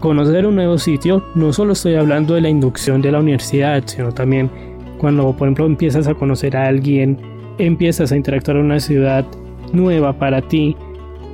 conocer 0.00 0.46
un 0.46 0.56
nuevo 0.56 0.78
sitio, 0.78 1.22
no 1.34 1.52
solo 1.52 1.72
estoy 1.72 1.94
hablando 1.94 2.34
de 2.34 2.42
la 2.42 2.48
inducción 2.48 3.00
de 3.00 3.12
la 3.12 3.20
universidad, 3.20 3.82
sino 3.86 4.12
también 4.12 4.50
cuando, 4.98 5.32
por 5.36 5.48
ejemplo, 5.48 5.66
empiezas 5.66 6.06
a 6.08 6.14
conocer 6.14 6.56
a 6.56 6.66
alguien, 6.66 7.18
empiezas 7.58 8.12
a 8.12 8.16
interactuar 8.16 8.56
en 8.56 8.64
una 8.64 8.80
ciudad 8.80 9.24
nueva 9.72 10.12
para 10.12 10.42
ti, 10.42 10.76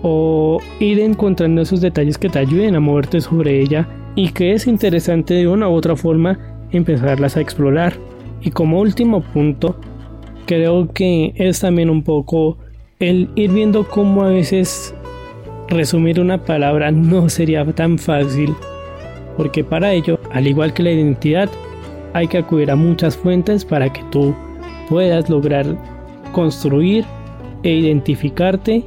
o 0.02 0.58
ir 0.78 1.00
encontrando 1.00 1.60
esos 1.60 1.80
detalles 1.80 2.18
que 2.18 2.28
te 2.28 2.38
ayuden 2.38 2.74
a 2.74 2.80
moverte 2.80 3.20
sobre 3.20 3.60
ella 3.60 3.86
y 4.14 4.30
que 4.30 4.52
es 4.52 4.66
interesante 4.66 5.34
de 5.34 5.48
una 5.48 5.68
u 5.68 5.72
otra 5.72 5.96
forma 5.96 6.38
empezarlas 6.72 7.36
a 7.36 7.40
explorar. 7.40 7.94
Y 8.42 8.50
como 8.50 8.80
último 8.80 9.20
punto, 9.20 9.76
creo 10.46 10.88
que 10.92 11.32
es 11.36 11.60
también 11.60 11.90
un 11.90 12.02
poco 12.02 12.56
el 12.98 13.30
ir 13.34 13.50
viendo 13.52 13.88
cómo 13.88 14.24
a 14.24 14.28
veces 14.28 14.94
resumir 15.68 16.20
una 16.20 16.44
palabra 16.44 16.90
no 16.92 17.28
sería 17.28 17.64
tan 17.72 17.98
fácil, 17.98 18.54
porque 19.36 19.64
para 19.64 19.92
ello, 19.92 20.18
al 20.32 20.46
igual 20.46 20.74
que 20.74 20.82
la 20.82 20.92
identidad, 20.92 21.48
hay 22.12 22.26
que 22.26 22.38
acudir 22.38 22.70
a 22.70 22.76
muchas 22.76 23.16
fuentes 23.16 23.64
para 23.64 23.92
que 23.92 24.02
tú 24.10 24.34
puedas 24.88 25.30
lograr 25.30 25.64
construir 26.32 27.04
e 27.62 27.70
identificarte 27.70 28.84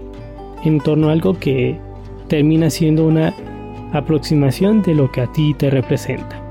en 0.66 0.80
torno 0.80 1.10
a 1.10 1.14
algo 1.14 1.38
que 1.40 1.78
termina 2.28 2.70
siendo 2.70 3.06
una 3.06 3.34
aproximación 3.94 4.82
de 4.82 4.96
lo 4.96 5.12
que 5.12 5.22
a 5.22 5.32
ti 5.32 5.54
te 5.54 5.70
representa. 5.70 6.43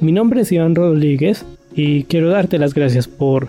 Mi 0.00 0.12
nombre 0.12 0.42
es 0.42 0.52
Iván 0.52 0.74
Rodríguez 0.74 1.46
y 1.74 2.04
quiero 2.04 2.28
darte 2.28 2.58
las 2.58 2.74
gracias 2.74 3.08
por 3.08 3.48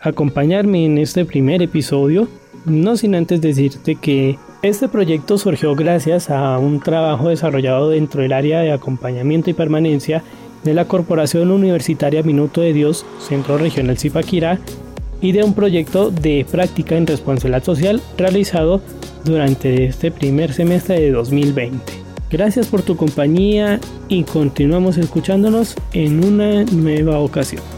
acompañarme 0.00 0.84
en 0.84 0.96
este 0.96 1.24
primer 1.24 1.60
episodio, 1.60 2.28
no 2.66 2.96
sin 2.96 3.16
antes 3.16 3.40
decirte 3.40 3.96
que 3.96 4.38
este 4.62 4.88
proyecto 4.88 5.38
surgió 5.38 5.74
gracias 5.74 6.30
a 6.30 6.56
un 6.58 6.80
trabajo 6.80 7.30
desarrollado 7.30 7.90
dentro 7.90 8.22
del 8.22 8.32
área 8.32 8.60
de 8.60 8.70
acompañamiento 8.70 9.50
y 9.50 9.54
permanencia 9.54 10.22
de 10.62 10.74
la 10.74 10.84
Corporación 10.84 11.50
Universitaria 11.50 12.22
Minuto 12.22 12.60
de 12.60 12.72
Dios, 12.72 13.04
Centro 13.18 13.58
Regional 13.58 13.98
Zipaquirá, 13.98 14.60
y 15.20 15.32
de 15.32 15.42
un 15.42 15.52
proyecto 15.52 16.12
de 16.12 16.46
práctica 16.48 16.96
en 16.96 17.08
responsabilidad 17.08 17.64
social 17.64 18.00
realizado 18.16 18.80
durante 19.24 19.84
este 19.86 20.12
primer 20.12 20.52
semestre 20.52 21.00
de 21.00 21.10
2020. 21.10 22.07
Gracias 22.30 22.66
por 22.66 22.82
tu 22.82 22.96
compañía 22.96 23.80
y 24.08 24.24
continuamos 24.24 24.98
escuchándonos 24.98 25.74
en 25.92 26.22
una 26.24 26.64
nueva 26.64 27.18
ocasión. 27.20 27.77